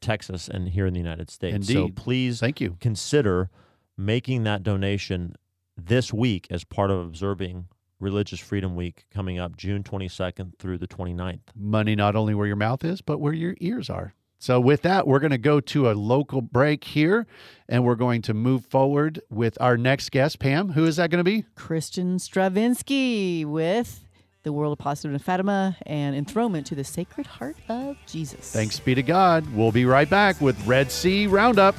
Texas 0.00 0.48
and 0.48 0.68
here 0.68 0.86
in 0.86 0.94
the 0.94 1.00
United 1.00 1.30
States. 1.30 1.66
So 1.66 1.88
please 1.88 2.40
Thank 2.40 2.60
you. 2.60 2.76
consider 2.80 3.50
making 3.96 4.44
that 4.44 4.62
donation 4.62 5.34
this 5.76 6.12
week 6.12 6.46
as 6.50 6.64
part 6.64 6.90
of 6.90 6.98
observing 7.04 7.66
Religious 7.98 8.40
Freedom 8.40 8.76
Week 8.76 9.06
coming 9.10 9.38
up 9.38 9.56
June 9.56 9.82
22nd 9.82 10.58
through 10.58 10.78
the 10.78 10.86
29th. 10.86 11.40
Money 11.54 11.96
not 11.96 12.14
only 12.14 12.34
where 12.34 12.46
your 12.46 12.56
mouth 12.56 12.84
is, 12.84 13.00
but 13.00 13.18
where 13.18 13.32
your 13.32 13.56
ears 13.60 13.88
are. 13.88 14.14
So, 14.38 14.60
with 14.60 14.82
that, 14.82 15.06
we're 15.06 15.18
going 15.18 15.30
to 15.30 15.38
go 15.38 15.60
to 15.60 15.90
a 15.90 15.94
local 15.94 16.42
break 16.42 16.84
here 16.84 17.26
and 17.68 17.84
we're 17.84 17.96
going 17.96 18.22
to 18.22 18.34
move 18.34 18.66
forward 18.66 19.20
with 19.30 19.56
our 19.60 19.76
next 19.76 20.10
guest. 20.10 20.38
Pam, 20.38 20.70
who 20.70 20.84
is 20.84 20.96
that 20.96 21.10
going 21.10 21.24
to 21.24 21.24
be? 21.24 21.44
Kristen 21.54 22.18
Stravinsky 22.18 23.44
with 23.44 24.04
The 24.42 24.52
World 24.52 24.74
Apostolate 24.74 25.14
of 25.14 25.22
Fatima 25.22 25.76
and 25.86 26.14
Enthronement 26.14 26.66
to 26.66 26.74
the 26.74 26.84
Sacred 26.84 27.26
Heart 27.26 27.56
of 27.68 27.96
Jesus. 28.06 28.52
Thanks 28.52 28.78
be 28.78 28.94
to 28.94 29.02
God. 29.02 29.46
We'll 29.54 29.72
be 29.72 29.86
right 29.86 30.08
back 30.08 30.40
with 30.40 30.64
Red 30.66 30.92
C 30.92 31.26
Roundup. 31.26 31.74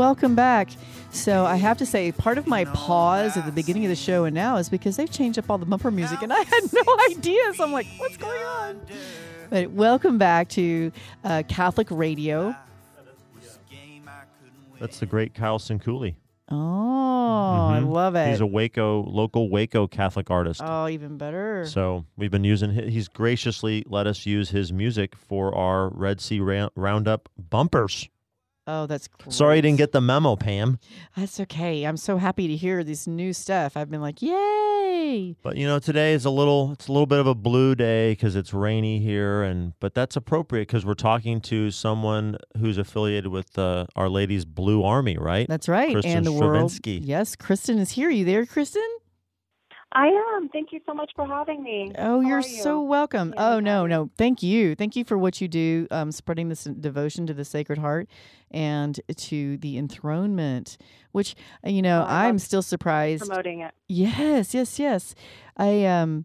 Welcome 0.00 0.34
back. 0.34 0.70
So 1.10 1.44
I 1.44 1.56
have 1.56 1.76
to 1.76 1.84
say, 1.84 2.10
part 2.10 2.38
of 2.38 2.46
my 2.46 2.64
pause 2.64 3.36
at 3.36 3.44
the 3.44 3.52
beginning 3.52 3.84
of 3.84 3.90
the 3.90 3.94
show 3.96 4.24
and 4.24 4.34
now 4.34 4.56
is 4.56 4.70
because 4.70 4.96
they've 4.96 5.10
changed 5.10 5.38
up 5.38 5.50
all 5.50 5.58
the 5.58 5.66
bumper 5.66 5.90
music, 5.90 6.22
and 6.22 6.32
I 6.32 6.38
had 6.42 6.72
no 6.72 6.80
idea. 7.10 7.52
So 7.52 7.64
I'm 7.64 7.70
like, 7.72 7.86
what's 7.98 8.16
going 8.16 8.42
on? 8.42 8.80
But 9.50 9.72
welcome 9.72 10.16
back 10.16 10.48
to 10.50 10.90
uh, 11.22 11.42
Catholic 11.48 11.88
Radio. 11.90 12.56
Game 13.70 14.08
I 14.08 14.22
couldn't 14.42 14.70
win. 14.70 14.80
That's 14.80 15.00
the 15.00 15.04
great 15.04 15.34
Kyle 15.34 15.58
Sincooli. 15.58 16.14
Oh, 16.48 16.56
I 16.56 17.80
Mhm. 17.82 17.92
love 17.92 18.14
it. 18.16 18.30
He's 18.30 18.40
a 18.40 18.46
Waco, 18.46 19.02
local 19.02 19.50
Waco 19.50 19.86
Catholic 19.86 20.30
artist. 20.30 20.62
oh, 20.64 20.88
even 20.88 21.18
better. 21.18 21.66
So 21.66 22.06
we've 22.16 22.30
been 22.30 22.44
using. 22.44 22.70
He's 22.70 23.08
graciously 23.08 23.84
let 23.86 24.06
us 24.06 24.24
use 24.24 24.48
his 24.48 24.72
music 24.72 25.14
for 25.14 25.54
our 25.54 25.90
Red 25.90 26.22
C 26.22 26.40
Ra- 26.40 26.70
Roundup 26.74 27.28
bumpers. 27.50 28.08
Oh, 28.70 28.86
that's 28.86 29.08
great. 29.08 29.32
Sorry, 29.32 29.58
I 29.58 29.60
didn't 29.60 29.78
get 29.78 29.92
the 29.92 30.00
memo, 30.00 30.36
Pam. 30.36 30.78
That's 31.16 31.40
okay. 31.40 31.84
I'm 31.84 31.96
so 31.96 32.16
happy 32.16 32.48
to 32.48 32.56
hear 32.56 32.84
this 32.84 33.06
new 33.06 33.32
stuff. 33.32 33.76
I've 33.76 33.90
been 33.90 34.00
like, 34.00 34.22
yay! 34.22 35.36
But 35.42 35.56
you 35.56 35.66
know, 35.66 35.78
today 35.78 36.12
is 36.12 36.24
a 36.24 36.30
little. 36.30 36.72
It's 36.72 36.88
a 36.88 36.92
little 36.92 37.06
bit 37.06 37.18
of 37.18 37.26
a 37.26 37.34
blue 37.34 37.74
day 37.74 38.12
because 38.12 38.36
it's 38.36 38.54
rainy 38.54 39.00
here, 39.00 39.42
and 39.42 39.74
but 39.80 39.94
that's 39.94 40.16
appropriate 40.16 40.68
because 40.68 40.86
we're 40.86 40.94
talking 40.94 41.40
to 41.42 41.70
someone 41.70 42.36
who's 42.58 42.78
affiliated 42.78 43.28
with 43.28 43.58
uh, 43.58 43.86
Our 43.96 44.08
Lady's 44.08 44.44
Blue 44.44 44.84
Army, 44.84 45.18
right? 45.18 45.48
That's 45.48 45.68
right. 45.68 45.92
Kristen 45.92 46.18
and 46.18 46.26
the 46.26 46.32
world. 46.32 46.72
Yes, 46.86 47.36
Kristen 47.36 47.78
is 47.78 47.92
here. 47.92 48.10
You 48.10 48.24
there, 48.24 48.46
Kristen? 48.46 48.86
I 49.92 50.06
am. 50.36 50.48
Thank 50.50 50.72
you 50.72 50.80
so 50.86 50.94
much 50.94 51.10
for 51.16 51.26
having 51.26 51.64
me. 51.64 51.92
Oh, 51.98 52.20
How 52.20 52.28
you're 52.28 52.42
so 52.42 52.80
you? 52.80 52.82
welcome. 52.82 53.34
Yeah, 53.36 53.54
oh 53.54 53.60
no, 53.60 53.86
no, 53.86 54.10
thank 54.16 54.40
you, 54.40 54.76
thank 54.76 54.94
you 54.94 55.04
for 55.04 55.18
what 55.18 55.40
you 55.40 55.48
do, 55.48 55.88
um, 55.90 56.12
spreading 56.12 56.48
this 56.48 56.64
devotion 56.64 57.26
to 57.26 57.34
the 57.34 57.44
Sacred 57.44 57.78
Heart 57.78 58.08
and 58.50 59.00
to 59.16 59.56
the 59.58 59.76
enthronement. 59.78 60.76
Which 61.12 61.34
uh, 61.66 61.70
you 61.70 61.82
know, 61.82 62.02
Oh, 62.02 62.10
I'm 62.12 62.38
still 62.38 62.62
surprised. 62.62 63.26
promoting 63.26 63.60
it. 63.60 63.72
Yes, 63.88 64.54
yes, 64.54 64.78
yes. 64.78 65.14
I 65.56 65.84
um 65.84 66.24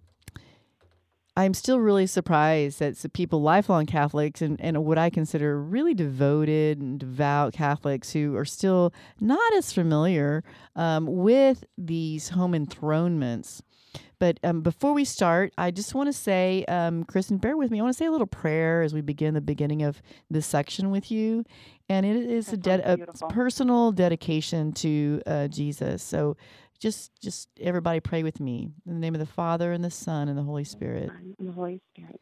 I'm 1.38 1.54
still 1.54 1.82
really 1.82 2.08
surprised 2.08 2.80
that 2.80 2.96
people, 3.12 3.42
lifelong 3.42 3.86
Catholics, 3.86 4.42
and, 4.42 4.60
and 4.62 4.86
what 4.86 4.98
I 4.98 5.10
consider 5.10 5.62
really 5.62 5.94
devoted 5.94 6.80
and 6.80 6.98
devout 6.98 7.52
Catholics 7.52 8.14
who 8.14 8.38
are 8.38 8.46
still 8.46 8.94
not 9.20 9.54
as 9.56 9.74
familiar 9.74 10.46
um, 10.78 11.06
with 11.08 11.66
these 11.78 12.30
home 12.30 12.54
enthronements. 12.54 13.62
But 14.20 14.40
um, 14.44 14.62
before 14.62 14.94
we 14.94 15.06
start, 15.06 15.54
I 15.58 15.72
just 15.72 15.94
want 15.94 16.08
to 16.08 16.14
say, 16.14 16.66
um, 16.68 17.04
Kristen, 17.04 17.38
bear 17.38 17.58
with 17.58 17.72
me. 17.72 17.80
I 17.80 17.84
want 17.84 17.94
to 17.94 17.98
say 17.98 18.06
a 18.06 18.12
little 18.12 18.28
prayer 18.28 18.82
as 18.82 18.94
we 18.94 19.02
begin 19.02 19.34
the 19.34 19.42
beginning 19.42 19.84
of 19.84 20.02
this 20.30 20.46
section 20.46 20.92
with 20.92 21.12
you. 21.12 21.44
And 21.90 22.06
it 22.06 22.16
is 22.16 22.48
a, 22.50 22.52
sounds 22.52 22.66
a 22.68 22.98
personal 23.30 23.92
dedication 23.92 24.72
to 24.74 25.22
uh, 25.28 25.48
Jesus. 25.48 26.02
So 26.02 26.38
just 26.80 27.12
just 27.22 27.48
everybody 27.62 28.00
pray 28.00 28.22
with 28.24 28.40
me 28.40 28.70
in 28.86 28.94
the 28.94 29.00
name 29.00 29.16
of 29.16 29.20
the 29.20 29.26
father 29.26 29.72
and 29.72 29.84
the 29.84 29.90
son 29.90 30.28
and 30.28 30.38
the 30.38 30.44
holy 30.44 30.66
spirit 30.66 31.10
And 31.10 31.36
the 31.48 31.52
Holy 31.54 31.82
Spirit. 31.94 32.20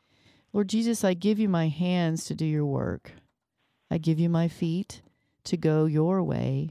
lord 0.53 0.69
jesus 0.69 1.03
i 1.03 1.15
give 1.15 1.39
you 1.39 1.49
my 1.49 1.69
hands 1.69 2.25
to 2.25 2.35
do 2.35 2.45
your 2.45 2.65
work 2.65 3.13
i 3.89 3.97
give 3.97 4.19
you 4.19 4.29
my 4.29 4.47
feet 4.47 5.01
to 5.45 5.57
go 5.57 5.85
your 5.85 6.21
way 6.21 6.69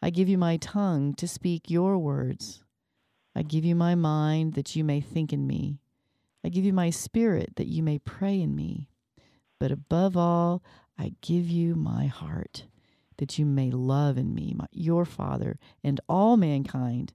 i 0.00 0.08
give 0.08 0.26
you 0.26 0.38
my 0.38 0.56
tongue 0.56 1.12
to 1.16 1.28
speak 1.28 1.68
your 1.70 1.98
words 1.98 2.62
i 3.34 3.42
give 3.42 3.64
you 3.64 3.74
my 3.74 3.94
mind 3.94 4.54
that 4.54 4.74
you 4.76 4.84
may 4.84 5.00
think 5.00 5.32
in 5.32 5.46
me 5.46 5.78
i 6.44 6.48
give 6.48 6.64
you 6.64 6.72
my 6.72 6.90
spirit 6.90 7.54
that 7.56 7.68
you 7.68 7.82
may 7.82 7.98
pray 7.98 8.40
in 8.40 8.54
me 8.54 8.88
but 9.58 9.70
above 9.70 10.16
all 10.16 10.62
i 10.98 11.12
give 11.20 11.48
you 11.48 11.74
my 11.74 12.06
heart 12.06 12.64
that 13.22 13.38
you 13.38 13.46
may 13.46 13.70
love 13.70 14.18
in 14.18 14.34
me, 14.34 14.52
my, 14.56 14.66
your 14.72 15.04
Father, 15.04 15.56
and 15.84 16.00
all 16.08 16.36
mankind. 16.36 17.12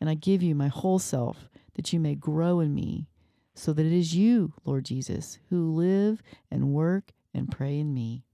And 0.00 0.08
I 0.08 0.14
give 0.14 0.42
you 0.42 0.54
my 0.54 0.68
whole 0.68 0.98
self, 0.98 1.50
that 1.74 1.92
you 1.92 2.00
may 2.00 2.14
grow 2.14 2.60
in 2.60 2.74
me, 2.74 3.06
so 3.54 3.74
that 3.74 3.84
it 3.84 3.92
is 3.92 4.14
you, 4.14 4.54
Lord 4.64 4.86
Jesus, 4.86 5.38
who 5.50 5.74
live 5.74 6.22
and 6.50 6.72
work 6.72 7.12
and 7.34 7.50
pray 7.50 7.78
in 7.78 7.92
me. 7.92 8.24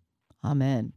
Amen. 0.45 0.93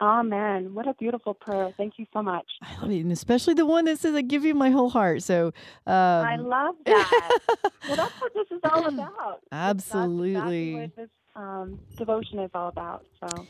Amen. 0.00 0.74
What 0.74 0.88
a 0.88 0.94
beautiful 0.94 1.34
prayer. 1.34 1.72
Thank 1.76 1.94
you 1.98 2.06
so 2.12 2.22
much. 2.22 2.46
I 2.62 2.80
love 2.80 2.90
it, 2.90 3.00
and 3.00 3.12
especially 3.12 3.54
the 3.54 3.66
one 3.66 3.84
that 3.84 3.98
says, 3.98 4.14
"I 4.14 4.22
give 4.22 4.44
you 4.44 4.54
my 4.54 4.70
whole 4.70 4.90
heart." 4.90 5.22
So, 5.22 5.52
um, 5.86 5.94
I 5.94 6.36
love 6.36 6.74
that. 6.86 7.38
well, 7.86 7.96
that's 7.96 8.20
what 8.20 8.34
this 8.34 8.46
is 8.50 8.60
all 8.64 8.86
about. 8.86 9.40
That's 9.50 9.94
Absolutely. 9.94 10.32
exactly 10.32 10.74
what 10.74 10.96
this 10.96 11.10
um, 11.36 11.80
devotion 11.96 12.38
is 12.40 12.50
all 12.54 12.68
about. 12.68 13.04
So, 13.20 13.46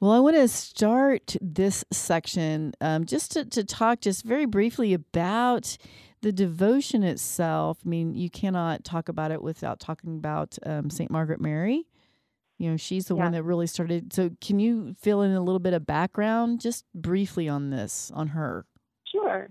Well, 0.00 0.12
I 0.12 0.20
want 0.20 0.36
to 0.36 0.46
start 0.46 1.36
this 1.40 1.84
section 1.90 2.74
um, 2.80 3.04
just 3.04 3.32
to, 3.32 3.44
to 3.46 3.64
talk 3.64 4.00
just 4.00 4.24
very 4.24 4.46
briefly 4.46 4.94
about 4.94 5.76
the 6.20 6.32
devotion 6.32 7.02
itself. 7.02 7.78
I 7.84 7.88
mean, 7.88 8.14
you 8.14 8.30
cannot 8.30 8.84
talk 8.84 9.08
about 9.08 9.30
it 9.30 9.42
without 9.42 9.80
talking 9.80 10.16
about 10.16 10.58
um, 10.64 10.90
St. 10.90 11.10
Margaret 11.10 11.40
Mary. 11.40 11.86
You 12.58 12.72
know, 12.72 12.76
she's 12.76 13.06
the 13.06 13.14
one 13.14 13.32
that 13.32 13.44
really 13.44 13.68
started. 13.68 14.12
So, 14.12 14.30
can 14.40 14.58
you 14.58 14.94
fill 15.00 15.22
in 15.22 15.32
a 15.32 15.40
little 15.40 15.60
bit 15.60 15.74
of 15.74 15.86
background 15.86 16.60
just 16.60 16.84
briefly 16.94 17.48
on 17.48 17.70
this, 17.70 18.10
on 18.14 18.28
her? 18.28 18.66
sure. 19.18 19.48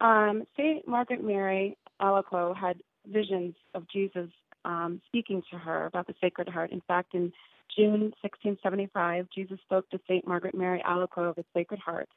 Um, 0.00 0.44
St. 0.56 0.86
Margaret 0.86 1.22
Mary 1.22 1.76
Alacoque 2.00 2.56
had 2.56 2.78
visions 3.06 3.54
of 3.74 3.84
Jesus 3.88 4.28
um, 4.64 5.00
speaking 5.06 5.42
to 5.50 5.58
her 5.58 5.86
about 5.86 6.06
the 6.06 6.14
Sacred 6.20 6.48
Heart. 6.48 6.72
In 6.72 6.82
fact, 6.86 7.14
in 7.14 7.32
June 7.76 8.12
1675, 8.22 9.26
Jesus 9.34 9.58
spoke 9.62 9.88
to 9.90 10.00
St. 10.08 10.26
Margaret 10.26 10.54
Mary 10.54 10.82
Alacoque 10.88 11.30
of 11.30 11.36
the 11.36 11.44
Sacred 11.54 11.80
Heart. 11.80 12.08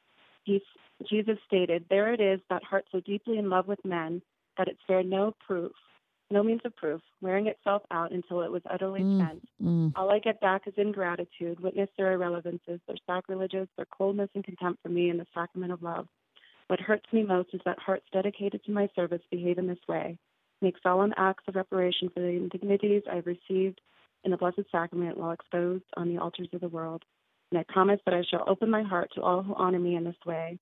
He, 0.44 0.60
Jesus 1.08 1.38
stated, 1.46 1.84
There 1.88 2.12
it 2.12 2.20
is, 2.20 2.40
that 2.50 2.64
heart 2.64 2.84
so 2.92 3.00
deeply 3.00 3.38
in 3.38 3.48
love 3.48 3.68
with 3.68 3.84
men 3.84 4.22
that 4.58 4.68
it 4.68 4.76
spared 4.82 5.06
no 5.06 5.34
proof, 5.46 5.72
no 6.32 6.42
means 6.42 6.62
of 6.64 6.74
proof, 6.76 7.00
wearing 7.20 7.46
itself 7.46 7.82
out 7.90 8.10
until 8.12 8.42
it 8.42 8.50
was 8.50 8.62
utterly 8.68 9.02
Mm. 9.02 9.16
spent. 9.20 9.48
Mm, 9.62 9.92
All 9.94 10.10
I 10.10 10.18
get 10.18 10.40
back 10.40 10.66
is 10.66 10.74
ingratitude. 10.78 11.60
Witness 11.60 11.90
their 11.96 12.12
irrelevances, 12.16 12.80
their 12.86 12.96
sacrileges, 13.06 13.68
their 13.76 13.86
coldness 13.86 14.30
and 14.34 14.42
contempt 14.42 14.82
for 14.82 14.88
me 14.88 15.10
in 15.10 15.18
the 15.18 15.26
sacrament 15.34 15.72
of 15.72 15.82
love. 15.82 16.08
What 16.68 16.80
hurts 16.80 17.12
me 17.12 17.22
most 17.22 17.52
is 17.52 17.60
that 17.64 17.78
hearts 17.78 18.06
dedicated 18.12 18.64
to 18.64 18.72
my 18.72 18.88
service 18.94 19.22
behave 19.30 19.58
in 19.58 19.66
this 19.66 19.86
way, 19.86 20.18
make 20.62 20.78
solemn 20.82 21.12
acts 21.16 21.44
of 21.48 21.56
reparation 21.56 22.08
for 22.08 22.20
the 22.20 22.28
indignities 22.28 23.02
I've 23.06 23.26
received 23.26 23.80
in 24.24 24.30
the 24.30 24.36
Blessed 24.38 24.70
Sacrament 24.70 25.18
while 25.18 25.32
exposed 25.32 25.84
on 25.96 26.08
the 26.08 26.18
altars 26.18 26.48
of 26.54 26.60
the 26.60 26.68
world. 26.68 27.04
And 27.50 27.58
I 27.58 27.64
promise 27.64 28.00
that 28.06 28.14
I 28.14 28.22
shall 28.22 28.48
open 28.48 28.70
my 28.70 28.82
heart 28.82 29.10
to 29.14 29.22
all 29.22 29.42
who 29.42 29.54
honor 29.54 29.78
me 29.80 29.96
in 29.96 30.04
this 30.04 30.24
way. 30.24 30.58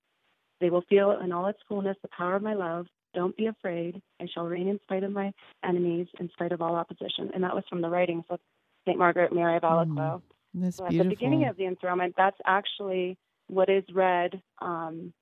They 0.61 0.71
will 0.71 0.83
feel 0.83 1.13
in 1.13 1.31
all 1.31 1.47
its 1.47 1.61
fullness 1.69 1.97
the 2.03 2.09
power 2.09 2.35
of 2.35 2.43
my 2.43 2.55
love. 2.55 2.87
Don't 3.15 3.37
be 3.37 3.47
afraid. 3.47 4.01
I 4.21 4.27
shall 4.33 4.45
reign 4.45 4.69
in 4.69 4.79
spite 4.83 5.03
of 5.03 5.13
my 5.13 5.33
enemies, 5.65 6.07
in 6.19 6.31
spite 6.33 6.53
of 6.53 6.63
all 6.63 6.75
opposition. 6.75 7.31
And 7.35 7.43
that 7.45 7.55
was 7.55 7.65
from 7.69 7.81
the 7.81 7.89
writings 7.89 8.25
of 8.31 8.39
St. 8.87 8.99
Margaret 8.99 9.33
Mary 9.33 9.57
of 9.57 9.63
Alacoque. 9.63 9.89
Mm, 9.97 10.23
that's 10.55 10.77
So 10.77 10.85
at 10.85 10.91
beautiful. 10.91 11.11
the 11.11 11.17
beginning 11.17 11.49
of 11.49 11.57
the 11.57 11.67
enthronement, 11.67 12.15
that's 12.17 12.39
actually 12.47 13.19
what 13.49 13.69
is 13.69 13.85
read. 13.93 14.41
Um, 14.61 15.13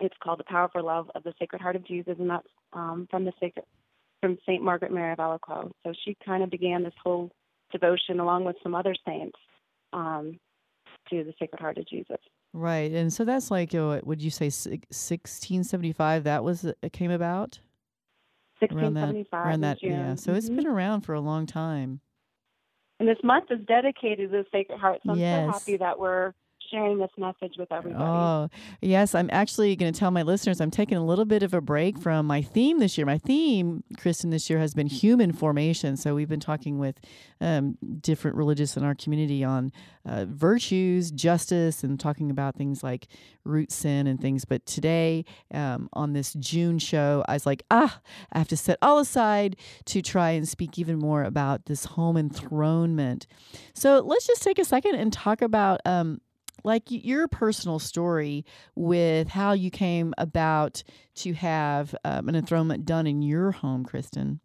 it's 0.00 0.16
called 0.22 0.40
"The 0.40 0.44
Power 0.44 0.68
for 0.72 0.82
Love 0.82 1.10
of 1.14 1.22
the 1.22 1.32
Sacred 1.38 1.62
Heart 1.62 1.76
of 1.76 1.86
Jesus," 1.86 2.16
and 2.18 2.28
that's 2.28 2.48
um, 2.72 3.06
from 3.10 3.24
the 3.24 3.32
sacred 3.38 3.64
from 4.20 4.38
Saint 4.46 4.62
Margaret 4.62 4.92
Mary 4.92 5.12
of 5.12 5.18
Alacoque. 5.18 5.72
So 5.84 5.92
she 6.04 6.16
kind 6.24 6.42
of 6.42 6.50
began 6.50 6.82
this 6.82 6.94
whole 7.02 7.30
devotion 7.72 8.20
along 8.20 8.44
with 8.44 8.56
some 8.62 8.74
other 8.74 8.94
saints 9.06 9.38
um, 9.92 10.38
to 11.10 11.24
the 11.24 11.34
Sacred 11.38 11.60
Heart 11.60 11.78
of 11.78 11.88
Jesus. 11.88 12.18
Right, 12.52 12.90
and 12.92 13.12
so 13.12 13.24
that's 13.24 13.50
like, 13.50 13.74
uh, 13.74 14.00
would 14.04 14.22
you 14.22 14.30
say 14.30 14.48
sixteen 14.50 15.64
seventy 15.64 15.92
five? 15.92 16.24
That 16.24 16.44
was 16.44 16.64
uh, 16.64 16.72
came 16.92 17.10
about 17.10 17.58
around 18.70 18.94
that 18.94 19.14
1675 19.14 19.44
around 19.46 19.60
that. 19.62 19.82
Yeah, 19.82 20.14
so 20.14 20.34
it's 20.34 20.48
Mhm. 20.48 20.56
been 20.56 20.66
around 20.66 21.00
for 21.02 21.14
a 21.14 21.20
long 21.20 21.46
time. 21.46 22.00
And 23.00 23.08
this 23.08 23.18
month 23.24 23.50
is 23.50 23.58
dedicated 23.66 24.30
to 24.30 24.36
the 24.38 24.46
Sacred 24.52 24.78
Heart. 24.78 25.00
So 25.04 25.12
I'm 25.12 25.18
Yes. 25.18 25.46
so 25.46 25.52
happy 25.52 25.76
that 25.78 25.98
we're 25.98 26.32
sharing 26.72 26.98
this 26.98 27.10
message 27.18 27.54
with 27.58 27.70
everybody. 27.70 28.02
Oh, 28.02 28.48
yes. 28.80 29.14
I'm 29.14 29.28
actually 29.32 29.76
going 29.76 29.92
to 29.92 29.98
tell 29.98 30.10
my 30.10 30.22
listeners 30.22 30.60
I'm 30.60 30.70
taking 30.70 30.96
a 30.96 31.04
little 31.04 31.24
bit 31.24 31.42
of 31.42 31.54
a 31.54 31.60
break 31.60 31.98
from 31.98 32.26
my 32.26 32.42
theme 32.42 32.78
this 32.78 32.96
year. 32.96 33.06
My 33.06 33.18
theme, 33.18 33.84
Kristen, 33.98 34.30
this 34.30 34.48
year 34.48 34.58
has 34.58 34.74
been 34.74 34.86
human 34.86 35.32
formation. 35.32 35.96
So 35.96 36.14
we've 36.14 36.28
been 36.28 36.40
talking 36.40 36.78
with 36.78 36.98
um, 37.40 37.76
different 38.00 38.36
religious 38.36 38.76
in 38.76 38.84
our 38.84 38.94
community 38.94 39.44
on 39.44 39.72
uh, 40.06 40.24
virtues, 40.28 41.10
justice, 41.10 41.84
and 41.84 42.00
talking 42.00 42.30
about 42.30 42.56
things 42.56 42.82
like 42.82 43.08
root 43.44 43.70
sin 43.70 44.06
and 44.06 44.20
things. 44.20 44.44
But 44.44 44.64
today, 44.66 45.24
um, 45.52 45.88
on 45.92 46.12
this 46.12 46.32
June 46.34 46.78
show, 46.78 47.24
I 47.28 47.34
was 47.34 47.46
like, 47.46 47.62
ah, 47.70 48.00
I 48.32 48.38
have 48.38 48.48
to 48.48 48.56
set 48.56 48.78
all 48.82 48.98
aside 48.98 49.56
to 49.86 50.02
try 50.02 50.30
and 50.30 50.48
speak 50.48 50.78
even 50.78 50.98
more 50.98 51.22
about 51.22 51.66
this 51.66 51.84
home 51.84 52.16
enthronement. 52.16 53.26
So 53.74 54.00
let's 54.00 54.26
just 54.26 54.42
take 54.42 54.58
a 54.58 54.64
second 54.64 54.94
and 54.96 55.12
talk 55.12 55.42
about. 55.42 55.80
Um, 55.84 56.20
like 56.64 56.84
your 56.88 57.28
personal 57.28 57.78
story 57.78 58.44
with 58.74 59.28
how 59.28 59.52
you 59.52 59.70
came 59.70 60.14
about 60.18 60.82
to 61.16 61.32
have 61.34 61.94
um, 62.04 62.28
an 62.28 62.34
enthronement 62.34 62.84
done 62.84 63.06
in 63.06 63.22
your 63.22 63.52
home, 63.52 63.84
Kristen. 63.84 64.40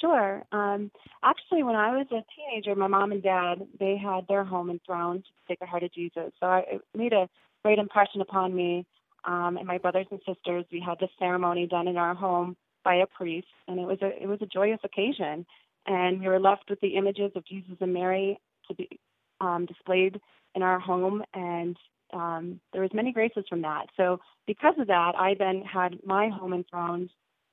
Sure. 0.00 0.42
Um, 0.50 0.90
actually, 1.22 1.62
when 1.62 1.76
I 1.76 1.96
was 1.96 2.06
a 2.10 2.24
teenager, 2.34 2.74
my 2.74 2.88
mom 2.88 3.12
and 3.12 3.22
dad 3.22 3.66
they 3.78 3.96
had 3.96 4.26
their 4.28 4.44
home 4.44 4.68
enthroned 4.68 5.24
to 5.48 5.56
the 5.60 5.66
Heart 5.66 5.84
of 5.84 5.94
Jesus. 5.94 6.32
So 6.40 6.46
I, 6.46 6.64
it 6.72 6.82
made 6.96 7.12
a 7.12 7.28
great 7.62 7.78
impression 7.78 8.20
upon 8.20 8.54
me 8.54 8.84
um, 9.24 9.56
and 9.56 9.66
my 9.66 9.78
brothers 9.78 10.06
and 10.10 10.20
sisters. 10.26 10.64
We 10.72 10.80
had 10.84 10.98
this 10.98 11.10
ceremony 11.20 11.68
done 11.68 11.86
in 11.86 11.96
our 11.96 12.14
home 12.14 12.56
by 12.84 12.96
a 12.96 13.06
priest, 13.06 13.46
and 13.68 13.78
it 13.78 13.86
was 13.86 13.98
a 14.02 14.10
it 14.20 14.26
was 14.26 14.42
a 14.42 14.46
joyous 14.46 14.80
occasion. 14.82 15.46
And 15.86 16.20
we 16.20 16.28
were 16.28 16.40
left 16.40 16.70
with 16.70 16.80
the 16.80 16.96
images 16.96 17.32
of 17.34 17.46
Jesus 17.46 17.76
and 17.80 17.92
Mary 17.92 18.38
to 18.68 18.74
be 18.74 19.00
um, 19.40 19.66
displayed 19.66 20.20
in 20.54 20.62
our 20.62 20.78
home, 20.78 21.22
and 21.34 21.76
um, 22.12 22.60
there 22.72 22.82
was 22.82 22.90
many 22.92 23.12
graces 23.12 23.44
from 23.48 23.62
that. 23.62 23.86
So 23.96 24.20
because 24.46 24.74
of 24.78 24.86
that, 24.88 25.12
I 25.16 25.34
then 25.38 25.62
had 25.62 25.98
my 26.04 26.28
home 26.28 26.52
enthroned 26.52 27.10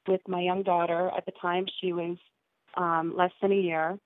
with 0.08 0.22
my 0.28 0.42
young 0.42 0.64
daughter. 0.64 1.12
At 1.16 1.26
the 1.26 1.32
time, 1.42 1.66
she 1.80 1.94
was 1.94 2.18
um, 2.76 3.16
less 3.16 3.32
than 3.42 3.52
a 3.52 3.56
year, 3.56 3.98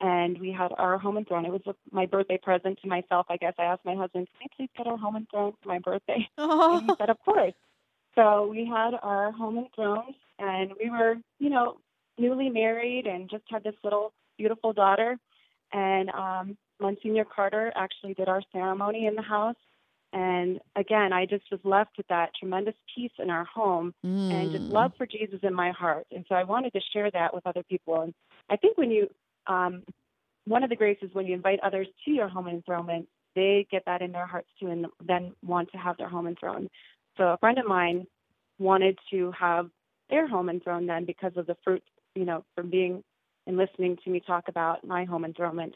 and 0.00 0.38
we 0.38 0.52
had 0.52 0.72
our 0.76 0.98
home 0.98 1.16
enthroned. 1.16 1.46
It 1.46 1.52
was 1.52 1.62
a, 1.66 1.74
my 1.90 2.06
birthday 2.06 2.38
present 2.42 2.78
to 2.82 2.88
myself. 2.88 3.26
I 3.28 3.36
guess 3.36 3.54
I 3.58 3.64
asked 3.64 3.84
my 3.84 3.94
husband, 3.94 4.28
"Can 4.32 4.48
we 4.58 4.66
please 4.66 4.70
get 4.76 4.86
our 4.86 4.96
home 4.96 5.16
enthroned 5.16 5.54
for 5.62 5.68
my 5.68 5.78
birthday?" 5.78 6.28
And 6.38 6.90
he 6.90 6.96
said, 6.98 7.10
"Of 7.10 7.18
course." 7.24 7.54
So 8.14 8.46
we 8.48 8.66
had 8.66 8.92
our 9.02 9.32
home 9.32 9.58
enthroned, 9.58 10.14
and 10.38 10.72
we 10.82 10.90
were, 10.90 11.16
you 11.38 11.48
know, 11.48 11.78
newly 12.18 12.50
married 12.50 13.06
and 13.06 13.30
just 13.30 13.44
had 13.48 13.64
this 13.64 13.74
little 13.82 14.12
beautiful 14.36 14.72
daughter. 14.72 15.18
And 15.72 16.10
um, 16.10 16.56
Monsignor 16.82 17.24
Carter 17.24 17.72
actually 17.74 18.14
did 18.14 18.28
our 18.28 18.42
ceremony 18.52 19.06
in 19.06 19.14
the 19.14 19.22
house. 19.22 19.56
And 20.12 20.60
again, 20.76 21.12
I 21.12 21.24
just 21.26 21.44
was 21.50 21.60
left 21.64 21.96
with 21.96 22.06
that 22.08 22.30
tremendous 22.38 22.74
peace 22.94 23.12
in 23.18 23.30
our 23.30 23.44
home 23.44 23.94
and 24.30 24.50
just 24.50 24.64
Mm. 24.64 24.74
love 24.74 24.94
for 24.96 25.06
Jesus 25.06 25.40
in 25.42 25.54
my 25.54 25.70
heart. 25.70 26.06
And 26.10 26.26
so 26.28 26.34
I 26.34 26.44
wanted 26.44 26.72
to 26.74 26.80
share 26.92 27.10
that 27.10 27.32
with 27.32 27.46
other 27.46 27.62
people. 27.62 28.02
And 28.02 28.14
I 28.50 28.56
think 28.56 28.76
when 28.76 28.90
you, 28.90 29.08
um, 29.46 29.84
one 30.44 30.62
of 30.62 30.70
the 30.70 30.76
graces 30.76 31.14
when 31.14 31.26
you 31.26 31.34
invite 31.34 31.60
others 31.60 31.88
to 32.04 32.10
your 32.10 32.28
home 32.28 32.48
enthronement, 32.48 33.08
they 33.34 33.66
get 33.70 33.84
that 33.86 34.02
in 34.02 34.12
their 34.12 34.26
hearts 34.26 34.48
too, 34.60 34.68
and 34.68 34.86
then 35.04 35.34
want 35.42 35.70
to 35.72 35.78
have 35.78 35.96
their 35.96 36.08
home 36.08 36.26
enthroned. 36.26 36.68
So 37.16 37.24
a 37.28 37.38
friend 37.38 37.58
of 37.58 37.66
mine 37.66 38.06
wanted 38.58 38.98
to 39.10 39.32
have 39.32 39.70
their 40.10 40.26
home 40.28 40.50
enthroned 40.50 40.88
then 40.88 41.04
because 41.04 41.36
of 41.36 41.46
the 41.46 41.56
fruit, 41.64 41.82
you 42.14 42.24
know, 42.24 42.44
from 42.54 42.70
being 42.70 43.02
and 43.46 43.56
listening 43.56 43.96
to 44.04 44.10
me 44.10 44.20
talk 44.20 44.48
about 44.48 44.84
my 44.86 45.04
home 45.04 45.24
enthronement. 45.24 45.74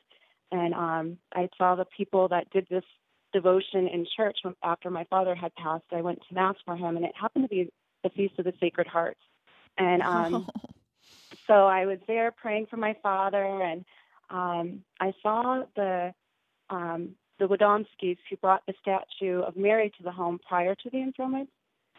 And 0.52 0.74
um, 0.74 1.18
I 1.34 1.48
saw 1.58 1.74
the 1.74 1.86
people 1.96 2.28
that 2.28 2.50
did 2.50 2.66
this 2.70 2.84
devotion 3.32 3.88
in 3.88 4.06
church 4.16 4.38
after 4.62 4.90
my 4.90 5.04
father 5.04 5.34
had 5.34 5.54
passed. 5.56 5.84
I 5.92 6.00
went 6.00 6.20
to 6.28 6.34
mass 6.34 6.54
for 6.64 6.76
him, 6.76 6.96
and 6.96 7.04
it 7.04 7.12
happened 7.20 7.44
to 7.44 7.48
be 7.48 7.70
the 8.02 8.10
Feast 8.10 8.38
of 8.38 8.44
the 8.44 8.52
Sacred 8.60 8.86
Heart. 8.86 9.16
And 9.76 10.02
um, 10.02 10.46
so 11.46 11.54
I 11.54 11.86
was 11.86 11.98
there 12.06 12.32
praying 12.32 12.66
for 12.70 12.76
my 12.76 12.96
father, 13.02 13.44
and 13.44 13.84
um, 14.30 14.82
I 15.00 15.12
saw 15.22 15.62
the 15.74 16.12
um, 16.70 17.10
the 17.38 17.46
Wadomskis 17.46 18.16
who 18.30 18.36
brought 18.40 18.62
the 18.66 18.74
statue 18.80 19.40
of 19.40 19.56
Mary 19.56 19.92
to 19.98 20.02
the 20.02 20.10
home 20.10 20.40
prior 20.48 20.74
to 20.74 20.90
the 20.90 21.02
enthronement, 21.02 21.50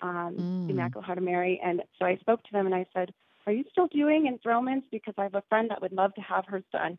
um, 0.01 0.35
Mm. 0.39 0.67
the 0.67 0.73
Immaculate 0.73 1.05
Heart 1.05 1.19
of 1.19 1.23
Mary. 1.23 1.61
And 1.63 1.83
so 1.99 2.05
I 2.05 2.17
spoke 2.17 2.41
to 2.43 2.51
them, 2.51 2.65
and 2.65 2.73
I 2.73 2.85
said, 2.93 3.13
"Are 3.45 3.53
you 3.53 3.63
still 3.71 3.87
doing 3.87 4.27
enthronements? 4.27 4.87
Because 4.91 5.13
I 5.17 5.23
have 5.23 5.35
a 5.35 5.43
friend 5.49 5.69
that 5.69 5.81
would 5.81 5.93
love 5.93 6.13
to 6.15 6.21
have 6.21 6.45
hers 6.47 6.65
done." 6.71 6.97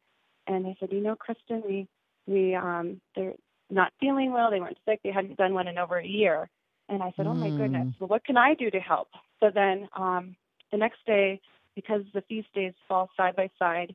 And 0.49 0.65
they 0.65 0.77
said, 0.81 0.93
"You 0.93 1.01
know, 1.01 1.17
Kristen, 1.17 1.63
we 1.67 1.89
we 2.27 2.55
um, 2.55 3.01
they're 3.15 3.35
not 3.71 3.93
feeling 4.01 4.33
well. 4.33 4.51
They 4.51 4.61
weren't 4.61 4.79
sick. 4.87 5.01
They 5.05 5.13
hadn't 5.13 5.37
done 5.37 5.55
one 5.55 5.69
in 5.69 5.79
over 5.79 5.99
a 5.99 6.07
year." 6.07 6.49
And 6.89 7.03
I 7.03 7.13
said, 7.17 7.27
"Oh 7.27 7.35
my 7.35 7.51
Mm. 7.51 7.57
goodness. 7.57 7.95
Well, 8.01 8.09
what 8.09 8.25
can 8.25 8.37
I 8.37 8.55
do 8.55 8.71
to 8.71 8.81
help?" 8.81 9.09
So 9.41 9.51
then 9.51 9.89
um, 9.95 10.37
the 10.73 10.79
next 10.79 11.05
day, 11.07 11.41
because 11.75 12.03
the 12.15 12.23
feast 12.23 12.53
days 12.55 12.75
fall 12.89 13.11
side 13.17 13.37
by 13.37 13.51
side, 13.59 13.95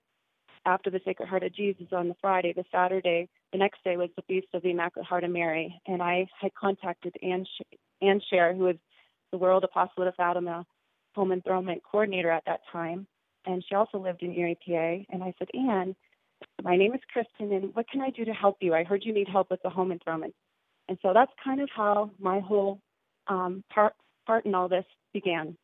after 0.65 0.89
the 0.89 1.01
Sacred 1.03 1.27
Heart 1.27 1.43
of 1.43 1.53
Jesus 1.53 1.87
on 1.91 2.07
the 2.07 2.15
Friday, 2.21 2.53
the 2.53 2.65
Saturday, 2.71 3.27
the 3.51 3.57
next 3.57 3.83
day 3.83 3.97
was 3.97 4.09
the 4.15 4.21
Feast 4.23 4.47
of 4.53 4.61
the 4.63 4.71
Immaculate 4.71 5.07
Heart 5.07 5.25
of 5.25 5.31
Mary. 5.31 5.79
And 5.87 6.01
I 6.01 6.27
had 6.39 6.53
contacted 6.55 7.15
Anne, 7.21 7.45
Sh- 7.45 7.77
Ann 8.01 8.21
Scher, 8.31 8.55
who 8.55 8.63
was 8.63 8.75
the 9.31 9.37
World 9.37 9.63
Apostolate 9.63 10.07
of 10.07 10.15
Fatima 10.15 10.65
Home 11.15 11.31
Enthronement 11.31 11.81
Coordinator 11.83 12.31
at 12.31 12.45
that 12.45 12.61
time. 12.71 13.07
And 13.45 13.63
she 13.67 13.75
also 13.75 13.97
lived 13.97 14.23
in 14.23 14.33
Erie, 14.33 14.57
PA. 14.65 15.13
And 15.13 15.23
I 15.23 15.33
said, 15.37 15.49
Ann, 15.53 15.95
my 16.63 16.75
name 16.75 16.93
is 16.93 17.01
Kristen, 17.11 17.51
and 17.53 17.75
what 17.75 17.89
can 17.89 18.01
I 18.01 18.09
do 18.09 18.25
to 18.25 18.33
help 18.33 18.57
you? 18.61 18.73
I 18.73 18.83
heard 18.83 19.03
you 19.03 19.13
need 19.13 19.27
help 19.27 19.49
with 19.49 19.61
the 19.63 19.69
home 19.69 19.91
enthronement. 19.91 20.33
And 20.87 20.97
so 21.01 21.11
that's 21.13 21.31
kind 21.43 21.61
of 21.61 21.69
how 21.75 22.11
my 22.19 22.39
whole 22.39 22.79
um, 23.27 23.63
part, 23.73 23.93
part 24.25 24.45
in 24.45 24.53
all 24.53 24.67
this 24.67 24.85
began. 25.13 25.57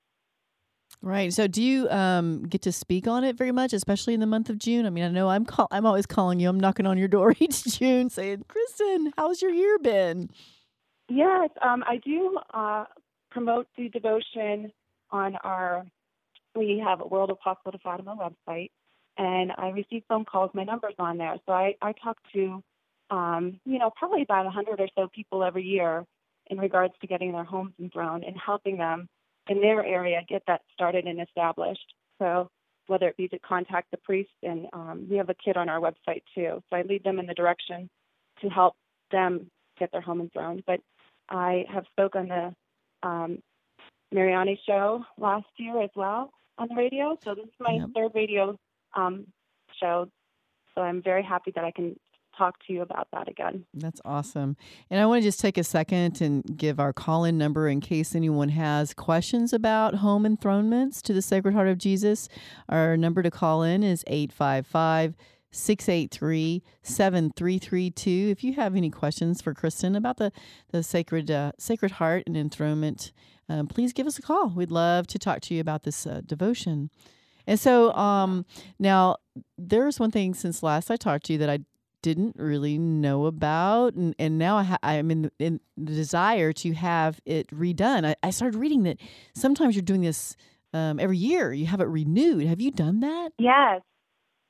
Right. 1.01 1.31
So, 1.31 1.47
do 1.47 1.63
you 1.63 1.89
um, 1.89 2.43
get 2.43 2.61
to 2.63 2.71
speak 2.71 3.07
on 3.07 3.23
it 3.23 3.37
very 3.37 3.53
much, 3.53 3.71
especially 3.71 4.13
in 4.13 4.19
the 4.19 4.25
month 4.25 4.49
of 4.49 4.57
June? 4.57 4.85
I 4.85 4.89
mean, 4.89 5.05
I 5.05 5.09
know 5.09 5.29
I'm 5.29 5.45
call- 5.45 5.69
I'm 5.71 5.85
always 5.85 6.05
calling 6.05 6.39
you. 6.41 6.49
I'm 6.49 6.59
knocking 6.59 6.85
on 6.85 6.97
your 6.97 7.07
door 7.07 7.33
each 7.39 7.63
June, 7.63 8.09
saying, 8.09 8.43
"Kristen, 8.49 9.13
how's 9.17 9.41
your 9.41 9.51
year 9.51 9.79
been?" 9.79 10.29
Yes, 11.07 11.51
um, 11.61 11.83
I 11.87 11.97
do 11.97 12.37
uh, 12.53 12.85
promote 13.31 13.67
the 13.77 13.87
devotion 13.89 14.73
on 15.11 15.37
our. 15.43 15.85
We 16.55 16.81
have 16.85 16.99
a 16.99 17.07
World 17.07 17.29
Apostolate 17.29 17.75
of 17.75 17.81
Fatima 17.81 18.17
website, 18.17 18.71
and 19.19 19.51
I 19.57 19.67
receive 19.69 20.03
phone 20.07 20.25
calls. 20.25 20.49
My 20.53 20.63
number's 20.63 20.95
on 20.97 21.17
there, 21.17 21.35
so 21.45 21.51
I, 21.51 21.75
I 21.81 21.93
talk 22.03 22.17
to, 22.33 22.63
um, 23.11 23.59
you 23.65 23.77
know, 23.77 23.91
probably 23.95 24.23
about 24.23 24.47
a 24.47 24.49
hundred 24.49 24.79
or 24.79 24.87
so 24.95 25.09
people 25.13 25.43
every 25.43 25.63
year 25.63 26.05
in 26.47 26.57
regards 26.57 26.93
to 27.01 27.07
getting 27.07 27.33
their 27.33 27.43
homes 27.43 27.73
enthroned 27.79 28.23
and 28.23 28.35
helping 28.43 28.77
them 28.77 29.07
in 29.47 29.59
their 29.59 29.85
area 29.85 30.21
get 30.27 30.41
that 30.47 30.61
started 30.73 31.05
and 31.05 31.21
established. 31.21 31.93
So 32.17 32.47
whether 32.87 33.07
it 33.09 33.17
be 33.17 33.27
to 33.27 33.39
contact 33.39 33.91
the 33.91 33.97
priest, 33.97 34.31
and 34.41 34.67
um, 34.73 35.05
we 35.09 35.17
have 35.17 35.29
a 35.29 35.35
kit 35.35 35.57
on 35.57 35.69
our 35.69 35.79
website 35.79 36.23
too. 36.33 36.63
So 36.69 36.77
I 36.77 36.81
lead 36.83 37.03
them 37.03 37.19
in 37.19 37.27
the 37.27 37.33
direction 37.33 37.89
to 38.41 38.49
help 38.49 38.75
them 39.11 39.47
get 39.77 39.91
their 39.91 40.01
home 40.01 40.21
enthroned. 40.21 40.63
But 40.65 40.79
I 41.29 41.65
have 41.71 41.83
spoke 41.91 42.15
on 42.15 42.29
the 42.29 43.07
um, 43.07 43.39
Mariani 44.13 44.59
show 44.65 45.03
last 45.17 45.47
year 45.57 45.83
as 45.83 45.91
well 45.95 46.31
on 46.57 46.69
the 46.69 46.75
radio. 46.75 47.17
So 47.23 47.35
this 47.35 47.45
is 47.45 47.59
my 47.59 47.73
Yep. 47.73 47.89
third 47.95 48.11
radio 48.15 48.57
um, 48.95 49.27
show. 49.79 50.09
So 50.75 50.81
I'm 50.81 51.01
very 51.01 51.23
happy 51.23 51.51
that 51.55 51.63
I 51.63 51.71
can 51.71 51.95
talk 52.37 52.55
to 52.65 52.73
you 52.73 52.81
about 52.81 53.07
that 53.11 53.27
again. 53.27 53.65
That's 53.73 53.99
awesome. 54.05 54.55
And 54.89 54.99
I 54.99 55.05
want 55.05 55.21
to 55.21 55.27
just 55.27 55.39
take 55.39 55.57
a 55.57 55.63
second 55.63 56.21
and 56.21 56.57
give 56.57 56.79
our 56.79 56.93
call 56.93 57.25
in 57.25 57.37
number 57.37 57.67
in 57.67 57.81
case 57.81 58.15
anyone 58.15 58.49
has 58.49 58.93
questions 58.93 59.51
about 59.51 59.95
home 59.95 60.23
enthronements 60.23 61.01
to 61.03 61.13
the 61.13 61.21
Sacred 61.21 61.53
Heart 61.53 61.67
of 61.67 61.77
Jesus. 61.77 62.29
Our 62.69 62.95
number 62.95 63.21
to 63.21 63.29
call 63.29 63.63
in 63.63 63.83
is 63.83 64.03
855 64.07 65.15
683 65.51 66.63
7332. 66.83 68.09
If 68.31 68.43
you 68.43 68.53
have 68.53 68.75
any 68.75 68.89
questions 68.89 69.41
for 69.41 69.53
Kristen 69.53 69.95
about 69.95 70.17
the, 70.17 70.31
the 70.71 70.83
Sacred, 70.83 71.29
uh, 71.29 71.51
Sacred 71.57 71.93
Heart 71.93 72.23
and 72.27 72.37
enthronement, 72.37 73.11
um, 73.49 73.67
please 73.67 73.93
give 73.93 74.07
us 74.07 74.19
a 74.19 74.21
call. 74.21 74.49
We'd 74.49 74.71
love 74.71 75.07
to 75.07 75.19
talk 75.19 75.41
to 75.41 75.55
you 75.55 75.59
about 75.59 75.83
this 75.83 76.05
uh, 76.05 76.21
devotion. 76.25 76.89
And 77.49 77.59
so 77.59 77.91
um, 77.93 78.45
now 78.77 79.17
there's 79.57 79.99
one 79.99 80.11
thing 80.11 80.35
since 80.35 80.61
last 80.61 80.91
I 80.91 80.97
talked 80.97 81.25
to 81.25 81.33
you 81.33 81.39
that 81.39 81.49
I 81.49 81.61
didn't 82.03 82.35
really 82.37 82.77
know 82.77 83.25
about, 83.25 83.95
and, 83.95 84.15
and 84.19 84.37
now 84.37 84.57
I 84.57 84.63
ha- 84.63 84.77
I'm 84.83 85.09
in, 85.09 85.31
in 85.39 85.59
the 85.75 85.93
desire 85.93 86.53
to 86.53 86.73
have 86.73 87.19
it 87.25 87.47
redone. 87.47 88.05
I, 88.05 88.15
I 88.21 88.29
started 88.29 88.55
reading 88.55 88.83
that 88.83 88.97
sometimes 89.33 89.75
you're 89.75 89.81
doing 89.81 90.01
this 90.01 90.37
um, 90.73 90.99
every 90.99 91.17
year. 91.17 91.51
You 91.51 91.65
have 91.65 91.81
it 91.81 91.87
renewed. 91.87 92.45
Have 92.45 92.61
you 92.61 92.69
done 92.69 92.99
that? 92.99 93.31
Yes, 93.39 93.81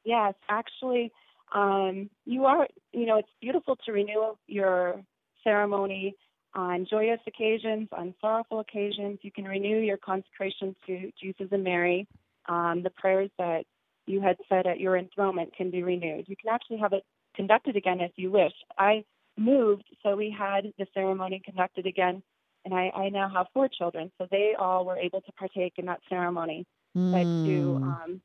yes. 0.03 0.33
Actually, 0.49 1.13
um, 1.55 2.09
you 2.25 2.43
are. 2.43 2.67
You 2.91 3.05
know, 3.05 3.17
it's 3.17 3.29
beautiful 3.39 3.77
to 3.85 3.93
renew 3.93 4.35
your 4.45 5.01
ceremony 5.41 6.15
on 6.53 6.85
joyous 6.89 7.21
occasions, 7.25 7.87
on 7.93 8.13
sorrowful 8.19 8.59
occasions. 8.59 9.19
You 9.21 9.31
can 9.31 9.45
renew 9.45 9.77
your 9.77 9.97
consecration 9.97 10.75
to 10.85 11.11
Jesus 11.17 11.47
and 11.51 11.63
Mary. 11.63 12.05
Um, 12.49 12.81
the 12.83 12.89
prayers 12.89 13.29
that 13.37 13.63
you 14.07 14.21
had 14.21 14.37
said 14.49 14.65
at 14.65 14.79
your 14.79 14.97
enthronement 14.97 15.55
can 15.55 15.69
be 15.69 15.83
renewed. 15.83 16.25
You 16.27 16.35
can 16.35 16.53
actually 16.53 16.79
have 16.79 16.93
it 16.93 17.03
conducted 17.35 17.75
again 17.77 18.01
if 18.01 18.11
you 18.15 18.31
wish. 18.31 18.53
I 18.77 19.05
moved, 19.37 19.85
so 20.03 20.15
we 20.15 20.35
had 20.37 20.65
the 20.77 20.87
ceremony 20.93 21.41
conducted 21.45 21.85
again, 21.85 22.23
and 22.65 22.73
I, 22.73 22.89
I 22.89 23.09
now 23.09 23.29
have 23.29 23.45
four 23.53 23.69
children, 23.69 24.11
so 24.17 24.27
they 24.29 24.53
all 24.59 24.83
were 24.83 24.97
able 24.97 25.21
to 25.21 25.31
partake 25.33 25.73
in 25.77 25.85
that 25.85 26.01
ceremony. 26.09 26.65
Mm. 26.97 27.11
But 27.11 27.45
to 27.45 27.79
um, 27.83 28.21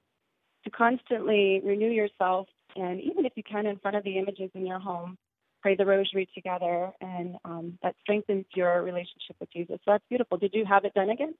to 0.65 0.71
constantly 0.71 1.61
renew 1.63 1.91
yourself, 1.91 2.49
and 2.75 3.01
even 3.01 3.27
if 3.27 3.33
you 3.37 3.43
can, 3.43 3.67
in 3.67 3.79
front 3.79 3.97
of 3.97 4.05
the 4.05 4.19
images 4.19 4.51
in 4.55 4.67
your 4.67 4.79
home, 4.79 5.19
pray 5.61 5.77
the 5.77 5.85
rosary 5.85 6.29
together, 6.35 6.91
and 7.01 7.37
um, 7.45 7.79
that 7.83 7.95
strengthens 8.01 8.47
your 8.55 8.83
relationship 8.83 9.37
with 9.39 9.53
Jesus. 9.53 9.77
So 9.85 9.93
that's 9.93 10.05
beautiful. 10.09 10.39
Did 10.39 10.53
you 10.55 10.65
have 10.65 10.85
it 10.85 10.95
done 10.95 11.11
again? 11.11 11.35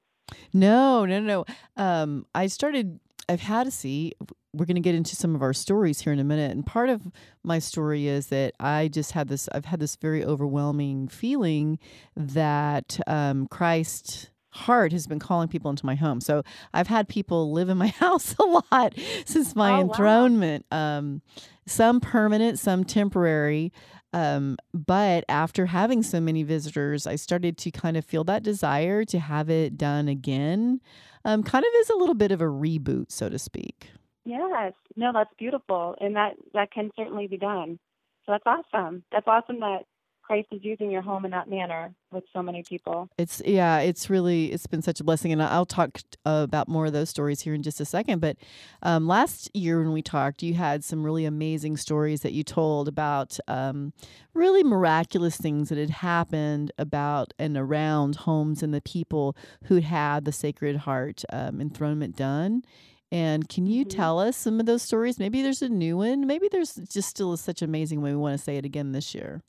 No, 0.53 1.05
no, 1.05 1.19
no. 1.19 1.45
Um, 1.77 2.25
I 2.33 2.47
started. 2.47 2.99
I've 3.27 3.41
had 3.41 3.63
to 3.65 3.71
see. 3.71 4.13
We're 4.53 4.65
going 4.65 4.75
to 4.75 4.81
get 4.81 4.95
into 4.95 5.15
some 5.17 5.35
of 5.35 5.41
our 5.41 5.51
stories 5.53 5.99
here 6.01 6.13
in 6.13 6.19
a 6.19 6.23
minute, 6.23 6.51
and 6.51 6.65
part 6.65 6.89
of 6.89 7.01
my 7.43 7.59
story 7.59 8.07
is 8.07 8.27
that 8.27 8.53
I 8.59 8.87
just 8.87 9.11
had 9.11 9.27
this. 9.27 9.49
I've 9.51 9.65
had 9.65 9.79
this 9.79 9.95
very 9.97 10.23
overwhelming 10.23 11.07
feeling 11.09 11.77
that 12.15 12.99
um, 13.07 13.47
Christ 13.47 14.29
heart 14.51 14.93
has 14.93 15.05
been 15.05 15.19
calling 15.19 15.49
people 15.49 15.69
into 15.69 15.85
my 15.85 15.95
home. 15.95 16.21
So 16.21 16.41
I've 16.73 16.87
had 16.87 17.09
people 17.09 17.51
live 17.51 17.67
in 17.67 17.77
my 17.77 17.87
house 17.99 18.33
a 18.39 18.43
lot 18.43 18.93
since 19.25 19.53
my 19.55 19.71
Oh, 19.71 19.73
wow. 19.73 19.81
enthronement. 19.81 20.65
Um, 20.71 21.21
some 21.67 21.99
permanent, 21.99 22.57
some 22.59 22.85
temporary. 22.85 23.73
Um, 24.15 24.55
but 24.73 25.25
after 25.27 25.65
having 25.65 26.01
so 26.01 26.21
many 26.21 26.43
visitors, 26.43 27.05
I 27.05 27.17
started 27.17 27.57
to 27.57 27.69
kind 27.69 27.97
of 27.97 28.05
feel 28.05 28.23
that 28.23 28.43
desire 28.43 29.03
to 29.03 29.19
have 29.19 29.49
it 29.49 29.77
done 29.77 30.07
again, 30.07 30.79
um, 31.25 31.43
kind 31.43 31.65
of 31.65 31.71
as 31.81 31.89
a 31.89 31.97
little 31.97 32.15
bit 32.15 32.31
of 32.31 32.39
a 32.39 32.45
reboot, 32.45 33.11
so 33.11 33.27
to 33.27 33.37
speak. 33.37 33.89
Yes. 34.23 34.71
No, 34.95 35.11
that's 35.13 35.33
beautiful, 35.37 35.95
and 35.99 36.15
that 36.15 36.35
that 36.53 36.71
can 36.71 36.91
certainly 36.95 37.27
be 37.27 37.37
done. 37.37 37.77
So 38.25 38.31
that's 38.31 38.45
awesome. 38.45 39.03
That's 39.11 39.27
awesome 39.27 39.59
that 39.59 39.83
Christ 40.25 40.47
is 40.51 40.63
using 40.63 40.89
your 40.89 41.03
home 41.03 41.23
in 41.23 41.31
that 41.31 41.47
manner 41.47 41.93
with 42.11 42.23
so 42.33 42.41
many 42.41 42.63
people. 42.63 43.07
It's 43.15 43.43
yeah, 43.45 43.79
it's 43.79 44.09
really 44.09 44.51
it's 44.51 44.65
been 44.65 44.81
such 44.81 44.99
a 44.99 45.03
blessing, 45.03 45.31
and 45.31 45.41
I'll 45.41 45.67
talk 45.67 45.99
uh, 46.25 46.41
about 46.43 46.67
more 46.67 46.87
of 46.87 46.93
those 46.93 47.11
stories 47.11 47.41
here 47.41 47.53
in 47.53 47.61
just 47.61 47.79
a 47.79 47.85
second. 47.85 48.21
But 48.21 48.37
um, 48.81 49.07
last 49.07 49.55
year 49.55 49.79
when 49.79 49.91
we 49.93 50.01
talked, 50.01 50.41
you 50.41 50.55
had 50.55 50.83
some 50.83 51.03
really 51.03 51.25
amazing 51.25 51.77
stories 51.77 52.21
that 52.21 52.33
you 52.33 52.43
told 52.43 52.87
about 52.87 53.37
um, 53.47 53.93
really 54.33 54.63
miraculous 54.63 55.37
things 55.37 55.69
that 55.69 55.77
had 55.77 55.91
happened 55.91 56.71
about 56.79 57.33
and 57.37 57.55
around 57.55 58.15
homes 58.15 58.63
and 58.63 58.73
the 58.73 58.81
people 58.81 59.37
who'd 59.65 59.83
had 59.83 60.25
the 60.25 60.31
Sacred 60.31 60.77
Heart 60.77 61.23
um, 61.31 61.61
enthronement 61.61 62.15
done. 62.15 62.63
And 63.11 63.47
can 63.47 63.67
you 63.67 63.85
Mhm. 63.85 63.89
tell 63.89 64.19
us 64.19 64.35
some 64.35 64.59
of 64.59 64.65
those 64.65 64.81
stories? 64.81 65.19
Maybe 65.19 65.43
there's 65.43 65.61
a 65.61 65.69
new 65.69 65.97
one. 65.97 66.25
Maybe 66.25 66.47
there's 66.51 66.73
just 66.75 67.09
still 67.09 67.37
such 67.37 67.61
amazing 67.61 68.01
way 68.01 68.09
we 68.09 68.17
want 68.17 68.35
to 68.35 68.43
say 68.43 68.57
it 68.57 68.65
again 68.65 68.91
this 68.91 69.13
year. 69.13 69.43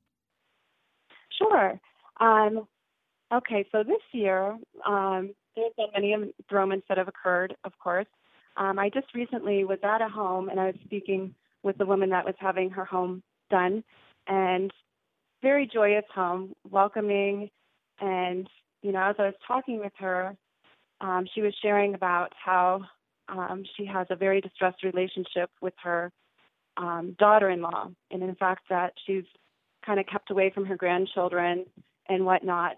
Sure. 1.38 1.80
Um, 2.20 2.66
okay, 3.32 3.66
so 3.72 3.82
this 3.82 4.02
year, 4.12 4.56
um, 4.86 5.34
there's 5.54 5.72
been 5.76 5.86
many 5.94 6.14
enthronements 6.14 6.84
that 6.88 6.98
have 6.98 7.08
occurred, 7.08 7.56
of 7.64 7.72
course. 7.78 8.06
Um, 8.56 8.78
I 8.78 8.88
just 8.88 9.14
recently 9.14 9.64
was 9.64 9.78
at 9.82 10.02
a 10.02 10.08
home 10.08 10.48
and 10.48 10.58
I 10.58 10.66
was 10.66 10.76
speaking 10.84 11.34
with 11.62 11.76
the 11.78 11.86
woman 11.86 12.10
that 12.10 12.24
was 12.24 12.34
having 12.38 12.70
her 12.70 12.84
home 12.84 13.22
done, 13.50 13.82
and 14.26 14.70
very 15.42 15.68
joyous 15.72 16.04
home, 16.14 16.52
welcoming, 16.70 17.50
and 18.00 18.48
you 18.82 18.92
know, 18.92 19.02
as 19.02 19.16
I 19.18 19.24
was 19.24 19.34
talking 19.46 19.78
with 19.80 19.92
her, 19.98 20.36
um, 21.00 21.26
she 21.34 21.42
was 21.42 21.54
sharing 21.60 21.94
about 21.94 22.32
how 22.42 22.82
um, 23.28 23.64
she 23.76 23.84
has 23.86 24.06
a 24.10 24.16
very 24.16 24.40
distressed 24.40 24.82
relationship 24.84 25.50
with 25.60 25.74
her 25.82 26.12
um, 26.76 27.16
daughter-in-law, 27.18 27.90
and 28.10 28.22
in 28.22 28.34
fact 28.36 28.62
that 28.70 28.92
she's 29.06 29.24
kind 29.86 30.00
of 30.00 30.06
kept 30.06 30.30
away 30.30 30.50
from 30.50 30.66
her 30.66 30.76
grandchildren 30.76 31.64
and 32.08 32.26
whatnot. 32.26 32.76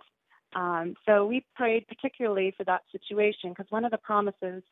Um, 0.55 0.95
so 1.07 1.27
we 1.27 1.45
prayed 1.55 1.87
particularly 1.89 2.55
for 2.57 2.65
that 2.65 2.83
situation 2.93 3.51
because 3.51 3.67
one 3.71 3.85
of 3.85 3.91
the 3.91 3.99
promises 3.99 4.63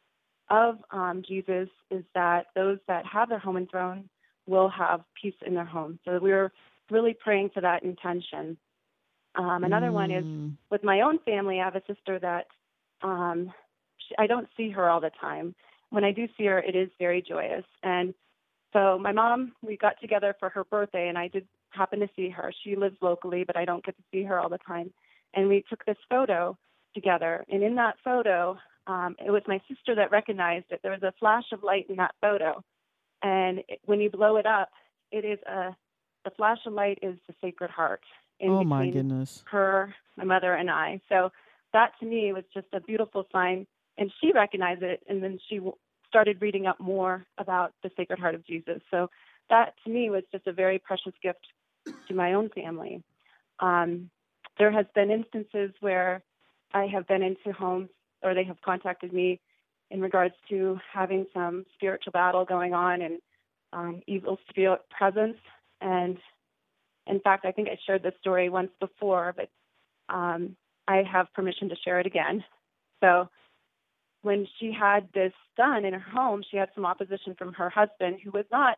of 0.48 0.76
um, 0.90 1.22
Jesus 1.26 1.68
is 1.90 2.04
that 2.14 2.46
those 2.54 2.78
that 2.88 3.04
have 3.06 3.28
their 3.28 3.38
home 3.38 3.56
enthroned 3.56 4.08
will 4.46 4.68
have 4.68 5.00
peace 5.20 5.34
in 5.46 5.54
their 5.54 5.64
home. 5.64 5.98
So 6.04 6.18
we 6.18 6.30
were 6.30 6.52
really 6.90 7.14
praying 7.14 7.50
for 7.52 7.60
that 7.60 7.82
intention. 7.82 8.56
Um, 9.34 9.64
another 9.64 9.92
one 9.92 10.10
is 10.10 10.24
Mm. 10.24 10.56
with 10.70 10.82
my 10.82 11.00
own 11.02 11.18
family. 11.20 11.60
I 11.60 11.64
have 11.64 11.76
a 11.76 11.82
sister 11.86 12.18
that 12.20 12.46
um, 13.02 13.52
she, 13.98 14.14
I 14.18 14.26
don't 14.26 14.48
see 14.56 14.70
her 14.70 14.88
all 14.88 15.00
the 15.00 15.10
time. 15.20 15.54
When 15.90 16.04
I 16.04 16.12
do 16.12 16.26
see 16.36 16.46
her, 16.46 16.58
it 16.58 16.74
is 16.74 16.90
very 16.98 17.22
joyous. 17.22 17.64
And 17.82 18.14
so 18.72 18.98
my 18.98 19.12
mom, 19.12 19.52
we 19.62 19.76
got 19.76 20.00
together 20.00 20.34
for 20.38 20.48
her 20.50 20.64
birthday, 20.64 21.08
and 21.08 21.18
I 21.18 21.28
did 21.28 21.46
happen 21.76 22.00
to 22.00 22.08
see 22.16 22.30
her. 22.30 22.52
She 22.64 22.76
lives 22.76 22.96
locally, 23.00 23.44
but 23.44 23.56
I 23.56 23.64
don't 23.64 23.84
get 23.84 23.96
to 23.96 24.02
see 24.12 24.22
her 24.24 24.38
all 24.40 24.48
the 24.48 24.58
time. 24.58 24.92
And 25.34 25.48
we 25.48 25.64
took 25.68 25.84
this 25.84 25.96
photo 26.08 26.56
together. 26.94 27.44
And 27.48 27.62
in 27.62 27.74
that 27.76 27.96
photo, 28.02 28.58
um, 28.86 29.16
it 29.24 29.30
was 29.30 29.42
my 29.46 29.60
sister 29.68 29.94
that 29.96 30.10
recognized 30.10 30.66
it. 30.70 30.80
There 30.82 30.92
was 30.92 31.02
a 31.02 31.12
flash 31.18 31.44
of 31.52 31.62
light 31.62 31.86
in 31.88 31.96
that 31.96 32.14
photo, 32.20 32.62
and 33.22 33.58
it, 33.68 33.80
when 33.84 34.00
you 34.00 34.10
blow 34.10 34.36
it 34.36 34.46
up, 34.46 34.70
it 35.10 35.24
is 35.24 35.38
a 35.46 35.76
the 36.24 36.30
flash 36.30 36.58
of 36.66 36.72
light 36.72 36.98
is 37.02 37.16
the 37.28 37.34
Sacred 37.40 37.70
Heart. 37.70 38.02
In 38.40 38.50
Oh 38.50 38.64
my 38.64 38.86
between 38.86 38.92
goodness. 38.94 39.44
her, 39.50 39.94
my 40.16 40.24
mother, 40.24 40.54
and 40.54 40.70
I. 40.70 41.00
So 41.08 41.30
that 41.72 41.92
to 42.00 42.06
me 42.06 42.32
was 42.32 42.44
just 42.52 42.66
a 42.72 42.80
beautiful 42.80 43.26
sign. 43.32 43.66
And 43.98 44.12
she 44.20 44.32
recognized 44.32 44.82
it, 44.82 45.00
and 45.08 45.22
then 45.22 45.38
she 45.48 45.56
w- 45.56 45.76
started 46.08 46.42
reading 46.42 46.66
up 46.66 46.78
more 46.78 47.24
about 47.38 47.72
the 47.82 47.90
Sacred 47.96 48.18
Heart 48.18 48.34
of 48.34 48.46
Jesus. 48.46 48.82
So 48.90 49.08
that 49.50 49.74
to 49.84 49.90
me 49.90 50.10
was 50.10 50.22
just 50.32 50.46
a 50.46 50.52
very 50.52 50.78
precious 50.78 51.14
gift 51.22 51.46
to 52.08 52.14
my 52.14 52.34
own 52.34 52.48
family. 52.50 53.02
Um, 53.60 54.10
there 54.58 54.70
has 54.70 54.86
been 54.94 55.10
instances 55.10 55.70
where 55.80 56.22
I 56.72 56.86
have 56.86 57.06
been 57.06 57.22
into 57.22 57.52
homes, 57.52 57.88
or 58.22 58.34
they 58.34 58.44
have 58.44 58.60
contacted 58.62 59.12
me 59.12 59.40
in 59.90 60.00
regards 60.00 60.34
to 60.48 60.78
having 60.92 61.26
some 61.32 61.64
spiritual 61.74 62.12
battle 62.12 62.44
going 62.44 62.74
on 62.74 63.02
and 63.02 63.18
um, 63.72 64.02
evil 64.06 64.38
spirit 64.48 64.80
presence. 64.90 65.36
And 65.80 66.18
in 67.06 67.20
fact, 67.20 67.44
I 67.44 67.52
think 67.52 67.68
I 67.68 67.78
shared 67.86 68.02
this 68.02 68.14
story 68.20 68.48
once 68.48 68.70
before, 68.80 69.34
but 69.36 69.48
um, 70.08 70.56
I 70.88 71.02
have 71.10 71.32
permission 71.34 71.68
to 71.68 71.76
share 71.84 72.00
it 72.00 72.06
again. 72.06 72.44
So 73.02 73.28
when 74.22 74.46
she 74.58 74.72
had 74.72 75.08
this 75.14 75.32
done 75.56 75.84
in 75.84 75.92
her 75.92 76.00
home, 76.00 76.42
she 76.50 76.56
had 76.56 76.70
some 76.74 76.86
opposition 76.86 77.34
from 77.38 77.52
her 77.52 77.70
husband, 77.70 78.18
who 78.24 78.30
was 78.30 78.46
not 78.50 78.76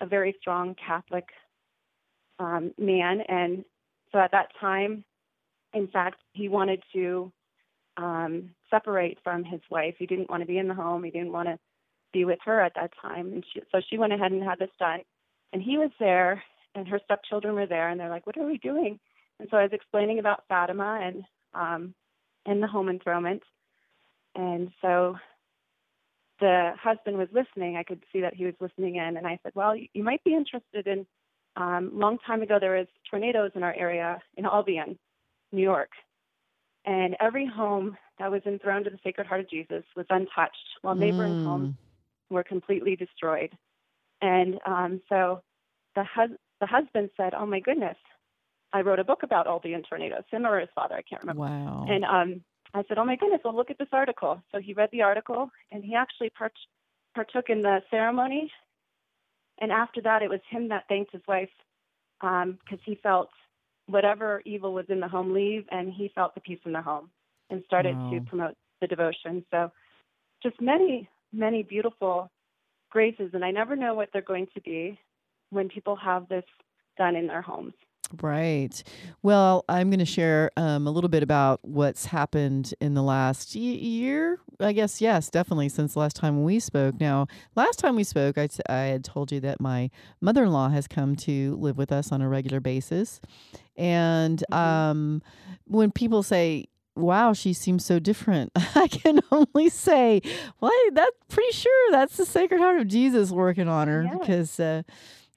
a 0.00 0.06
very 0.06 0.34
strong 0.40 0.74
Catholic 0.74 1.26
um, 2.38 2.72
man. 2.78 3.20
And 3.28 3.64
so 4.12 4.18
at 4.18 4.32
that 4.32 4.48
time, 4.60 5.04
in 5.74 5.88
fact, 5.88 6.16
he 6.32 6.48
wanted 6.48 6.82
to 6.94 7.32
um, 7.96 8.50
separate 8.70 9.18
from 9.22 9.44
his 9.44 9.60
wife. 9.70 9.96
He 9.98 10.06
didn't 10.06 10.30
want 10.30 10.42
to 10.42 10.46
be 10.46 10.58
in 10.58 10.68
the 10.68 10.74
home. 10.74 11.04
He 11.04 11.10
didn't 11.10 11.32
want 11.32 11.48
to 11.48 11.58
be 12.12 12.24
with 12.24 12.38
her 12.44 12.60
at 12.60 12.74
that 12.76 12.92
time. 13.00 13.32
And 13.32 13.44
she, 13.52 13.60
so 13.70 13.80
she 13.88 13.98
went 13.98 14.12
ahead 14.12 14.32
and 14.32 14.42
had 14.42 14.58
this 14.58 14.70
done. 14.78 15.00
And 15.52 15.62
he 15.62 15.78
was 15.78 15.90
there, 15.98 16.42
and 16.74 16.86
her 16.88 17.00
stepchildren 17.04 17.54
were 17.54 17.66
there, 17.66 17.88
and 17.88 17.98
they're 17.98 18.10
like, 18.10 18.26
"What 18.26 18.36
are 18.36 18.46
we 18.46 18.58
doing?" 18.58 18.98
And 19.38 19.48
so 19.50 19.56
I 19.56 19.62
was 19.62 19.72
explaining 19.72 20.18
about 20.18 20.44
Fatima 20.48 21.00
and 21.02 21.24
um, 21.54 21.94
and 22.44 22.62
the 22.62 22.66
home 22.66 22.88
enthronement. 22.88 23.42
And 24.34 24.70
so 24.82 25.16
the 26.40 26.72
husband 26.80 27.16
was 27.16 27.28
listening. 27.32 27.76
I 27.76 27.82
could 27.82 28.02
see 28.12 28.20
that 28.20 28.34
he 28.34 28.44
was 28.44 28.54
listening 28.60 28.96
in, 28.96 29.16
and 29.16 29.26
I 29.26 29.38
said, 29.42 29.52
"Well, 29.54 29.74
you, 29.74 29.88
you 29.94 30.04
might 30.04 30.22
be 30.22 30.34
interested 30.34 30.86
in 30.86 31.06
um, 31.58 31.90
long 31.92 32.18
time 32.26 32.42
ago 32.42 32.58
there 32.60 32.76
was 32.76 32.86
tornadoes 33.10 33.50
in 33.54 33.62
our 33.62 33.74
area 33.74 34.20
in 34.36 34.44
Albion, 34.46 34.98
New 35.52 35.62
York, 35.62 35.90
and 36.84 37.16
every 37.20 37.46
home 37.46 37.96
that 38.18 38.30
was 38.30 38.42
enthroned 38.46 38.84
to 38.84 38.90
the 38.90 38.98
Sacred 39.04 39.26
Heart 39.26 39.42
of 39.42 39.50
Jesus 39.50 39.84
was 39.96 40.06
untouched, 40.10 40.68
while 40.82 40.94
neighboring 40.94 41.34
Mm. 41.34 41.44
homes 41.44 41.74
were 42.30 42.44
completely 42.44 42.96
destroyed. 42.96 43.52
And 44.20 44.58
um, 44.66 45.00
so 45.08 45.42
the 45.94 46.04
hus- 46.04 46.38
the 46.60 46.66
husband 46.66 47.10
said, 47.16 47.34
"Oh 47.34 47.46
my 47.46 47.60
goodness, 47.60 47.96
I 48.72 48.80
wrote 48.82 48.98
a 48.98 49.04
book 49.04 49.22
about 49.22 49.46
Albion 49.46 49.82
tornadoes." 49.88 50.24
Him 50.30 50.46
or 50.46 50.58
his 50.60 50.68
father, 50.74 50.96
I 50.96 51.02
can't 51.02 51.22
remember. 51.22 51.42
Wow. 51.42 51.86
And 51.88 52.04
um, 52.04 52.44
I 52.74 52.82
said, 52.88 52.98
"Oh 52.98 53.04
my 53.04 53.16
goodness, 53.16 53.40
well 53.44 53.54
look 53.54 53.70
at 53.70 53.78
this 53.78 53.92
article." 53.92 54.42
So 54.52 54.60
he 54.60 54.72
read 54.74 54.90
the 54.92 55.02
article, 55.02 55.50
and 55.72 55.84
he 55.84 55.94
actually 55.94 56.30
part- 56.30 56.52
partook 57.14 57.48
in 57.48 57.62
the 57.62 57.80
ceremony. 57.90 58.50
And 59.60 59.72
after 59.72 60.00
that, 60.02 60.22
it 60.22 60.30
was 60.30 60.40
him 60.50 60.68
that 60.68 60.84
thanked 60.88 61.12
his 61.12 61.22
wife 61.26 61.50
um, 62.20 62.58
because 62.64 62.82
he 62.84 62.96
felt 63.02 63.28
whatever 63.86 64.42
evil 64.44 64.72
was 64.72 64.86
in 64.88 65.00
the 65.00 65.08
home 65.08 65.32
leave, 65.32 65.64
and 65.70 65.92
he 65.92 66.10
felt 66.14 66.34
the 66.34 66.40
peace 66.40 66.60
in 66.64 66.72
the 66.72 66.82
home, 66.82 67.10
and 67.50 67.62
started 67.66 67.94
to 68.10 68.20
promote 68.28 68.54
the 68.80 68.86
devotion. 68.86 69.44
So, 69.50 69.72
just 70.42 70.60
many, 70.60 71.08
many 71.32 71.62
beautiful 71.62 72.30
graces, 72.90 73.30
and 73.32 73.44
I 73.44 73.50
never 73.50 73.76
know 73.76 73.94
what 73.94 74.10
they're 74.12 74.22
going 74.22 74.46
to 74.54 74.60
be 74.60 74.98
when 75.50 75.68
people 75.68 75.96
have 75.96 76.28
this 76.28 76.44
done 76.96 77.16
in 77.16 77.26
their 77.26 77.42
homes. 77.42 77.72
Right. 78.22 78.82
Well, 79.22 79.64
I'm 79.68 79.90
going 79.90 79.98
to 79.98 80.04
share 80.06 80.50
um, 80.56 80.86
a 80.86 80.90
little 80.90 81.08
bit 81.10 81.22
about 81.22 81.60
what's 81.62 82.06
happened 82.06 82.72
in 82.80 82.94
the 82.94 83.02
last 83.02 83.54
y- 83.54 83.60
year. 83.60 84.40
I 84.60 84.72
guess, 84.72 85.00
yes, 85.00 85.30
definitely 85.30 85.68
since 85.68 85.92
the 85.94 86.00
last 86.00 86.16
time 86.16 86.42
we 86.42 86.58
spoke. 86.58 86.98
Now, 87.00 87.26
last 87.54 87.78
time 87.78 87.96
we 87.96 88.04
spoke, 88.04 88.38
I, 88.38 88.46
t- 88.48 88.62
I 88.68 88.82
had 88.84 89.04
told 89.04 89.30
you 89.30 89.40
that 89.40 89.60
my 89.60 89.90
mother 90.20 90.44
in 90.44 90.50
law 90.52 90.68
has 90.70 90.88
come 90.88 91.16
to 91.16 91.54
live 91.56 91.76
with 91.78 91.92
us 91.92 92.10
on 92.10 92.22
a 92.22 92.28
regular 92.28 92.60
basis. 92.60 93.20
And 93.76 94.42
Mhm. 94.50 94.56
um, 94.56 95.22
when 95.66 95.90
people 95.92 96.22
say, 96.22 96.66
Wow, 96.96 97.32
she 97.32 97.52
seems 97.52 97.84
so 97.84 98.00
different. 98.00 98.50
I 98.74 98.88
can 98.88 99.20
only 99.30 99.68
say, 99.68 100.20
well, 100.60 100.72
I- 100.74 100.90
that's 100.94 101.16
pretty 101.28 101.52
sure 101.52 101.90
that's 101.92 102.16
the 102.16 102.26
Sacred 102.26 102.58
Heart 102.60 102.80
of 102.80 102.88
Jesus 102.88 103.30
working 103.30 103.68
on 103.68 103.86
her 103.86 104.02
Yeah. 104.02 104.18
because 104.18 104.58
uh, 104.58 104.82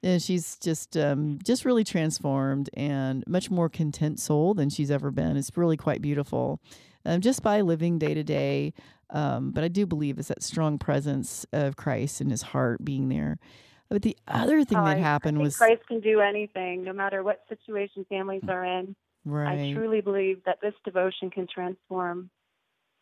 and 0.04 0.22
she's 0.22 0.58
just 0.58 0.98
um, 0.98 1.40
just 1.44 1.66
really 1.66 1.84
transformed 1.84 2.70
and 2.74 3.24
much 3.28 3.50
more 3.52 3.70
content 3.70 4.20
soul 4.20 4.54
than 4.54 4.70
she's 4.70 4.92
ever 4.92 5.12
been. 5.12 5.38
It's 5.38 5.56
really 5.56 5.78
quite 5.78 6.02
beautiful, 6.02 6.60
um, 7.06 7.22
just 7.22 7.44
by 7.44 7.62
living 7.62 8.00
day 8.00 8.14
to 8.14 8.24
day. 8.24 8.74
Um, 9.10 9.52
but 9.52 9.64
I 9.64 9.68
do 9.68 9.86
believe 9.86 10.18
it's 10.20 10.30
that 10.30 10.42
strong 10.42 10.78
presence 10.78 11.46
of 11.52 11.76
Christ 11.76 12.22
in 12.22 12.30
his 12.30 12.42
heart 12.42 12.84
being 12.86 13.10
there. 13.10 13.40
But 13.90 14.04
the 14.04 14.16
other 14.26 14.64
thing 14.64 14.78
Oh, 14.78 14.86
that 14.86 14.98
I- 14.98 15.02
happened 15.02 15.38
I 15.38 15.42
was 15.42 15.58
Christ 15.58 15.86
can 15.88 16.00
do 16.00 16.22
anything, 16.22 16.84
no 16.86 16.94
matter 16.94 17.22
what 17.24 17.42
situation 17.50 18.06
families 18.08 18.44
are 18.48 18.64
in. 18.64 18.96
Right. 19.26 19.60
I 19.60 19.74
truly 19.74 20.00
believe 20.02 20.44
that 20.46 20.60
this 20.62 20.74
devotion 20.86 21.30
can 21.30 21.46
transform 21.54 22.30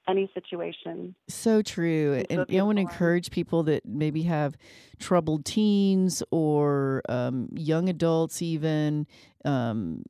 any 0.10 0.30
situation. 0.34 1.16
so 1.28 1.62
true. 1.62 2.24
And 2.30 2.46
I 2.50 2.62
want 2.64 2.78
to 2.78 2.82
encourage 2.82 3.32
people 3.32 3.64
that 3.64 3.86
maybe 3.86 4.24
have 4.24 4.58
troubled 5.00 5.46
teens 5.46 6.24
or 6.32 7.02
um, 7.08 7.50
young 7.54 7.90
adults, 7.90 8.42
even 8.42 9.08
um, 9.46 10.04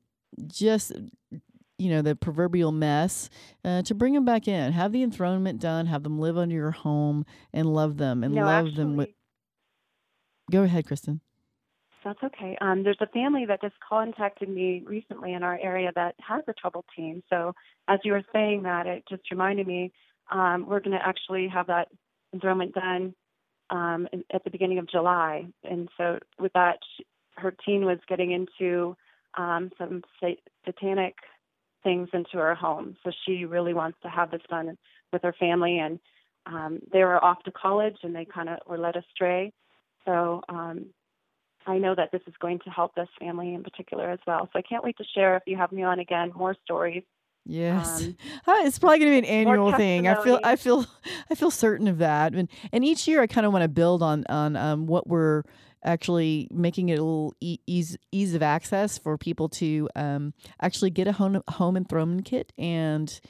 just 0.46 0.92
you 1.80 1.90
know 1.90 2.02
the 2.02 2.14
proverbial 2.14 2.72
mess 2.72 3.30
uh, 3.64 3.82
to 3.82 3.94
bring 3.94 4.12
them 4.12 4.24
back 4.24 4.46
in 4.46 4.72
have 4.72 4.92
the 4.92 5.02
enthronement 5.02 5.60
done 5.60 5.86
have 5.86 6.02
them 6.02 6.18
live 6.18 6.36
under 6.36 6.54
your 6.54 6.72
home 6.72 7.24
and 7.54 7.72
love 7.72 7.96
them 7.96 8.22
and 8.22 8.34
no, 8.34 8.44
love 8.44 8.66
actually, 8.66 8.76
them 8.76 8.96
with 8.96 9.08
go 10.50 10.62
ahead 10.62 10.86
kristen 10.86 11.22
that's 12.04 12.22
okay. 12.22 12.56
Um, 12.60 12.82
there's 12.82 12.96
a 13.00 13.06
family 13.06 13.44
that 13.46 13.60
just 13.60 13.74
contacted 13.86 14.48
me 14.48 14.82
recently 14.86 15.32
in 15.32 15.42
our 15.42 15.58
area 15.60 15.90
that 15.94 16.14
has 16.26 16.42
a 16.48 16.52
troubled 16.52 16.84
teen. 16.96 17.22
So 17.30 17.54
as 17.88 17.98
you 18.04 18.12
were 18.12 18.22
saying 18.32 18.62
that, 18.62 18.86
it 18.86 19.04
just 19.08 19.30
reminded 19.30 19.66
me 19.66 19.92
um, 20.30 20.66
we're 20.66 20.80
going 20.80 20.96
to 20.96 21.06
actually 21.06 21.48
have 21.48 21.66
that 21.66 21.88
enthronement 22.32 22.74
done 22.74 23.14
um, 23.70 24.08
at 24.32 24.44
the 24.44 24.50
beginning 24.50 24.78
of 24.78 24.88
July. 24.88 25.46
And 25.64 25.88
so 25.96 26.18
with 26.38 26.52
that, 26.52 26.78
her 27.36 27.54
teen 27.64 27.84
was 27.84 27.98
getting 28.08 28.32
into 28.32 28.96
um, 29.36 29.70
some 29.78 30.02
sa- 30.20 30.40
satanic 30.64 31.14
things 31.82 32.08
into 32.12 32.38
her 32.38 32.54
home. 32.54 32.96
So 33.04 33.10
she 33.26 33.44
really 33.44 33.74
wants 33.74 33.98
to 34.02 34.08
have 34.08 34.30
this 34.30 34.42
done 34.48 34.76
with 35.12 35.22
her 35.22 35.34
family. 35.38 35.78
And 35.78 35.98
um, 36.46 36.80
they 36.92 37.00
were 37.00 37.22
off 37.22 37.42
to 37.44 37.52
college 37.52 37.96
and 38.02 38.14
they 38.14 38.24
kind 38.24 38.48
of 38.48 38.58
were 38.66 38.78
led 38.78 38.96
astray. 38.96 39.52
So 40.04 40.42
um, 40.48 40.86
I 41.66 41.78
know 41.78 41.94
that 41.94 42.10
this 42.12 42.22
is 42.26 42.34
going 42.40 42.58
to 42.64 42.70
help 42.70 42.94
this 42.94 43.08
family 43.18 43.54
in 43.54 43.62
particular 43.62 44.10
as 44.10 44.18
well. 44.26 44.48
So 44.52 44.58
I 44.58 44.62
can't 44.62 44.82
wait 44.82 44.96
to 44.98 45.04
share 45.14 45.36
if 45.36 45.42
you 45.46 45.56
have 45.56 45.72
me 45.72 45.82
on 45.82 45.98
again 46.00 46.32
more 46.34 46.56
stories. 46.64 47.02
yes 47.46 48.02
Um, 48.02 48.16
it's 48.66 48.78
probably 48.78 48.98
going 48.98 49.12
to 49.12 49.20
be 49.22 49.26
an 49.28 49.34
annual 49.46 49.72
thing 49.72 50.06
i 50.06 50.22
feel 50.22 50.38
i 50.44 50.56
feel 50.56 50.84
i 51.30 51.34
feel 51.34 51.50
certain 51.50 51.88
of 51.88 51.96
that 51.98 52.34
and 52.34 52.50
and 52.70 52.84
each 52.84 53.08
year 53.08 53.22
i 53.22 53.26
kind 53.26 53.46
of 53.46 53.52
want 53.52 53.62
to 53.62 53.68
build 53.68 54.02
on 54.02 54.24
on 54.28 54.56
um, 54.56 54.86
what 54.86 55.06
we're 55.08 55.42
actually 55.82 56.48
making 56.50 56.90
it 56.90 56.98
a 56.98 57.02
little 57.02 57.34
ease 57.40 57.96
ease 58.12 58.34
of 58.34 58.42
access 58.42 58.98
for 58.98 59.16
people 59.16 59.48
to 59.48 59.88
um, 59.96 60.34
actually 60.60 60.90
get 60.90 61.08
a 61.08 61.12
home 61.12 61.42
home 61.48 61.76
enthronement 61.76 62.26
kit 62.26 62.52
and 62.58 63.20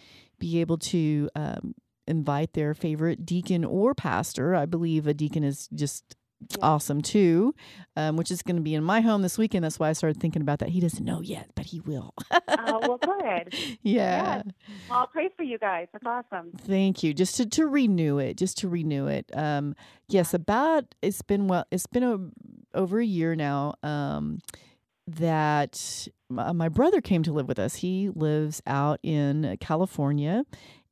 be 0.40 0.60
able 0.60 0.78
to 0.78 1.30
um, 1.36 1.74
invite 2.08 2.54
their 2.54 2.74
favorite 2.74 3.24
deacon 3.24 3.64
or 3.64 3.94
pastor. 3.94 4.54
I 4.54 4.66
believe 4.66 5.06
a 5.06 5.14
deacon 5.14 5.44
is 5.44 5.68
just 5.68 6.16
awesome 6.62 7.02
too, 7.02 7.54
um, 7.96 8.16
which 8.16 8.30
is 8.30 8.42
going 8.42 8.56
to 8.56 8.62
be 8.62 8.74
in 8.74 8.82
my 8.82 9.00
home 9.00 9.22
this 9.22 9.38
weekend. 9.38 9.64
That's 9.64 9.78
why 9.78 9.88
I 9.88 9.92
started 9.92 10.20
thinking 10.20 10.42
about 10.42 10.58
that. 10.60 10.70
He 10.70 10.80
doesn't 10.80 11.04
know 11.04 11.20
yet, 11.20 11.50
but 11.54 11.66
he 11.66 11.80
will. 11.80 12.14
Oh, 12.30 12.80
well, 12.82 12.98
good. 12.98 13.54
yeah. 13.82 14.42
Well, 14.88 14.98
I'll 15.00 15.06
pray 15.06 15.28
for 15.36 15.42
you 15.42 15.58
guys. 15.58 15.88
That's 15.92 16.04
awesome. 16.06 16.52
Thank 16.56 17.02
you. 17.02 17.14
Just 17.14 17.36
to, 17.36 17.46
to 17.46 17.66
renew 17.66 18.18
it, 18.18 18.36
just 18.36 18.58
to 18.58 18.68
renew 18.68 19.06
it. 19.06 19.30
Um, 19.34 19.74
yes, 20.08 20.34
about 20.34 20.94
it's 21.02 21.22
been 21.22 21.48
well, 21.48 21.64
it's 21.70 21.86
been 21.86 22.02
a, 22.02 22.18
over 22.78 23.00
a 23.00 23.04
year 23.04 23.34
now. 23.34 23.74
Um, 23.82 24.40
that 25.06 26.06
my, 26.28 26.52
my 26.52 26.68
brother 26.68 27.00
came 27.00 27.22
to 27.24 27.32
live 27.32 27.48
with 27.48 27.58
us. 27.58 27.76
He 27.76 28.10
lives 28.10 28.62
out 28.66 29.00
in 29.02 29.56
California, 29.60 30.44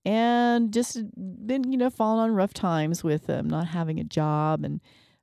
and 0.05 0.73
just 0.73 0.99
been 1.17 1.71
you 1.71 1.79
know 1.79 1.91
falling 1.91 2.31
on 2.31 2.35
rough 2.35 2.55
times 2.55 3.05
with 3.05 3.31
um, 3.31 3.49
not 3.49 3.69
having 3.69 3.99
a 3.99 4.05
job 4.05 4.65
and. 4.65 4.81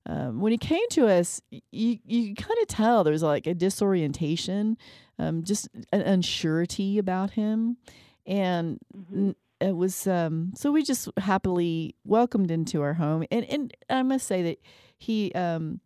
Um, 0.07 0.39
when 0.39 0.51
he 0.51 0.57
came 0.57 0.87
to 0.91 1.07
us, 1.07 1.41
you 1.71 1.97
you 2.05 2.35
kind 2.35 2.57
of 2.61 2.67
tell 2.67 3.03
there's 3.03 3.23
like 3.23 3.47
a 3.47 3.53
disorientation, 3.55 4.77
um, 5.17 5.43
just 5.43 5.67
an 5.91 6.01
unsurety 6.01 6.97
about 6.99 7.31
him, 7.31 7.77
and 8.25 8.79
Mhm. 8.95 9.35
it 9.61 9.75
was 9.75 10.05
um 10.05 10.51
so 10.55 10.71
we 10.71 10.83
just 10.83 11.09
happily 11.17 11.95
welcomed 12.03 12.51
into 12.51 12.81
our 12.81 12.93
home 12.95 13.23
and 13.31 13.45
and 13.45 13.73
I 13.89 14.03
must 14.03 14.27
say 14.27 14.43
that 14.43 14.59
he 14.97 15.31
um 15.33 15.79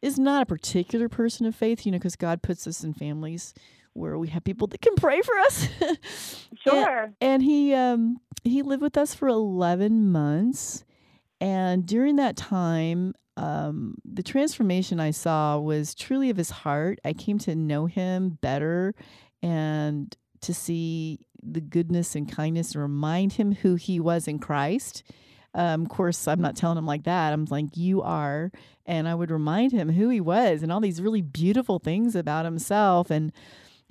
is 0.00 0.18
not 0.18 0.42
a 0.42 0.46
particular 0.46 1.08
person 1.08 1.44
of 1.46 1.54
faith 1.54 1.84
you 1.84 1.90
know 1.92 1.98
because 1.98 2.16
God 2.16 2.42
puts 2.42 2.66
us 2.66 2.84
in 2.84 2.94
families 2.94 3.54
where 3.92 4.16
we 4.18 4.28
have 4.28 4.44
people 4.44 4.66
that 4.68 4.80
can 4.80 4.94
pray 4.94 5.20
for 5.20 5.36
us 5.40 5.68
And- 5.80 5.98
Sure. 6.64 7.12
and 7.20 7.42
he 7.42 7.74
um 7.74 8.18
he 8.44 8.62
lived 8.62 8.82
with 8.82 8.96
us 8.96 9.14
for 9.14 9.26
11 9.28 10.10
months 10.12 10.84
and 11.40 11.84
during 11.84 12.16
that 12.16 12.36
time 12.36 13.14
um 13.36 13.96
the 14.04 14.22
transformation 14.22 15.00
i 15.00 15.10
saw 15.10 15.58
was 15.58 15.94
truly 15.94 16.30
of 16.30 16.36
his 16.36 16.50
heart. 16.50 16.98
I 17.04 17.12
came 17.12 17.38
to 17.40 17.54
know 17.54 17.86
him 17.86 18.38
better 18.40 18.94
and 19.42 20.14
to 20.42 20.52
see 20.52 21.20
the 21.42 21.60
goodness 21.60 22.14
and 22.14 22.30
kindness 22.30 22.74
and 22.74 22.82
remind 22.82 23.34
him 23.34 23.52
who 23.52 23.74
he 23.74 23.98
was 23.98 24.28
in 24.28 24.38
christ. 24.38 25.02
Um, 25.54 25.82
of 25.82 25.88
course 25.88 26.28
i'm 26.28 26.40
not 26.40 26.56
telling 26.56 26.78
him 26.78 26.86
like 26.86 27.04
that. 27.04 27.32
I'm 27.32 27.46
like 27.46 27.76
you 27.76 28.02
are. 28.02 28.50
And 28.86 29.08
i 29.08 29.14
would 29.14 29.30
remind 29.30 29.72
him 29.72 29.90
who 29.90 30.08
he 30.08 30.20
was 30.20 30.62
and 30.62 30.70
all 30.70 30.80
these 30.80 31.00
really 31.00 31.22
beautiful 31.22 31.78
things 31.78 32.14
about 32.14 32.44
himself. 32.44 33.10
And 33.10 33.32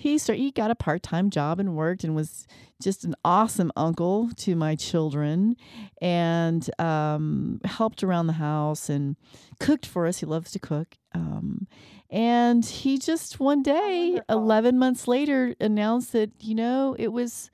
he 0.01 0.17
started, 0.17 0.41
he 0.41 0.51
got 0.51 0.71
a 0.71 0.75
part-time 0.75 1.29
job 1.29 1.59
and 1.59 1.75
worked 1.75 2.03
and 2.03 2.15
was 2.15 2.47
just 2.81 3.03
an 3.03 3.13
awesome 3.23 3.71
uncle 3.75 4.31
to 4.35 4.55
my 4.55 4.75
children 4.75 5.55
and 6.01 6.69
um, 6.79 7.61
helped 7.63 8.03
around 8.03 8.27
the 8.27 8.33
house 8.33 8.89
and 8.89 9.15
cooked 9.59 9.85
for 9.85 10.07
us 10.07 10.17
he 10.17 10.25
loves 10.25 10.51
to 10.51 10.59
cook 10.59 10.97
um, 11.13 11.67
and 12.09 12.65
he 12.65 12.97
just 12.97 13.39
one 13.39 13.61
day 13.61 14.13
wonderful. 14.27 14.41
11 14.41 14.79
months 14.79 15.07
later 15.07 15.55
announced 15.59 16.11
that 16.13 16.31
you 16.39 16.55
know 16.55 16.95
it 16.97 17.09
was 17.09 17.51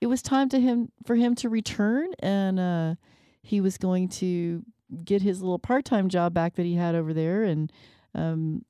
it 0.00 0.06
was 0.06 0.22
time 0.22 0.48
to 0.48 0.60
him 0.60 0.92
for 1.04 1.16
him 1.16 1.34
to 1.34 1.48
return 1.48 2.08
and 2.20 2.60
uh, 2.60 2.94
he 3.42 3.60
was 3.60 3.76
going 3.76 4.08
to 4.08 4.62
get 5.04 5.20
his 5.20 5.40
little 5.42 5.58
part-time 5.58 6.08
job 6.08 6.32
back 6.32 6.54
that 6.54 6.64
he 6.64 6.74
had 6.74 6.94
over 6.94 7.12
there 7.12 7.42
and 7.42 7.72
um, 8.14 8.64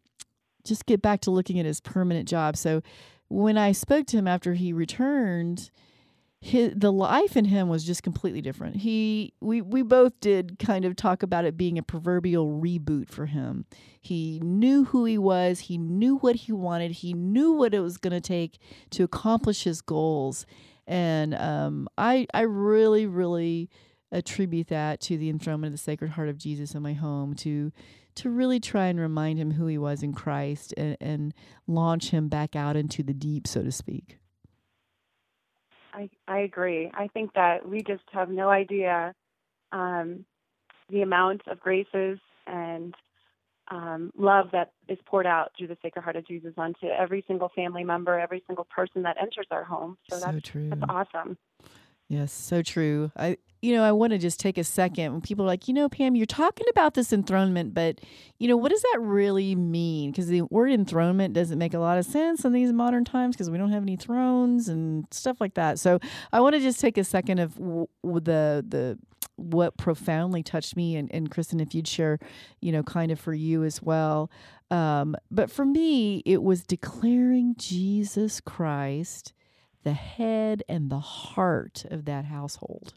just 0.65 0.87
get 0.87 1.03
back 1.03 1.21
to 1.21 1.31
looking 1.31 1.61
at 1.61 1.67
his 1.67 1.81
permanent 1.81 2.27
job 2.27 2.57
so 2.57 2.83
when 3.29 3.59
I 3.59 3.73
spoke 3.73 4.07
to 4.09 4.17
him 4.17 4.27
after 4.27 4.55
he 4.55 4.73
returned, 4.73 5.71
his, 6.41 6.73
the 6.77 6.93
life 6.93 7.37
in 7.37 7.47
him 7.47 7.69
was 7.69 7.85
just 7.85 8.03
completely 8.03 8.41
different. 8.41 8.77
He 8.77 9.35
we 9.41 9.61
we 9.61 9.83
both 9.83 10.19
did 10.21 10.59
kind 10.59 10.85
of 10.85 10.95
talk 10.95 11.23
about 11.23 11.45
it 11.45 11.57
being 11.57 11.79
a 11.79 11.83
proverbial 11.83 12.61
reboot 12.61 13.09
for 13.09 13.27
him. 13.27 13.65
He 14.01 14.41
knew 14.43 14.85
who 14.85 15.05
he 15.05 15.19
was, 15.19 15.61
he 15.61 15.79
knew 15.79 16.17
what 16.19 16.37
he 16.37 16.53
wanted, 16.53 16.93
he 16.93 17.13
knew 17.13 17.53
what 17.53 17.75
it 17.75 17.81
was 17.81 17.99
going 17.99 18.13
to 18.13 18.21
take 18.21 18.59
to 18.91 19.03
accomplish 19.03 19.65
his 19.65 19.81
goals. 19.81 20.47
And 20.87 21.35
um, 21.35 21.89
I 21.99 22.27
I 22.33 22.43
really 22.43 23.07
really 23.07 23.69
attribute 24.13 24.69
that 24.69 25.01
to 25.01 25.19
the 25.19 25.29
enthronement 25.29 25.67
of 25.67 25.73
the 25.73 25.79
Sacred 25.79 26.13
Heart 26.13 26.29
of 26.29 26.39
Jesus 26.39 26.75
in 26.75 26.83
my 26.83 26.95
home 26.95 27.35
to 27.35 27.73
to 28.19 28.31
really 28.31 28.59
try 28.59 28.87
and 28.87 28.99
remind 28.99 29.39
him 29.39 29.53
who 29.53 29.67
he 29.67 29.79
was 29.79 30.03
in 30.03 30.13
Christ 30.13 30.75
and, 30.77 30.97
and 31.01 31.35
launch 31.67 32.11
him 32.11 32.29
back 32.29 32.57
out 32.57 32.77
into 32.77 33.03
the 33.03 33.15
deep, 33.15 33.47
so 33.47 33.63
to 33.63 33.71
speak. 33.73 34.19
I, 35.93 36.11
I 36.27 36.39
agree. 36.41 36.91
I 36.95 37.09
think 37.09 37.33
that 37.35 37.69
we 37.69 37.83
just 37.83 38.03
have 38.13 38.29
no 38.29 38.49
idea 38.49 39.15
um, 39.73 40.25
the 40.91 41.03
amount 41.03 41.43
of 41.47 41.61
graces 41.61 42.19
and 42.47 42.95
um, 43.71 44.11
love 44.17 44.47
that 44.53 44.73
is 44.89 44.99
poured 45.07 45.27
out 45.27 45.53
through 45.57 45.69
the 45.69 45.77
Sacred 45.83 46.03
Heart 46.03 46.17
of 46.17 46.27
Jesus 46.27 46.55
onto 46.57 46.87
every 46.87 47.25
single 47.27 47.51
family 47.55 47.85
member, 47.85 48.19
every 48.19 48.43
single 48.47 48.67
person 48.75 49.03
that 49.03 49.17
enters 49.21 49.47
our 49.51 49.65
home. 49.65 49.97
So, 50.11 50.17
So 50.17 50.27
that's, 50.27 50.43
true. 50.43 50.71
that's 50.71 50.83
awesome. 50.89 51.37
Yes, 52.09 52.33
so 52.33 52.63
true. 52.63 53.13
I 53.17 53.37
you 53.61 53.75
know, 53.75 53.83
I 53.83 53.93
want 53.93 54.13
to 54.13 54.19
just 54.19 54.39
take 54.39 54.57
a 54.57 54.65
second 54.65 55.13
when 55.13 55.21
people 55.21 55.45
are 55.45 55.49
like, 55.49 55.67
you 55.67 55.75
know, 55.75 55.89
Pam, 55.89 56.15
you're 56.15 56.27
talking 56.27 56.67
about 56.71 56.95
this 56.95 57.13
enthronement, 57.13 57.75
but 57.75 58.01
you 58.39 58.47
know, 58.47 58.57
what 58.57 58.71
does 58.71 58.83
that 58.83 59.01
really 59.01 59.55
mean? 59.55 60.11
Because 60.11 60.29
the 60.29 60.43
word 60.43 60.71
enthronement 60.71 61.35
doesn't 61.35 61.59
make 61.59 61.75
a 61.75 61.79
lot 61.79 61.99
of 61.99 62.05
sense 62.05 62.45
in 62.45 62.53
these 62.53 62.73
modern 62.73 63.05
times 63.05 63.35
because 63.35 63.51
we 63.51 63.59
don't 63.59 63.73
have 63.73 63.83
any 63.83 63.97
thrones 63.97 64.69
and 64.69 65.07
stuff 65.11 65.41
like 65.41 65.55
that. 65.55 65.79
So 65.79 65.99
I 66.33 66.41
want 66.41 66.55
to 66.55 66.61
just 66.61 66.81
take 66.81 66.97
a 66.99 67.05
second 67.05 67.41
of 67.41 67.55
w- 67.57 67.89
the 68.03 68.65
the 68.67 68.99
what 69.37 69.77
profoundly 69.77 70.43
touched 70.43 70.77
me 70.77 70.97
and, 70.97 71.13
and 71.13 71.31
Kristen, 71.31 71.61
if 71.61 71.75
you'd 71.75 71.87
share, 71.87 72.19
you 72.61 72.73
know, 72.73 72.83
kind 72.83 73.13
of 73.13 73.21
for 73.21 73.33
you 73.33 73.65
as 73.65 73.81
well. 73.81 74.31
Um, 74.71 75.17
but 75.31 75.51
for 75.51 75.65
me, 75.65 76.23
it 76.27 76.43
was 76.43 76.65
declaring 76.65 77.55
Jesus 77.57 78.41
Christ 78.41 79.33
the 79.85 79.93
head 79.93 80.63
and 80.69 80.91
the 80.91 80.99
heart 80.99 81.85
of 81.91 82.05
that 82.05 82.27
household. 82.27 82.95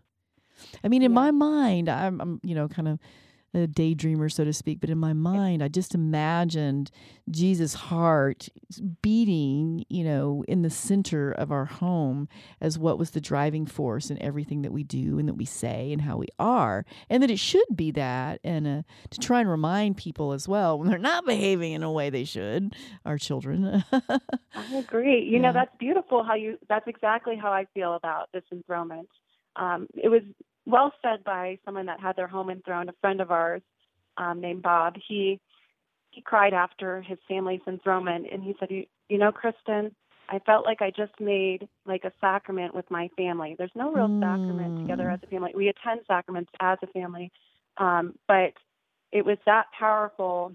I 0.83 0.87
mean, 0.87 1.01
in 1.01 1.11
Yeah. 1.11 1.15
my 1.15 1.31
mind, 1.31 1.89
I'm, 1.89 2.19
I'm, 2.21 2.39
you 2.43 2.55
know, 2.55 2.67
kind 2.67 2.87
of 2.87 2.99
a 3.53 3.67
daydreamer, 3.67 4.31
so 4.31 4.45
to 4.45 4.53
speak, 4.53 4.79
but 4.79 4.89
in 4.89 4.97
my 4.97 5.11
mind, 5.11 5.61
I 5.61 5.67
just 5.67 5.93
imagined 5.93 6.89
Jesus' 7.29 7.73
heart 7.73 8.47
beating, 9.01 9.83
you 9.89 10.05
know, 10.05 10.45
in 10.47 10.61
the 10.61 10.69
center 10.69 11.33
of 11.33 11.51
our 11.51 11.65
home 11.65 12.29
as 12.61 12.79
what 12.79 12.97
was 12.97 13.11
the 13.11 13.19
driving 13.19 13.65
force 13.65 14.09
in 14.09 14.21
everything 14.21 14.61
that 14.61 14.71
we 14.71 14.83
do 14.83 15.19
and 15.19 15.27
that 15.27 15.33
we 15.33 15.43
say 15.43 15.91
and 15.91 16.01
how 16.03 16.15
we 16.15 16.27
are. 16.39 16.85
And 17.09 17.21
that 17.21 17.29
it 17.29 17.39
should 17.39 17.75
be 17.75 17.91
that, 17.91 18.39
and 18.45 18.65
uh, 18.67 18.81
to 19.09 19.19
try 19.19 19.41
and 19.41 19.49
remind 19.49 19.97
people 19.97 20.31
as 20.31 20.47
well 20.47 20.79
when 20.79 20.87
they're 20.87 20.97
not 20.97 21.25
behaving 21.25 21.73
in 21.73 21.83
a 21.83 21.91
way 21.91 22.09
they 22.09 22.23
should, 22.23 22.73
our 23.05 23.17
children. 23.17 23.83
I 23.91 24.77
agree. 24.77 25.25
You 25.25 25.33
Yeah. 25.33 25.39
know, 25.39 25.53
that's 25.53 25.75
beautiful 25.77 26.23
how 26.23 26.35
you, 26.35 26.57
that's 26.69 26.87
exactly 26.87 27.35
how 27.35 27.51
I 27.51 27.65
feel 27.73 27.95
about 27.95 28.29
this 28.33 28.43
enthronement. 28.49 29.09
Um, 29.57 29.87
it 29.93 30.07
was 30.07 30.21
well 30.65 30.93
said 31.01 31.23
by 31.23 31.57
someone 31.65 31.87
that 31.87 31.99
had 31.99 32.15
their 32.15 32.27
home 32.27 32.49
enthroned, 32.49 32.89
a 32.89 32.93
friend 33.01 33.21
of 33.21 33.31
ours 33.31 33.61
um, 34.17 34.41
named 34.41 34.61
Bob. 34.61 34.95
He, 35.07 35.39
he 36.11 36.21
cried 36.21 36.53
after 36.53 37.01
his 37.01 37.17
family's 37.27 37.61
enthronement 37.67 38.27
and 38.31 38.43
he 38.43 38.55
said, 38.59 38.69
you, 38.69 38.85
you 39.09 39.17
know, 39.17 39.31
Kristen, 39.31 39.95
I 40.29 40.39
felt 40.39 40.65
like 40.65 40.81
I 40.81 40.91
just 40.91 41.19
made 41.19 41.67
like 41.85 42.05
a 42.05 42.11
sacrament 42.21 42.73
with 42.73 42.89
my 42.89 43.09
family. 43.17 43.55
There's 43.57 43.75
no 43.75 43.91
real 43.91 44.11
sacrament 44.19 44.75
together 44.81 45.05
Mm. 45.05 45.13
as 45.13 45.19
a 45.23 45.27
family. 45.27 45.51
We 45.55 45.67
attend 45.67 46.01
sacraments 46.07 46.51
as 46.59 46.77
a 46.81 46.87
family, 46.87 47.31
um, 47.77 48.17
but 48.27 48.53
it 49.11 49.25
was 49.25 49.37
that 49.45 49.65
powerful 49.77 50.53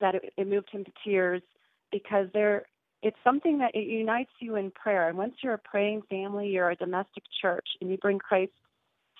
that 0.00 0.14
it, 0.14 0.34
it 0.36 0.46
moved 0.46 0.68
him 0.70 0.84
to 0.84 0.92
tears 1.04 1.42
because 1.90 2.28
there 2.34 2.66
it's 3.02 3.16
something 3.24 3.58
that 3.58 3.74
it 3.74 3.86
unites 3.86 4.30
you 4.38 4.56
in 4.56 4.70
prayer. 4.70 5.08
And 5.08 5.18
once 5.18 5.34
you're 5.42 5.54
a 5.54 5.58
praying 5.58 6.02
family, 6.08 6.48
you're 6.48 6.70
a 6.70 6.76
domestic 6.76 7.24
church, 7.40 7.66
and 7.80 7.90
you 7.90 7.96
bring 7.96 8.18
Christ 8.18 8.52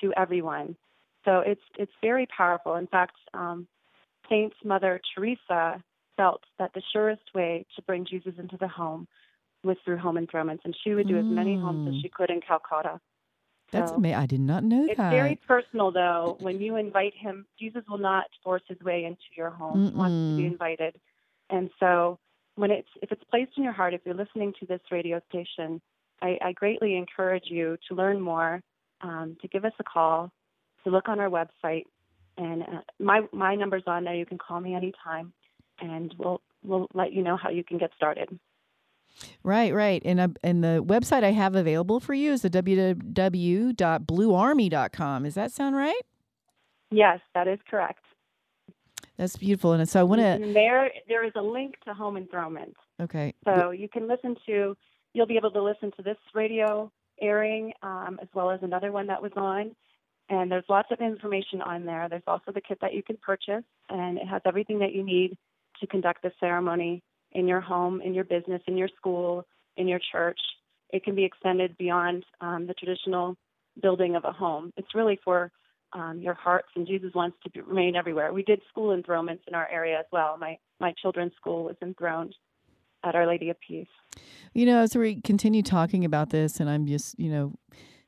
to 0.02 0.12
everyone. 0.16 0.76
So 1.24 1.38
it's 1.40 1.62
it's 1.78 1.92
very 2.02 2.26
powerful. 2.36 2.74
In 2.76 2.86
fact, 2.86 3.14
um, 3.32 3.66
Saint 4.28 4.52
Mother 4.64 5.00
Teresa 5.14 5.82
felt 6.16 6.42
that 6.58 6.72
the 6.74 6.82
surest 6.92 7.22
way 7.34 7.64
to 7.76 7.82
bring 7.82 8.04
Jesus 8.04 8.34
into 8.38 8.56
the 8.58 8.68
home 8.68 9.06
was 9.64 9.76
through 9.84 9.98
home 9.98 10.16
enthronements, 10.16 10.62
and 10.64 10.76
she 10.82 10.94
would 10.94 11.06
do 11.08 11.16
as 11.16 11.24
many 11.24 11.56
homes 11.56 11.88
Mm. 11.88 11.94
as 11.94 12.02
she 12.02 12.08
could 12.08 12.30
in 12.30 12.40
Calcutta. 12.40 13.00
That's 13.70 13.90
So- 13.92 13.96
amazing. 13.96 14.16
I 14.18 14.26
did 14.26 14.40
not 14.40 14.64
know 14.64 14.84
it's 14.84 14.96
that. 14.96 15.12
It's 15.12 15.20
very 15.22 15.36
personal, 15.36 15.90
though. 15.92 16.36
When 16.40 16.60
you 16.60 16.76
invite 16.76 17.14
him, 17.14 17.46
Jesus 17.58 17.84
will 17.88 17.98
not 17.98 18.26
force 18.42 18.62
his 18.66 18.80
way 18.80 19.04
into 19.04 19.22
your 19.36 19.50
home. 19.50 19.84
He 19.86 19.94
wants 19.94 20.14
to 20.14 20.36
be 20.36 20.46
invited, 20.46 21.00
and 21.48 21.70
so 21.80 22.18
when 22.56 22.70
it's 22.70 22.88
if 23.00 23.12
it's 23.12 23.24
placed 23.24 23.56
in 23.56 23.62
your 23.64 23.72
heart, 23.72 23.94
if 23.94 24.00
you're 24.04 24.14
listening 24.14 24.52
to 24.60 24.66
this 24.66 24.80
radio 24.90 25.20
station, 25.28 25.80
I, 26.20 26.38
I 26.42 26.52
greatly 26.52 26.96
encourage 26.96 27.46
you 27.46 27.78
to 27.88 27.94
learn 27.94 28.20
more, 28.20 28.62
um, 29.02 29.36
to 29.40 29.48
give 29.48 29.64
us 29.64 29.72
a 29.78 29.84
call, 29.84 30.30
to 30.84 30.90
look 30.90 31.08
on 31.08 31.20
our 31.20 31.30
website, 31.30 31.84
and 32.36 32.62
uh, 32.62 32.80
my 32.98 33.22
my 33.32 33.54
number's 33.54 33.84
on 33.86 34.04
there. 34.04 34.14
You 34.14 34.26
can 34.26 34.36
call 34.38 34.60
me 34.60 34.74
anytime, 34.74 35.32
and 35.80 36.14
we'll 36.18 36.42
we'll 36.62 36.88
let 36.94 37.12
you 37.12 37.22
know 37.22 37.36
how 37.36 37.50
you 37.50 37.64
can 37.64 37.78
get 37.78 37.90
started. 37.96 38.38
Right, 39.42 39.74
right. 39.74 40.00
And 40.04 40.20
uh, 40.20 40.28
and 40.42 40.64
the 40.64 40.82
website 40.84 41.24
I 41.24 41.32
have 41.32 41.54
available 41.54 42.00
for 42.00 42.14
you 42.14 42.32
is 42.32 42.40
the 42.42 42.50
www.bluearmy.com. 42.50 45.22
Does 45.24 45.34
that 45.34 45.52
sound 45.52 45.76
right? 45.76 46.00
Yes, 46.90 47.20
that 47.34 47.48
is 47.48 47.58
correct. 47.68 48.04
That's 49.16 49.36
beautiful. 49.36 49.72
And 49.72 49.88
so 49.88 50.00
I 50.00 50.02
want 50.02 50.20
to 50.20 50.52
there 50.52 50.90
there 51.08 51.24
is 51.24 51.32
a 51.36 51.42
link 51.42 51.76
to 51.84 51.94
home 51.94 52.16
enthronement. 52.16 52.74
okay. 53.00 53.34
So 53.44 53.70
you 53.70 53.88
can 53.88 54.08
listen 54.08 54.36
to, 54.46 54.76
you'll 55.12 55.26
be 55.26 55.36
able 55.36 55.52
to 55.52 55.62
listen 55.62 55.92
to 55.96 56.02
this 56.02 56.16
radio 56.34 56.90
airing 57.22 57.72
um, 57.82 58.18
as 58.20 58.28
well 58.34 58.50
as 58.50 58.60
another 58.62 58.92
one 58.92 59.06
that 59.06 59.22
was 59.22 59.32
on. 59.36 59.74
And 60.28 60.50
there's 60.50 60.64
lots 60.68 60.88
of 60.90 61.00
information 61.00 61.60
on 61.62 61.84
there. 61.84 62.08
There's 62.08 62.22
also 62.26 62.52
the 62.52 62.60
kit 62.60 62.78
that 62.80 62.94
you 62.94 63.02
can 63.02 63.16
purchase, 63.18 63.64
and 63.88 64.18
it 64.18 64.26
has 64.26 64.42
everything 64.44 64.78
that 64.78 64.94
you 64.94 65.02
need 65.02 65.36
to 65.80 65.86
conduct 65.86 66.22
the 66.22 66.32
ceremony 66.40 67.02
in 67.32 67.48
your 67.48 67.60
home, 67.60 68.00
in 68.00 68.14
your 68.14 68.24
business, 68.24 68.62
in 68.66 68.76
your 68.76 68.88
school, 68.96 69.44
in 69.76 69.88
your 69.88 70.00
church. 70.10 70.38
It 70.90 71.04
can 71.04 71.14
be 71.14 71.24
extended 71.24 71.76
beyond 71.78 72.24
um, 72.40 72.66
the 72.66 72.74
traditional 72.74 73.36
building 73.80 74.16
of 74.16 74.24
a 74.24 74.32
home. 74.32 74.72
It's 74.76 74.94
really 74.94 75.18
for 75.24 75.50
um, 75.92 76.20
your 76.20 76.34
hearts, 76.34 76.68
and 76.76 76.86
Jesus 76.86 77.12
wants 77.14 77.36
to 77.44 77.50
be, 77.50 77.60
remain 77.60 77.96
everywhere. 77.96 78.32
We 78.32 78.42
did 78.42 78.60
school 78.70 78.96
enthronements 78.96 79.42
in 79.46 79.54
our 79.54 79.68
area 79.68 79.98
as 79.98 80.06
well. 80.12 80.36
My 80.38 80.58
my 80.80 80.94
children's 81.00 81.34
school 81.36 81.64
was 81.64 81.76
enthroned 81.82 82.34
at 83.04 83.14
Our 83.14 83.26
Lady 83.26 83.50
of 83.50 83.56
Peace. 83.60 83.88
You 84.54 84.66
know, 84.66 84.78
as 84.80 84.96
we 84.96 85.20
continue 85.20 85.62
talking 85.62 86.04
about 86.04 86.30
this, 86.30 86.60
and 86.60 86.68
I'm 86.68 86.86
just, 86.86 87.18
you 87.18 87.30
know, 87.30 87.54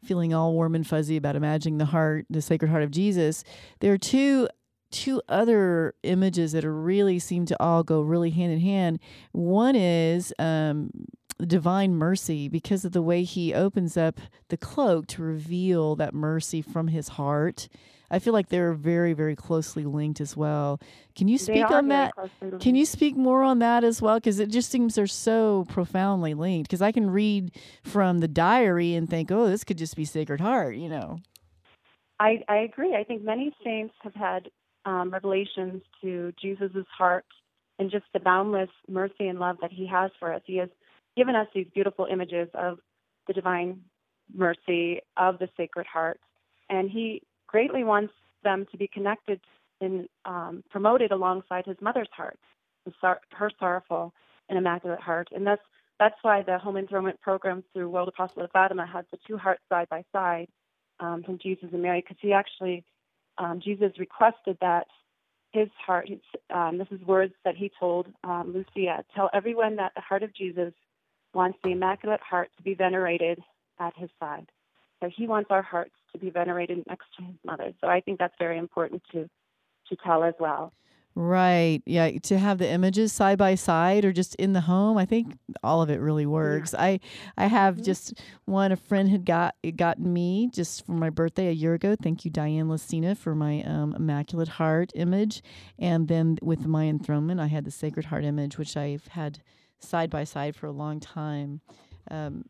feeling 0.04 0.34
all 0.34 0.52
warm 0.52 0.74
and 0.74 0.86
fuzzy 0.86 1.16
about 1.16 1.36
imagining 1.36 1.78
the 1.78 1.86
heart, 1.86 2.26
the 2.28 2.42
Sacred 2.42 2.70
Heart 2.70 2.82
of 2.82 2.90
Jesus, 2.90 3.44
there 3.80 3.92
are 3.92 3.98
two 3.98 4.48
two 4.90 5.20
other 5.28 5.92
images 6.04 6.52
that 6.52 6.68
really 6.68 7.18
seem 7.18 7.44
to 7.44 7.60
all 7.60 7.82
go 7.82 8.00
really 8.00 8.30
hand 8.30 8.52
in 8.52 8.60
hand. 8.60 9.00
One 9.32 9.74
is 9.74 10.32
um, 10.38 10.90
divine 11.38 11.94
mercy 11.94 12.48
because 12.48 12.84
of 12.84 12.92
the 12.92 13.02
way 13.02 13.24
he 13.24 13.52
opens 13.52 13.96
up 13.96 14.20
the 14.48 14.56
cloak 14.56 15.06
to 15.08 15.22
reveal 15.22 15.96
that 15.96 16.14
mercy 16.14 16.62
from 16.62 16.88
his 16.88 17.08
heart. 17.08 17.68
I 18.10 18.18
feel 18.18 18.32
like 18.32 18.48
they're 18.48 18.74
very, 18.74 19.12
very 19.12 19.34
closely 19.34 19.84
linked 19.84 20.20
as 20.20 20.36
well. 20.36 20.78
Can 21.16 21.26
you 21.26 21.38
speak 21.38 21.70
on 21.70 21.88
that? 21.88 22.12
Can 22.60 22.76
you 22.76 22.86
speak 22.86 23.16
more 23.16 23.42
on 23.42 23.58
that 23.58 23.82
as 23.82 24.00
well? 24.00 24.16
Because 24.16 24.38
it 24.38 24.50
just 24.50 24.70
seems 24.70 24.94
they're 24.94 25.06
so 25.06 25.64
profoundly 25.68 26.34
linked. 26.34 26.68
Because 26.68 26.82
I 26.82 26.92
can 26.92 27.10
read 27.10 27.50
from 27.82 28.18
the 28.18 28.28
diary 28.28 28.94
and 28.94 29.08
think, 29.08 29.32
oh, 29.32 29.48
this 29.48 29.64
could 29.64 29.78
just 29.78 29.96
be 29.96 30.04
Sacred 30.04 30.40
Heart, 30.40 30.76
you 30.76 30.88
know. 30.88 31.18
I, 32.20 32.44
I 32.48 32.58
agree. 32.58 32.94
I 32.94 33.02
think 33.02 33.24
many 33.24 33.52
saints 33.64 33.94
have 34.02 34.14
had 34.14 34.50
um, 34.84 35.10
revelations 35.10 35.82
to 36.02 36.32
Jesus' 36.40 36.86
heart 36.96 37.24
and 37.78 37.90
just 37.90 38.04
the 38.12 38.20
boundless 38.20 38.70
mercy 38.88 39.26
and 39.26 39.40
love 39.40 39.56
that 39.60 39.72
he 39.72 39.86
has 39.86 40.10
for 40.20 40.32
us. 40.32 40.42
He 40.44 40.58
has 40.58 40.68
given 41.16 41.34
us 41.34 41.46
these 41.54 41.66
beautiful 41.74 42.06
images 42.10 42.48
of 42.54 42.78
the 43.26 43.32
divine 43.32 43.80
mercy 44.34 45.00
of 45.16 45.38
the 45.38 45.48
Sacred 45.56 45.86
Heart, 45.86 46.20
and 46.68 46.90
he 46.90 47.22
greatly 47.46 47.84
wants 47.84 48.12
them 48.42 48.66
to 48.70 48.76
be 48.76 48.88
connected 48.88 49.40
and 49.80 50.08
um, 50.24 50.62
promoted 50.70 51.12
alongside 51.12 51.66
his 51.66 51.76
mother's 51.80 52.08
heart, 52.16 52.38
her 53.02 53.50
sorrowful 53.58 54.12
and 54.48 54.58
immaculate 54.58 55.00
heart. 55.00 55.28
And 55.34 55.46
that's 55.46 55.62
that's 55.98 56.16
why 56.22 56.42
the 56.42 56.58
home 56.58 56.76
enthronement 56.76 57.20
program 57.20 57.62
through 57.72 57.88
World 57.88 58.08
Apostolate 58.08 58.46
of 58.46 58.50
Fatima 58.50 58.86
has 58.86 59.04
the 59.12 59.18
two 59.26 59.36
hearts 59.36 59.62
side 59.68 59.88
by 59.88 60.04
side 60.12 60.48
um, 61.00 61.22
from 61.22 61.38
Jesus 61.38 61.68
and 61.72 61.82
Mary, 61.82 62.00
because 62.00 62.16
he 62.20 62.32
actually 62.32 62.84
um, 63.38 63.60
Jesus 63.64 63.92
requested 63.98 64.58
that 64.60 64.86
his 65.52 65.68
heart. 65.86 66.08
Um, 66.52 66.78
this 66.78 66.88
is 66.90 67.00
words 67.06 67.32
that 67.44 67.56
he 67.56 67.70
told 67.78 68.08
um, 68.24 68.52
Lucia: 68.52 69.04
"Tell 69.14 69.30
everyone 69.32 69.76
that 69.76 69.92
the 69.94 70.02
heart 70.02 70.22
of 70.22 70.34
Jesus 70.34 70.72
wants 71.34 71.58
the 71.62 71.70
Immaculate 71.72 72.20
Heart 72.20 72.50
to 72.56 72.62
be 72.62 72.74
venerated 72.74 73.42
at 73.78 73.94
his 73.96 74.10
side." 74.20 74.50
So 75.00 75.08
he 75.14 75.26
wants 75.26 75.50
our 75.50 75.62
hearts 75.62 75.94
to 76.12 76.18
be 76.18 76.30
venerated 76.30 76.84
next 76.86 77.06
to 77.18 77.24
his 77.24 77.34
mother. 77.44 77.72
So 77.80 77.88
I 77.88 78.00
think 78.00 78.18
that's 78.18 78.34
very 78.38 78.58
important 78.58 79.02
to 79.12 79.28
to 79.88 79.96
tell 79.96 80.24
as 80.24 80.34
well. 80.40 80.72
Right. 81.16 81.80
Yeah. 81.86 82.10
To 82.24 82.38
have 82.38 82.58
the 82.58 82.68
images 82.68 83.12
side 83.12 83.38
by 83.38 83.54
side 83.54 84.04
or 84.04 84.12
just 84.12 84.34
in 84.36 84.52
the 84.52 84.62
home, 84.62 84.96
I 84.96 85.04
think 85.04 85.36
all 85.62 85.80
of 85.80 85.88
it 85.90 86.00
really 86.00 86.26
works. 86.26 86.74
I 86.76 86.98
I 87.36 87.46
have 87.46 87.76
Mhm. 87.76 87.84
just 87.84 88.20
one 88.46 88.72
a 88.72 88.76
friend 88.76 89.08
had 89.10 89.24
got 89.24 89.54
gotten 89.76 90.12
me 90.12 90.48
just 90.52 90.84
for 90.86 90.92
my 90.92 91.10
birthday 91.10 91.48
a 91.48 91.52
year 91.52 91.74
ago. 91.74 91.94
Thank 91.94 92.24
you, 92.24 92.30
Diane 92.32 92.68
Lucina, 92.68 93.14
for 93.14 93.34
my 93.36 93.62
um, 93.62 93.94
Immaculate 93.94 94.48
Heart 94.48 94.90
image. 94.96 95.40
And 95.78 96.08
then 96.08 96.38
with 96.42 96.66
my 96.66 96.86
enthronement, 96.86 97.38
I 97.40 97.46
had 97.46 97.64
the 97.64 97.70
Sacred 97.70 98.06
Heart 98.06 98.24
image, 98.24 98.58
which 98.58 98.76
I've 98.76 99.06
had 99.08 99.40
side 99.84 100.10
by 100.10 100.24
side 100.24 100.56
for 100.56 100.66
a 100.66 100.72
long 100.72 101.00
time. 101.00 101.60
Um, 102.10 102.44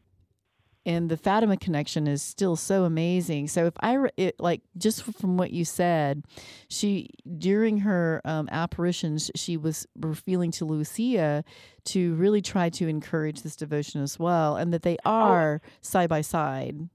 and 0.87 1.11
the 1.11 1.17
Fatima 1.17 1.57
connection 1.57 2.07
is 2.07 2.23
still 2.23 2.57
so 2.57 2.85
amazing. 2.85 3.49
So 3.49 3.67
if 3.67 3.75
I 3.81 3.97
it, 4.17 4.39
like 4.39 4.61
just 4.77 5.03
from 5.03 5.37
what 5.37 5.51
you 5.51 5.65
said, 5.65 6.25
she 6.69 7.11
during 7.39 7.79
her 7.79 8.21
um, 8.25 8.49
apparitions 8.53 9.31
she 9.35 9.57
was 9.57 9.87
revealing 9.99 10.51
to 10.53 10.65
Lucia 10.65 11.45
to 11.87 12.15
really 12.17 12.43
try 12.43 12.69
to 12.71 12.87
encourage 12.87 13.43
this 13.43 13.57
devotion 13.57 14.03
as 14.03 14.19
well, 14.19 14.57
and 14.57 14.73
that 14.75 14.83
they 14.83 14.99
are 15.05 15.63
side 15.81 16.09
by 16.09 16.21
side. 16.21 16.89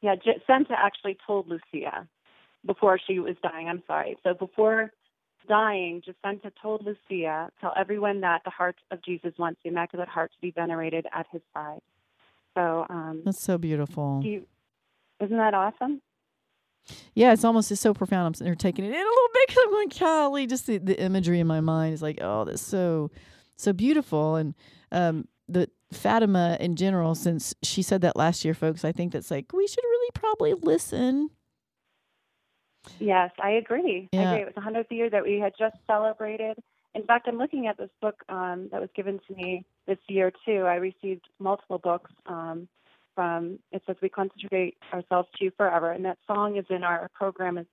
Yeah, 0.00 0.14
Jacinta 0.14 0.74
actually 0.78 1.18
told 1.26 1.48
Lucia 1.48 2.08
before 2.64 2.98
she 3.04 3.18
was 3.18 3.36
dying. 3.42 3.68
I'm 3.68 3.82
sorry. 3.86 4.16
So 4.22 4.32
before 4.32 4.92
dying, 5.48 6.02
Jacinta 6.04 6.52
told 6.60 6.84
Lucia, 6.84 7.50
tell 7.60 7.72
everyone 7.76 8.20
that 8.20 8.42
the 8.44 8.50
heart 8.50 8.76
of 8.90 9.02
Jesus 9.02 9.32
wants 9.38 9.60
the 9.62 9.70
Immaculate 9.70 10.08
Heart 10.08 10.32
to 10.32 10.40
be 10.40 10.50
venerated 10.50 11.06
at 11.12 11.26
his 11.32 11.42
side. 11.54 11.80
So, 12.54 12.86
um, 12.88 13.22
That's 13.24 13.40
so 13.40 13.58
beautiful. 13.58 14.20
you, 14.24 14.44
isn't 15.20 15.36
that 15.36 15.54
awesome? 15.54 16.00
Yeah, 17.14 17.32
it's 17.32 17.44
almost 17.44 17.70
it's 17.70 17.80
so 17.80 17.92
profound. 17.92 18.40
I'm 18.40 18.56
taking 18.56 18.84
it 18.84 18.88
in 18.88 18.94
a 18.94 18.98
little 18.98 19.28
bit 19.34 19.48
because 19.48 19.62
I'm 19.64 19.70
going, 19.70 19.88
golly, 19.98 20.46
just 20.46 20.66
the, 20.66 20.78
the 20.78 21.00
imagery 21.00 21.40
in 21.40 21.46
my 21.46 21.60
mind 21.60 21.94
is 21.94 22.02
like, 22.02 22.18
oh, 22.20 22.44
that's 22.44 22.62
so 22.62 23.10
so 23.56 23.72
beautiful. 23.72 24.36
And 24.36 24.54
um, 24.92 25.28
the 25.48 25.68
Fatima 25.92 26.56
in 26.60 26.76
general, 26.76 27.14
since 27.14 27.54
she 27.62 27.82
said 27.82 28.00
that 28.02 28.16
last 28.16 28.44
year, 28.44 28.54
folks, 28.54 28.84
I 28.84 28.92
think 28.92 29.12
that's 29.12 29.30
like 29.30 29.52
we 29.52 29.66
should 29.66 29.84
really 29.84 30.10
probably 30.14 30.54
listen. 30.54 31.30
Yes, 32.98 33.30
I 33.42 33.50
agree. 33.50 34.08
I 34.12 34.16
agree. 34.16 34.42
It 34.42 34.46
was 34.46 34.54
the 34.54 34.60
100th 34.60 34.90
year 34.90 35.10
that 35.10 35.24
we 35.24 35.38
had 35.38 35.52
just 35.58 35.76
celebrated. 35.86 36.58
In 36.94 37.04
fact, 37.04 37.28
I'm 37.28 37.38
looking 37.38 37.66
at 37.66 37.76
this 37.76 37.90
book 38.00 38.16
um, 38.28 38.68
that 38.72 38.80
was 38.80 38.90
given 38.96 39.20
to 39.28 39.34
me 39.34 39.64
this 39.86 39.98
year, 40.08 40.32
too. 40.44 40.64
I 40.66 40.76
received 40.76 41.26
multiple 41.38 41.78
books 41.78 42.10
um, 42.26 42.68
from, 43.14 43.58
it 43.72 43.82
says, 43.86 43.96
We 44.02 44.08
Consecrate 44.08 44.76
Ourselves 44.92 45.28
to 45.36 45.44
You 45.44 45.52
Forever. 45.56 45.92
And 45.92 46.04
that 46.04 46.18
song 46.26 46.56
is 46.56 46.64
in 46.70 46.82
our 46.82 47.08
program 47.14 47.58
as, 47.58 47.66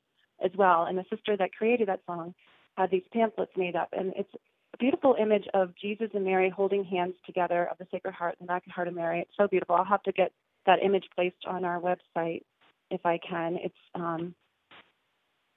as 0.44 0.52
well. 0.56 0.86
And 0.86 0.98
the 0.98 1.06
sister 1.10 1.38
that 1.38 1.56
created 1.56 1.88
that 1.88 2.02
song 2.06 2.34
had 2.78 2.92
these 2.92 3.04
pamphlets 3.14 3.52
made 3.56 3.76
up. 3.76 3.90
And 3.94 4.14
it's 4.18 4.34
a 4.74 4.78
beautiful 4.78 5.16
image 5.20 5.46
of 5.54 5.74
Jesus 5.82 6.10
and 6.14 6.26
Mary 6.26 6.50
holding 6.50 6.84
hands 6.84 7.16
together 7.26 7.66
of 7.72 7.78
the 7.78 7.88
Sacred 7.92 8.14
Heart 8.14 8.36
and 8.40 8.50
the 8.50 8.52
Immaculate 8.52 8.76
Heart 8.76 8.88
of 8.90 8.96
Mary. 8.96 9.20
It's 9.22 9.38
so 9.38 9.48
beautiful. 9.48 9.76
I'll 9.76 9.86
have 9.86 10.04
to 10.04 10.12
get 10.12 10.34
that 10.66 10.84
image 10.84 11.06
placed 11.16 11.46
on 11.48 11.64
our 11.64 11.80
website 11.80 12.44
if 12.92 13.06
I 13.06 13.18
can. 13.18 13.58
It's 13.64 13.76
um, 13.94 14.36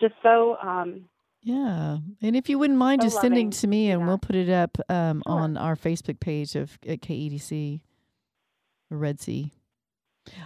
just 0.01 0.15
so 0.23 0.57
um, 0.63 1.09
Yeah, 1.43 1.99
and 2.23 2.37
if 2.37 2.49
you 2.49 2.59
wouldn't 2.59 2.79
mind 2.79 3.03
So 3.03 3.07
just 3.07 3.21
sending 3.21 3.51
to 3.51 3.67
me, 3.67 3.91
and 3.91 4.01
Yeah. 4.03 4.07
we'll 4.07 4.19
put 4.19 4.37
it 4.37 4.49
up 4.51 4.79
um, 4.89 5.23
Sure. 5.27 5.39
on 5.41 5.57
our 5.57 5.77
Facebook 5.77 6.21
page 6.21 6.55
of 6.57 6.79
at 6.87 7.01
KEDC, 7.01 7.81
or 8.91 8.99
Red 8.99 9.21
C. 9.21 9.53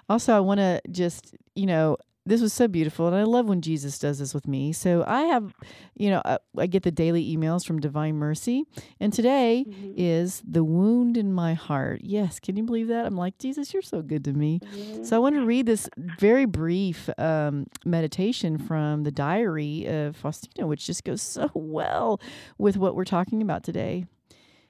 Also, 0.08 0.34
I 0.36 0.40
want 0.40 0.58
to 0.58 0.80
just 0.90 1.34
you 1.54 1.66
know 1.66 1.96
this 2.24 2.40
was 2.40 2.52
so 2.52 2.68
beautiful, 2.68 3.06
and 3.08 3.16
I 3.16 3.24
love 3.24 3.46
when 3.46 3.60
Jesus 3.60 3.98
does 3.98 4.18
this 4.20 4.32
with 4.32 4.46
me. 4.46 4.72
So 4.72 5.02
I 5.06 5.22
have, 5.22 5.54
you 5.96 6.08
know, 6.10 6.20
uh, 6.24 6.38
I 6.56 6.66
get 6.68 6.84
the 6.84 6.90
daily 6.92 7.36
emails 7.36 7.66
from 7.66 7.80
Divine 7.80 8.14
Mercy, 8.16 8.64
and 9.00 9.12
today 9.12 9.64
mhm, 9.68 9.94
is 9.96 10.40
the 10.46 10.62
wound 10.62 11.16
in 11.16 11.32
my 11.32 11.54
heart. 11.54 12.00
Yes, 12.04 12.38
can 12.38 12.56
you 12.56 12.62
believe 12.62 12.86
that? 12.88 13.06
I'm 13.06 13.16
like 13.16 13.38
Jesus, 13.38 13.72
you're 13.72 13.82
so 13.82 14.02
good 14.02 14.24
to 14.26 14.32
me. 14.32 14.60
mhm. 14.60 15.04
So 15.04 15.16
I 15.16 15.18
want 15.18 15.34
to 15.34 15.44
read 15.44 15.66
this 15.66 15.88
very 15.96 16.44
brief 16.44 17.08
um, 17.18 17.66
meditation 17.84 18.56
from 18.56 19.02
the 19.02 19.10
diary 19.10 19.86
of 19.86 20.14
Faustina, 20.16 20.66
which 20.68 20.86
just 20.86 21.02
goes 21.04 21.22
so 21.22 21.50
well 21.54 22.20
with 22.56 22.76
what 22.76 22.94
we're 22.94 23.04
talking 23.04 23.42
about 23.42 23.64
today. 23.64 24.04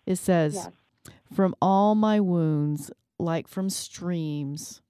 It 0.06 0.16
says, 0.16 0.54
Yes. 0.54 0.68
From 1.34 1.54
all 1.62 1.94
my 1.94 2.18
wounds, 2.20 2.90
like 3.18 3.48
from 3.48 3.70
streams, 3.70 4.82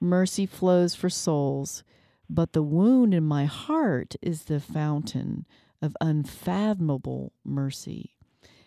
mercy 0.00 0.44
flows 0.46 0.94
for 0.94 1.08
souls, 1.08 1.82
but 2.28 2.52
the 2.52 2.62
wound 2.62 3.14
in 3.14 3.24
my 3.24 3.44
heart 3.44 4.16
is 4.20 4.44
the 4.44 4.60
fountain 4.60 5.46
of 5.82 5.96
unfathomable 6.00 7.32
mercy. 7.44 8.16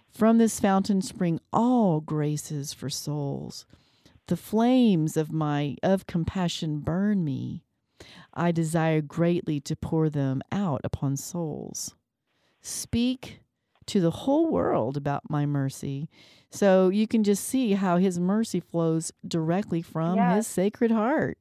From 0.09 0.37
this 0.37 0.59
fountain 0.59 1.01
spring 1.01 1.39
all 1.53 2.01
graces 2.01 2.73
for 2.73 2.89
souls. 2.89 3.65
The 4.27 4.37
flames 4.37 5.17
of 5.17 5.31
my 5.31 5.75
of 5.81 6.07
compassion 6.07 6.79
burn 6.79 7.23
me. 7.23 7.63
I 8.33 8.51
desire 8.51 9.01
greatly 9.01 9.59
to 9.61 9.75
pour 9.75 10.09
them 10.09 10.41
out 10.51 10.81
upon 10.83 11.17
souls. 11.17 11.95
Speak 12.61 13.41
to 13.87 13.99
the 13.99 14.11
whole 14.11 14.47
world 14.47 14.97
about 14.97 15.29
my 15.29 15.45
mercy. 15.45 16.09
So 16.51 16.89
you 16.89 17.07
can 17.07 17.23
just 17.23 17.43
see 17.43 17.73
how 17.73 17.97
his 17.97 18.19
mercy 18.19 18.59
flows 18.59 19.11
directly 19.27 19.81
from 19.81 20.17
his 20.35 20.47
sacred 20.47 20.91
heart. 20.91 21.37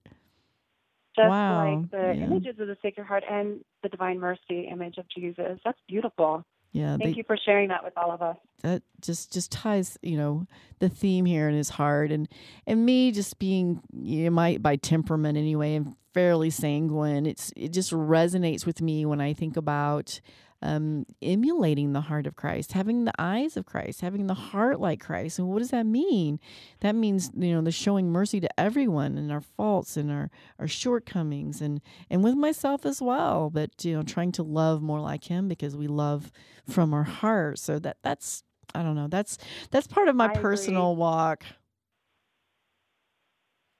Just 1.18 1.28
Wow, 1.28 1.80
like 1.80 1.90
the 1.90 2.14
yeah. 2.18 2.24
images 2.26 2.58
of 2.58 2.66
the 2.68 2.76
Sacred 2.82 3.06
Heart 3.06 3.24
and 3.30 3.60
the 3.82 3.88
Divine 3.90 4.18
Mercy 4.18 4.68
image 4.72 4.96
of 4.98 5.04
Jesus. 5.14 5.58
That's 5.64 5.78
beautiful. 5.88 6.44
Yeah, 6.72 6.96
Thank 6.98 7.14
they, 7.14 7.18
you 7.18 7.24
for 7.26 7.36
sharing 7.36 7.68
that 7.68 7.82
with 7.82 7.96
all 7.96 8.10
of 8.12 8.20
us. 8.22 8.36
that 8.62 8.82
just 9.00 9.32
just 9.32 9.50
ties 9.50 9.98
you 10.02 10.16
know 10.16 10.46
the 10.80 10.88
theme 10.88 11.24
here 11.24 11.48
in 11.48 11.54
his 11.54 11.70
heart 11.70 12.10
and 12.12 12.28
and 12.66 12.84
me 12.84 13.10
just 13.10 13.38
being 13.38 13.80
you 13.92 14.24
know, 14.24 14.30
my 14.30 14.58
by 14.58 14.76
temperament 14.76 15.38
anyway 15.38 15.74
and 15.76 15.96
fairly 16.12 16.50
sanguine 16.50 17.24
it's 17.26 17.52
it 17.56 17.72
just 17.72 17.90
resonates 17.92 18.66
with 18.66 18.82
me 18.82 19.06
when 19.06 19.20
i 19.20 19.32
think 19.32 19.56
about 19.56 20.20
um 20.62 21.06
emulating 21.22 21.92
the 21.92 22.00
heart 22.02 22.26
of 22.26 22.34
christ 22.34 22.72
having 22.72 23.04
the 23.04 23.12
eyes 23.18 23.56
of 23.56 23.64
christ 23.64 24.00
having 24.00 24.26
the 24.26 24.34
heart 24.34 24.80
like 24.80 25.00
christ 25.00 25.38
and 25.38 25.48
what 25.48 25.58
does 25.58 25.70
that 25.70 25.86
mean 25.86 26.40
that 26.80 26.94
means 26.94 27.30
you 27.36 27.54
know 27.54 27.62
the 27.62 27.70
showing 27.70 28.10
mercy 28.10 28.40
to 28.40 28.60
everyone 28.60 29.16
and 29.16 29.30
our 29.30 29.40
faults 29.40 29.96
and 29.96 30.10
our 30.10 30.30
our 30.58 30.68
shortcomings 30.68 31.60
and 31.60 31.80
and 32.10 32.24
with 32.24 32.34
myself 32.34 32.84
as 32.84 33.00
well 33.00 33.50
but 33.50 33.70
you 33.84 33.94
know 33.94 34.02
trying 34.02 34.32
to 34.32 34.42
love 34.42 34.82
more 34.82 35.00
like 35.00 35.24
him 35.24 35.46
because 35.48 35.76
we 35.76 35.86
love 35.86 36.32
from 36.68 36.92
our 36.92 37.04
heart 37.04 37.58
so 37.58 37.78
that 37.78 37.96
that's 38.02 38.42
I 38.74 38.82
don't 38.82 38.94
know. 38.94 39.08
That's 39.08 39.38
that's 39.70 39.86
part 39.86 40.08
of 40.08 40.16
my 40.16 40.26
I 40.26 40.30
agree. 40.32 40.42
personal 40.42 40.96
walk. 40.96 41.44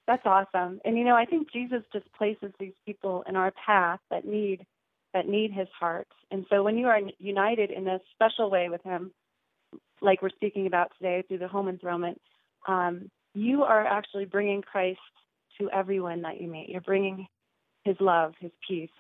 That's 0.07 0.25
awesome. 0.25 0.81
And 0.85 0.97
you 0.97 1.05
know, 1.05 1.15
I 1.15 1.27
think 1.27 1.53
Jesus 1.53 1.83
just 1.93 2.11
places 2.15 2.53
these 2.59 2.73
people 2.87 3.25
in 3.29 3.37
our 3.37 3.53
path 3.53 4.01
that 4.11 4.25
need 4.25 4.67
that 5.15 5.29
need 5.29 5.53
his 5.53 5.69
heart. 5.79 6.09
And 6.31 6.45
so 6.51 6.63
when 6.63 6.77
you 6.77 6.87
are 6.87 7.01
united 7.19 7.71
in 7.71 7.87
a 7.89 7.99
special 8.15 8.51
way 8.51 8.69
with 8.69 8.83
him, 8.83 9.13
like 10.01 10.23
we're 10.23 10.31
speaking 10.31 10.67
about 10.67 10.93
today 10.99 11.25
through 11.27 11.39
the 11.39 11.49
home 11.49 11.69
enthronement, 11.69 12.21
um, 12.67 13.11
you 13.35 13.63
are 13.63 13.87
actually 13.87 14.25
bringing 14.25 14.63
Christ 14.63 14.99
to 15.61 15.71
everyone 15.71 16.23
that 16.23 16.41
you 16.41 16.49
meet. 16.49 16.69
You're 16.69 16.81
bringing 16.81 17.27
his 17.85 17.97
love, 18.01 18.35
his 18.39 18.53
peace, 18.67 18.91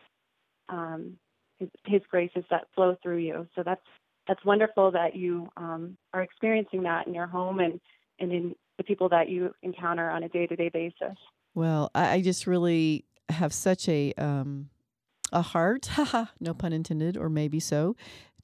um, 0.69 1.19
his, 1.59 1.69
his 1.87 2.03
graces 2.11 2.45
that 2.51 2.67
flow 2.75 2.97
through 3.03 3.19
you. 3.19 3.47
So 3.55 3.63
that's 3.65 3.83
that's 4.27 4.45
wonderful 4.45 4.91
that 4.91 5.17
you 5.17 5.49
um, 5.57 5.97
are 6.13 6.23
experiencing 6.23 6.83
that 6.83 7.07
in 7.07 7.15
your 7.15 7.27
home 7.27 7.61
and, 7.61 7.81
and 8.21 8.31
in 8.31 8.55
the 8.77 8.85
people 8.85 9.09
that 9.09 9.31
you 9.31 9.55
encounter 9.63 10.11
on 10.11 10.23
a 10.23 10.29
day 10.29 10.47
to 10.47 10.55
day 10.55 10.69
basis. 10.69 11.17
Well, 11.55 11.91
I, 11.95 12.21
just 12.21 12.47
really 12.47 13.07
have 13.31 13.53
such 13.53 13.89
a 13.89 14.13
um 14.19 14.69
a 15.33 15.43
heart, 15.43 15.89
no 16.41 16.55
pun 16.55 16.72
intended, 16.72 17.16
or 17.16 17.29
maybe 17.29 17.61
so, 17.61 17.97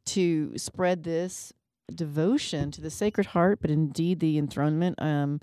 to 0.06 0.56
spread 0.58 1.04
this 1.04 1.52
devotion 1.94 2.70
to 2.72 2.80
the 2.80 2.90
Sacred 2.90 3.28
Heart, 3.28 3.60
but 3.60 3.70
indeed 3.70 4.20
the 4.20 4.38
enthronement. 4.38 5.00
Um, 5.00 5.40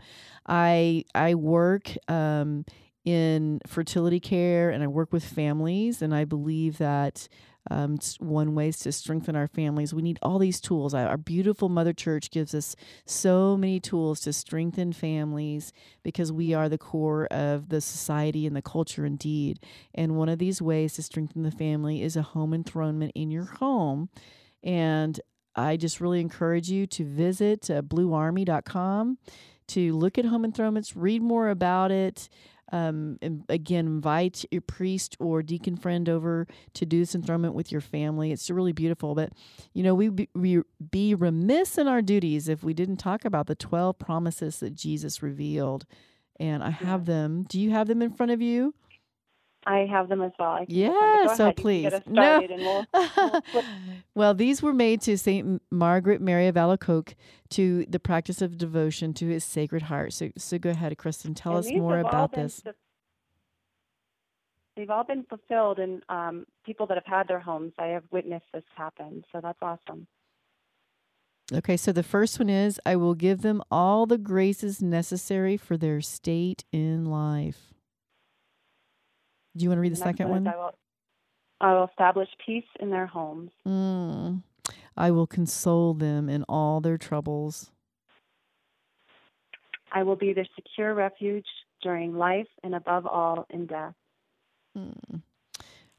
I 0.48 1.06
I 1.14 1.36
work 1.36 1.96
um 2.08 2.66
in 3.04 3.60
fertility 3.66 4.20
care 4.20 4.70
and 4.70 4.84
I 4.84 4.88
work 4.88 5.12
with 5.12 5.24
families, 5.24 6.02
and 6.02 6.14
I 6.14 6.26
believe 6.26 6.78
that 6.78 7.28
um, 7.70 8.00
one 8.20 8.56
ways 8.56 8.80
to 8.80 8.92
strengthen 8.92 9.36
our 9.36 9.48
families. 9.48 9.94
We 9.94 10.02
need 10.02 10.20
all 10.22 10.40
these 10.40 10.60
tools. 10.60 10.94
Our 10.94 11.08
our 11.08 11.18
beautiful 11.18 11.70
Mother 11.70 11.94
Church 11.94 12.32
gives 12.32 12.56
us 12.56 12.76
so 13.06 13.56
many 13.58 13.80
tools 13.80 14.22
to 14.22 14.34
strengthen 14.34 14.94
families 14.94 15.72
because 16.04 16.32
we 16.32 16.54
are 16.54 16.70
the 16.70 16.78
core 16.78 17.26
of 17.28 17.70
the 17.70 17.82
society 17.82 18.48
and 18.48 18.56
the 18.56 18.62
culture 18.62 19.06
indeed. 19.06 19.60
And 19.94 20.16
one 20.16 20.30
of 20.30 20.40
these 20.40 20.62
ways 20.62 20.94
to 20.94 21.04
strengthen 21.04 21.44
the 21.44 21.52
family 21.52 22.02
is 22.02 22.16
a 22.16 22.22
home 22.22 22.54
enthronement 22.54 23.12
in 23.14 23.30
your 23.30 23.46
home. 23.46 24.10
And 24.64 25.20
I 25.56 25.78
just 25.78 26.00
really 26.00 26.22
encourage 26.22 26.70
you 26.70 26.88
to 26.88 27.06
visit 27.06 27.70
uh, 27.70 27.82
bluearmy.com 27.82 29.18
to 29.68 29.94
look 29.94 30.18
at 30.18 30.26
home 30.26 30.44
enthronements, 30.44 30.94
read 30.96 31.22
more 31.22 31.50
about 31.50 31.92
it. 31.92 32.30
Um, 32.72 33.20
again, 33.50 33.86
invite 33.86 34.46
your 34.50 34.62
priest 34.62 35.18
or 35.20 35.42
deacon 35.42 35.76
friend 35.76 36.08
over 36.08 36.48
to 36.74 36.86
do 36.86 37.00
this 37.00 37.14
enthronement 37.14 37.54
with 37.54 37.72
your 37.72 37.82
family. 37.82 38.32
It's 38.32 38.50
really 38.50 38.72
beautiful. 38.72 39.14
But, 39.14 39.34
you 39.74 39.84
know, 39.84 39.94
we 39.94 40.10
be, 40.10 40.30
we 40.34 40.62
be 40.92 41.14
remiss 41.14 41.78
in 41.78 41.88
our 41.88 42.02
duties 42.02 42.48
if 42.48 42.64
we 42.64 42.74
didn't 42.74 42.98
talk 42.98 43.26
about 43.26 43.48
the 43.48 43.56
12 43.56 44.00
promises 44.00 44.60
that 44.62 44.76
Jesus 44.76 45.22
revealed. 45.22 45.86
And 46.40 46.64
I 46.64 46.70
have 46.70 47.06
them. 47.06 47.46
Do 47.48 47.60
you 47.60 47.72
have 47.72 47.88
them 47.88 48.02
in 48.02 48.12
front 48.12 48.32
of 48.32 48.42
you? 48.42 48.74
I 49.66 49.86
have 49.90 50.10
them 50.10 50.22
as 50.24 50.32
well. 50.40 50.50
I 50.50 50.66
Yeah, 50.68 51.28
so 51.36 51.44
ahead. 51.46 51.58
Please. 51.58 51.84
get 51.84 51.94
us 51.94 52.04
No. 52.08 52.40
and 52.40 52.50
we'll, 52.62 52.86
we'll 53.54 53.64
well, 54.16 54.34
these 54.34 54.62
were 54.62 54.74
made 54.74 55.02
to 55.02 55.18
Saint 55.18 55.62
Margaret 55.72 56.20
Mary 56.20 56.48
of 56.48 56.56
Alacoque 56.56 57.14
to 57.52 57.86
the 57.88 58.00
practice 58.00 58.42
of 58.42 58.58
devotion 58.58 59.14
to 59.16 59.28
His 59.28 59.44
Sacred 59.44 59.84
Heart. 59.84 60.14
So, 60.14 60.32
so 60.38 60.58
go 60.58 60.72
ahead, 60.72 60.98
Kristen. 60.98 61.36
Tell 61.36 61.58
And 61.58 61.66
us 61.66 61.72
more 61.72 62.00
about 62.00 62.34
this. 62.34 62.62
fu- 62.62 62.72
They've 64.76 64.90
all 64.90 65.04
been 65.04 65.24
fulfilled, 65.26 65.80
and 65.80 66.02
um, 66.10 66.46
people 66.66 66.88
that 66.88 66.96
have 66.96 67.06
had 67.06 67.28
their 67.28 67.40
homes, 67.42 67.74
I 67.78 67.88
have 67.88 68.04
witnessed 68.10 68.46
this 68.54 68.64
happen. 68.76 69.24
So 69.32 69.42
that's 69.42 69.60
awesome. 69.62 70.08
Okay, 71.54 71.76
so 71.76 71.92
the 71.92 72.02
first 72.04 72.40
one 72.40 72.50
is 72.50 72.80
I 72.86 72.96
will 72.96 73.14
give 73.14 73.42
them 73.42 73.62
all 73.70 74.06
the 74.06 74.18
graces 74.18 74.82
necessary 74.82 75.58
for 75.58 75.76
their 75.78 76.00
state 76.00 76.64
in 76.72 77.06
life. 77.06 77.71
Do 79.56 79.64
you 79.64 79.70
want 79.70 79.78
to 79.78 79.82
read 79.82 79.92
the 79.92 79.98
second 79.98 80.30
one 80.30 80.46
one? 80.46 80.54
I 80.54 80.58
will, 80.58 80.72
I 81.60 81.74
will 81.74 81.88
establish 81.88 82.30
peace 82.46 82.66
in 82.80 82.90
their 82.90 83.08
homes. 83.08 83.52
Mm. 83.68 84.44
I 84.96 85.12
will 85.12 85.28
console 85.28 85.94
them 85.94 86.30
in 86.30 86.44
all 86.44 86.82
their 86.82 86.98
troubles. 86.98 87.72
I 89.92 90.04
will 90.04 90.16
be 90.16 90.34
their 90.34 90.48
secure 90.56 90.94
refuge 90.94 91.46
during 91.82 92.18
life 92.18 92.48
and 92.64 92.76
above 92.76 93.06
all 93.06 93.46
in 93.50 93.66
death. 93.66 93.94
Mm. 94.78 95.22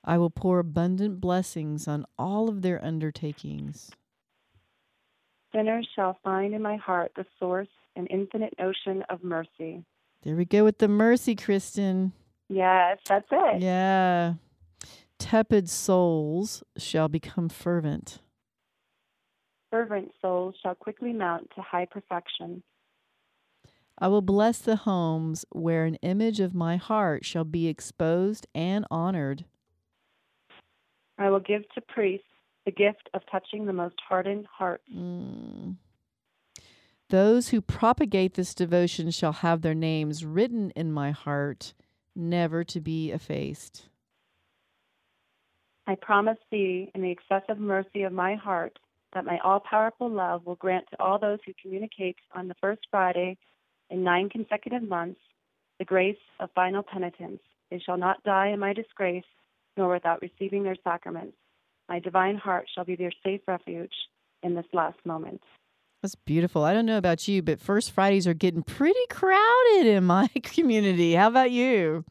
I 0.05 0.19
will 0.19 0.31
pour 0.31 0.59
abundant 0.59 1.21
blessings 1.21 1.87
on 1.87 2.07
all 2.19 2.49
of 2.49 2.63
their 2.63 2.83
undertakings. 2.85 3.91
Sinners 5.55 5.87
shall 5.95 6.19
find 6.25 6.55
in 6.55 6.63
my 6.63 6.77
heart 6.77 7.13
the 7.15 7.27
source 7.39 7.69
and 7.95 8.09
infinite 8.11 8.55
ocean 8.59 9.05
of 9.11 9.23
mercy. 9.23 9.85
There 10.23 10.35
we 10.37 10.45
go 10.45 10.65
with 10.65 10.79
the 10.79 10.89
mercy, 10.89 11.37
Kristen. 11.37 12.13
Yes, 12.53 12.99
that's 13.09 13.29
it. 13.31 13.63
Yeah. 13.63 14.35
Tepid 15.19 15.71
souls 15.71 16.63
shall 16.77 17.09
become 17.09 17.49
fervent. 17.49 18.19
Fervent 19.71 20.11
souls 20.21 20.55
shall 20.63 20.75
quickly 20.75 21.13
mount 21.13 21.49
to 21.55 21.63
high 21.63 21.87
perfection. 21.87 22.63
I 23.99 24.09
will 24.09 24.21
bless 24.21 24.59
the 24.59 24.77
homes 24.77 25.47
where 25.51 25.85
an 25.85 25.95
image 26.03 26.41
of 26.41 26.55
my 26.55 26.77
heart 26.77 27.25
shall 27.25 27.45
be 27.45 27.69
exposed 27.69 28.47
and 28.55 28.85
honored. 28.91 29.45
I 31.19 31.31
will 31.31 31.41
give 31.41 31.63
to 31.75 31.81
priests 31.81 32.27
the 32.67 32.73
gift 32.73 33.09
of 33.15 33.23
touching 33.31 33.65
the 33.65 33.73
most 33.73 33.97
hardened 34.07 34.47
hearts. 34.47 34.85
Mm. 34.95 35.77
Those 37.09 37.51
who 37.51 37.61
propagate 37.61 38.35
this 38.35 38.55
devotion 38.55 39.11
shall 39.11 39.33
have 39.33 39.63
their 39.63 39.75
names 39.75 40.25
written 40.25 40.71
in 40.73 40.93
my 40.93 41.11
heart, 41.13 41.75
never 42.15 42.65
to 42.65 42.81
be 42.81 43.11
effaced. 43.11 43.89
I 45.87 45.97
promise 45.97 46.39
thee, 46.51 46.91
in 46.95 47.03
the 47.03 47.11
excessive 47.11 47.59
mercy 47.59 48.03
of 48.03 48.13
my 48.13 48.35
heart, 48.37 48.79
that 49.15 49.25
my 49.25 49.39
all 49.45 49.61
powerful 49.61 50.09
love 50.09 50.47
will 50.47 50.55
grant 50.55 50.87
to 50.91 51.03
all 51.03 51.19
those 51.19 51.39
who 51.45 51.53
communicate 51.61 52.17
on 52.35 52.49
the 52.49 52.55
first 52.61 52.83
Friday 52.91 53.37
in 53.91 54.05
nine 54.05 54.29
consecutive 54.29 54.83
months 54.83 55.21
the 55.79 55.85
grace 55.85 56.17
of 56.39 56.51
final 56.55 56.83
penitence. 56.83 57.41
They 57.71 57.81
shall 57.81 57.97
not 57.97 58.23
die 58.23 58.49
in 58.49 58.61
my 58.61 58.73
disgrace, 58.73 59.25
nor 59.77 59.93
without 59.93 60.23
receiving 60.23 60.63
their 60.63 60.77
sacraments. 60.85 61.37
My 61.89 61.99
divine 61.99 62.37
heart 62.37 62.67
shall 62.73 62.85
be 62.85 62.97
their 62.97 63.13
safe 63.25 63.41
refuge 63.47 63.95
in 64.43 64.55
this 64.55 64.67
last 64.73 64.99
moment. 65.05 65.43
That's 66.03 66.17
beautiful. 66.17 66.65
I 66.65 66.75
don't 66.75 66.87
know 66.87 66.99
about 66.99 67.29
you, 67.29 67.43
but 67.43 67.61
First 67.61 67.93
Fridays 67.93 68.27
are 68.27 68.35
getting 68.35 68.65
pretty 68.65 69.07
crowded 69.09 69.87
in 69.87 70.05
my 70.05 70.29
community. 70.43 71.15
How 71.15 71.29
about 71.29 71.53
you? 71.53 72.05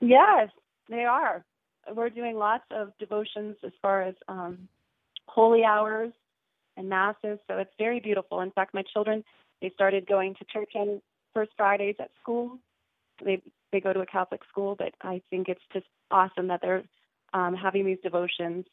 Yes, 0.00 0.50
they 0.90 1.04
are. 1.04 1.42
We're 1.94 2.10
doing 2.10 2.36
lots 2.36 2.64
of 2.70 2.92
devotions 2.98 3.56
as 3.64 3.72
far 3.80 4.02
as 4.02 4.14
um, 4.28 4.68
holy 5.26 5.64
hours 5.64 6.12
and 6.76 6.88
masses, 6.88 7.38
so 7.48 7.58
it's 7.58 7.72
very 7.78 8.00
beautiful. 8.00 8.40
In 8.40 8.50
fact, 8.50 8.74
my 8.74 8.82
children 8.92 9.24
they 9.62 9.70
started 9.70 10.06
going 10.06 10.34
to 10.34 10.44
church 10.52 10.72
on 10.74 11.00
First 11.32 11.52
Fridays 11.56 11.96
at 11.98 12.10
school. 12.20 12.58
They 13.24 13.40
they 13.72 13.80
go 13.80 13.94
to 13.94 14.00
a 14.00 14.06
Catholic 14.06 14.42
school, 14.50 14.76
but 14.76 14.92
I 15.00 15.22
think 15.30 15.48
it's 15.48 15.62
just 15.72 15.86
awesome 16.10 16.48
that 16.48 16.60
they're 16.60 16.84
um, 17.32 17.54
having 17.54 17.86
these 17.86 17.98
devotions 18.02 18.66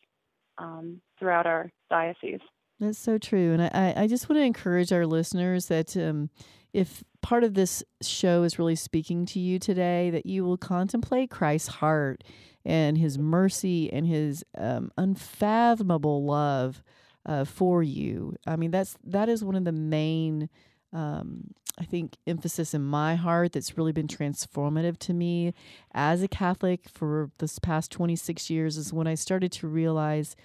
um, 0.58 1.00
throughout 1.18 1.48
our 1.48 1.72
diocese. 1.90 2.42
That's 2.82 3.00
so 3.00 3.20
true. 3.20 3.54
And 3.54 3.62
I, 3.62 3.94
I- 3.96 4.08
just 4.08 4.28
want 4.30 4.40
to 4.40 4.44
encourage 4.46 4.92
our 4.92 5.06
listeners 5.06 5.68
that 5.68 5.96
um, 5.96 6.30
if 6.74 7.04
part 7.22 7.44
of 7.46 7.54
this 7.54 7.84
show 8.02 8.44
is 8.44 8.60
really 8.60 8.76
speaking 8.76 9.26
to 9.28 9.40
you 9.40 9.60
today, 9.60 10.10
that 10.10 10.26
you 10.26 10.44
will 10.44 10.58
contemplate 10.58 11.30
Christ's 11.30 11.70
heart 11.70 12.24
and 12.66 12.98
his 12.98 13.20
mercy 13.20 13.94
and 13.94 14.06
his 14.08 14.44
um, 14.58 14.92
unfathomable 14.98 16.26
love 16.26 16.84
uh, 17.26 17.46
for 17.46 17.84
you. 17.84 18.36
I 18.48 18.56
mean, 18.56 18.72
that's 18.72 18.98
that 19.04 19.30
is 19.30 19.44
one 19.44 19.56
of 19.56 19.66
the 19.66 19.72
main, 19.72 20.50
um, 20.92 21.52
I 21.80 21.86
think, 21.86 22.18
emphasis 22.26 22.74
in 22.74 22.84
my 22.84 23.16
heart 23.16 23.54
that's 23.54 23.78
really 23.78 23.94
been 23.94 24.08
transformative 24.08 24.98
to 25.00 25.14
me 25.14 25.54
as 25.94 26.24
a 26.24 26.28
Catholic 26.28 26.90
for 26.92 27.32
this 27.38 27.60
past 27.60 27.92
26 27.92 28.50
years 28.50 28.78
is 28.78 28.92
when 28.94 29.08
I 29.08 29.16
started 29.16 29.52
to 29.54 29.68
realize 29.68 30.36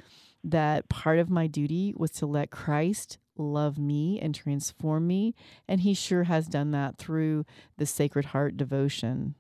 that 0.47 0.89
part 0.89 1.19
of 1.19 1.29
my 1.29 1.47
duty 1.47 1.93
was 1.97 2.11
to 2.13 2.27
let 2.27 2.51
Christ 2.51 3.19
love 3.37 3.79
me 3.79 4.19
and 4.21 4.35
transform 4.35 5.07
me. 5.07 5.35
And 5.69 5.81
he 5.81 5.93
sure 5.93 6.25
has 6.25 6.47
done 6.47 6.71
that 6.71 6.97
through 6.97 7.45
the 7.77 7.87
Sacred 7.87 8.27
Heart 8.27 8.57
devotion. 8.57 9.35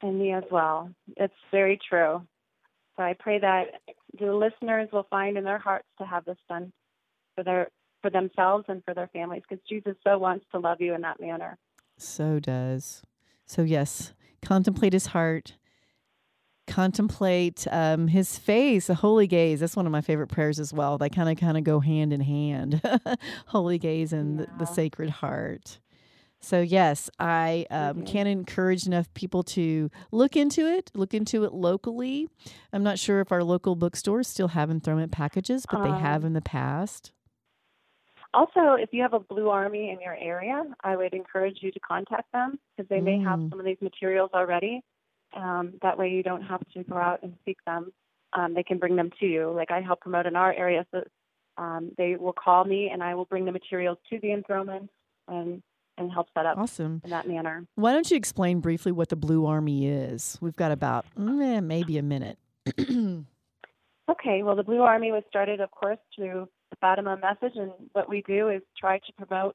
And 0.00 0.18
me 0.18 0.32
as 0.32 0.44
well. 0.50 0.90
It's 1.16 1.34
very 1.50 1.78
true. 1.88 2.22
So 2.96 3.02
I 3.02 3.14
pray 3.18 3.38
that 3.38 3.80
the 4.18 4.32
listeners 4.32 4.88
will 4.92 5.06
find 5.10 5.36
in 5.36 5.44
their 5.44 5.58
hearts 5.58 5.88
to 5.98 6.06
have 6.06 6.24
this 6.24 6.36
done 6.48 6.72
for 7.34 7.44
their 7.44 7.68
for 8.02 8.10
themselves 8.10 8.64
and 8.68 8.84
for 8.84 8.94
their 8.94 9.08
families 9.12 9.42
because 9.48 9.64
Jesus 9.68 9.94
so 10.02 10.18
wants 10.18 10.44
to 10.52 10.58
love 10.58 10.80
you 10.80 10.92
in 10.94 11.02
that 11.02 11.20
manner. 11.20 11.56
So 11.96 12.40
does. 12.40 13.02
So, 13.46 13.62
yes, 13.62 14.12
contemplate 14.42 14.92
his 14.92 15.06
heart. 15.06 15.54
Contemplate 16.72 17.66
um, 17.70 18.08
his 18.08 18.38
face, 18.38 18.88
a 18.88 18.94
holy 18.94 19.26
gaze. 19.26 19.60
That's 19.60 19.76
one 19.76 19.84
of 19.84 19.92
my 19.92 20.00
favorite 20.00 20.28
prayers 20.28 20.58
as 20.58 20.72
well. 20.72 20.96
They 20.96 21.10
kind 21.10 21.28
of 21.28 21.36
kind 21.36 21.58
of 21.58 21.64
go 21.64 21.80
hand 21.80 22.14
in 22.14 22.22
hand. 22.22 22.80
holy 23.46 23.78
gaze 23.78 24.14
and 24.14 24.38
the, 24.38 24.48
the 24.58 24.64
Sacred 24.64 25.10
Heart. 25.10 25.80
So 26.40 26.62
yes, 26.62 27.10
I 27.18 27.66
um, 27.70 27.98
Mhm. 27.98 28.06
can't 28.06 28.26
encourage 28.28 28.86
enough 28.86 29.12
people 29.12 29.42
to 29.54 29.90
look 30.12 30.34
into 30.34 30.66
it. 30.66 30.90
Look 30.94 31.12
into 31.12 31.44
it 31.44 31.52
locally. 31.52 32.26
I'm 32.72 32.82
not 32.82 32.98
sure 32.98 33.20
if 33.20 33.30
our 33.32 33.44
local 33.44 33.76
bookstores 33.76 34.26
still 34.26 34.48
have 34.48 34.70
enthronement 34.70 35.12
packages, 35.12 35.66
but 35.70 35.82
they 35.82 35.90
have 35.90 36.22
Um, 36.22 36.28
in 36.28 36.32
the 36.32 36.40
past. 36.40 37.12
Also, 38.32 38.72
if 38.80 38.94
you 38.94 39.02
have 39.02 39.12
a 39.12 39.20
Blue 39.20 39.50
Army 39.50 39.90
in 39.90 40.00
your 40.00 40.16
area, 40.18 40.64
I 40.82 40.96
would 40.96 41.12
encourage 41.12 41.58
you 41.62 41.70
to 41.70 41.80
contact 41.80 42.32
them 42.32 42.58
because 42.74 42.88
they 42.88 43.02
may 43.02 43.18
have 43.20 43.38
Mm. 43.40 43.50
some 43.50 43.58
of 43.60 43.66
these 43.66 43.80
materials 43.82 44.30
already. 44.32 44.82
Um, 45.34 45.74
that 45.82 45.98
way, 45.98 46.10
you 46.10 46.22
don't 46.22 46.42
have 46.42 46.60
to 46.74 46.84
go 46.84 46.96
out 46.96 47.22
and 47.22 47.34
seek 47.44 47.58
them. 47.64 47.92
Um, 48.32 48.54
they 48.54 48.62
can 48.62 48.78
bring 48.78 48.96
them 48.96 49.10
to 49.20 49.26
you. 49.26 49.52
Like 49.54 49.70
I 49.70 49.80
help 49.80 50.00
promote 50.00 50.26
in 50.26 50.36
our 50.36 50.52
area, 50.52 50.86
so 50.90 51.02
um, 51.58 51.92
they 51.98 52.16
will 52.16 52.32
call 52.32 52.64
me 52.64 52.90
and 52.92 53.02
I 53.02 53.14
will 53.14 53.26
bring 53.26 53.44
the 53.44 53.52
materials 53.52 53.98
to 54.10 54.18
the 54.20 54.32
enthronement 54.32 54.90
and 55.28 55.62
and 55.98 56.10
help 56.10 56.28
set 56.32 56.46
up 56.46 56.56
Awesome. 56.56 57.02
in 57.04 57.10
that 57.10 57.28
manner. 57.28 57.66
Why 57.74 57.92
don't 57.92 58.10
you 58.10 58.16
explain 58.16 58.60
briefly 58.60 58.92
what 58.92 59.10
the 59.10 59.16
Blue 59.16 59.44
Army 59.44 59.86
is? 59.86 60.38
We've 60.40 60.56
got 60.56 60.72
about 60.72 61.04
eh, 61.18 61.60
maybe 61.60 61.98
a 61.98 62.02
minute. 62.02 62.38
Okay, 64.10 64.42
well, 64.42 64.56
the 64.56 64.64
Blue 64.64 64.82
Army 64.82 65.12
was 65.12 65.22
started, 65.28 65.60
of 65.60 65.70
course, 65.70 65.98
through 66.14 66.48
the 66.70 66.76
Fatima 66.80 67.16
message, 67.16 67.56
and 67.56 67.70
what 67.92 68.08
we 68.08 68.22
do 68.26 68.48
is 68.48 68.60
try 68.76 68.98
to 68.98 69.12
promote 69.26 69.54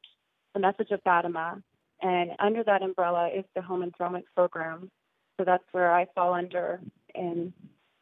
the 0.54 0.60
message 0.60 0.90
of 0.92 1.02
Fatima. 1.04 1.62
And 2.02 2.32
under 2.40 2.64
that 2.64 2.82
umbrella 2.82 3.30
is 3.36 3.44
the 3.56 3.62
Home 3.62 3.84
Enthronement 3.84 4.26
Program. 4.36 4.90
So 5.38 5.44
that's 5.44 5.64
where 5.72 5.94
I 5.94 6.08
fall 6.16 6.34
under 6.34 6.80
in 7.14 7.54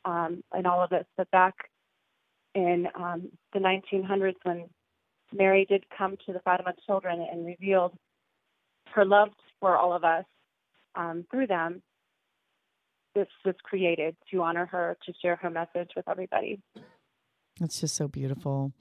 um, 0.05 0.43
in 0.57 0.65
all 0.65 0.81
of 0.83 0.89
this. 0.89 1.05
But 1.17 1.29
back 1.31 1.55
in 2.53 2.87
um, 2.95 3.29
the 3.53 3.59
1900s, 3.59 4.35
when 4.43 4.69
Mary 5.33 5.65
did 5.67 5.83
come 5.95 6.15
to 6.25 6.33
the 6.33 6.39
Fatima 6.39 6.73
children 6.85 7.25
and 7.29 7.45
revealed 7.45 7.97
her 8.93 9.03
love 9.03 9.29
for 9.59 9.75
all 9.75 9.93
of 9.93 10.03
us 10.03 10.25
um, 10.95 11.25
through 11.31 11.47
them, 11.47 11.81
this 13.13 13.27
was 13.43 13.55
created 13.63 14.15
to 14.31 14.41
honor 14.43 14.65
her, 14.65 14.97
to 15.05 15.13
share 15.21 15.35
her 15.37 15.49
message 15.49 15.89
with 15.95 16.07
everybody. 16.07 16.61
That's 17.59 17.79
just 17.79 17.95
so 17.95 18.07
beautiful. 18.07 18.73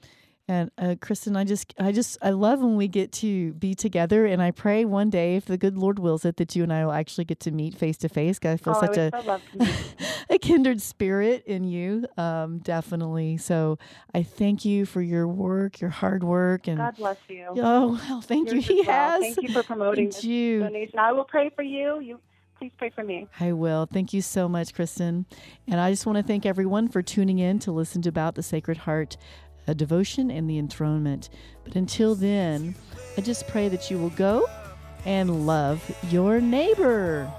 And 0.47 0.69
uh, 0.77 0.95
Kristen, 1.01 1.35
I 1.35 1.43
just, 1.43 1.73
I 1.79 1.91
just, 1.91 2.19
I 2.21 2.29
love 2.29 2.61
when 2.61 2.75
we 2.75 2.87
get 2.87 3.11
to 3.13 3.53
be 3.53 3.73
together, 3.73 4.27
and 4.27 4.43
I 4.43 4.51
pray 4.51 4.85
one 4.85 5.09
day, 5.09 5.37
if 5.37 5.45
the 5.45 5.57
good 5.57 5.75
Lord 5.75 5.97
wills 5.97 6.23
it, 6.23 6.37
that 6.37 6.55
you 6.55 6.61
and 6.61 6.71
I 6.71 6.85
will 6.85 6.91
actually 6.91 7.25
get 7.25 7.39
to 7.41 7.51
meet 7.51 7.75
face 7.75 7.97
to 7.97 8.09
face. 8.09 8.37
I 8.43 8.57
feel 8.57 8.73
oh, 8.75 8.79
such 8.79 8.97
I 8.97 9.01
a 9.01 9.11
so 9.11 9.27
love 9.27 9.41
to 9.51 9.57
meet 9.57 9.69
you. 9.69 10.05
a 10.35 10.37
kindred 10.37 10.81
spirit 10.81 11.45
in 11.47 11.63
you, 11.63 12.05
um, 12.17 12.59
definitely. 12.59 13.37
So 13.37 13.79
I 14.13 14.21
thank 14.21 14.65
you 14.65 14.85
for 14.85 15.01
your 15.01 15.27
work, 15.27 15.81
your 15.81 15.89
hard 15.89 16.23
work, 16.23 16.67
and 16.67 16.77
God 16.77 16.95
bless 16.95 17.17
you. 17.27 17.47
oh, 17.49 17.99
well, 18.07 18.21
thank 18.21 18.51
Yours 18.51 18.69
you. 18.69 18.75
He 18.75 18.87
well. 18.87 19.11
has. 19.11 19.21
Thank 19.21 19.41
you 19.41 19.53
for 19.53 19.63
promoting 19.63 20.11
Thank 20.11 20.25
you. 20.25 20.59
donation. 20.59 20.99
I 20.99 21.11
will 21.11 21.25
pray 21.25 21.49
for 21.49 21.63
you. 21.63 21.99
You 22.01 22.19
please 22.57 22.71
pray 22.77 22.89
for 22.89 23.03
me. 23.03 23.27
I 23.39 23.51
will. 23.51 23.85
Thank 23.85 24.13
you 24.13 24.21
so 24.21 24.47
much, 24.47 24.73
Kristen. 24.73 25.25
And 25.67 25.79
I 25.79 25.91
just 25.91 26.05
want 26.05 26.17
to 26.17 26.23
thank 26.23 26.45
everyone 26.45 26.87
for 26.87 27.01
tuning 27.01 27.39
in 27.39 27.59
to 27.59 27.71
listen 27.71 28.01
to 28.03 28.09
about 28.09 28.35
the 28.35 28.43
Sacred 28.43 28.77
Heart, 28.77 29.17
a 29.67 29.75
devotion 29.75 30.29
and 30.31 30.49
the 30.49 30.57
enthronement. 30.57 31.29
But 31.63 31.75
until 31.75 32.15
then, 32.15 32.75
I 33.17 33.21
just 33.21 33.47
pray 33.47 33.69
that 33.69 33.89
you 33.89 33.97
will 33.97 34.11
go 34.11 34.47
and 35.05 35.45
love 35.47 35.83
your 36.09 36.41
neighbor. 36.41 37.31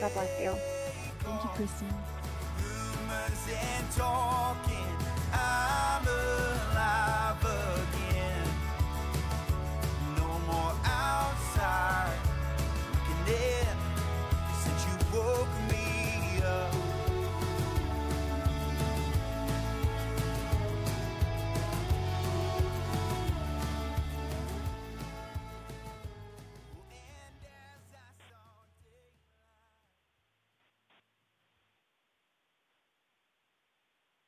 God 0.00 0.12
bless 0.12 0.40
you. 0.40 0.54
Thank 1.20 1.42
you, 1.42 1.50
Kristen. 1.54 1.88
rumors 3.04 3.48
and 3.48 3.90
talk. 3.92 4.73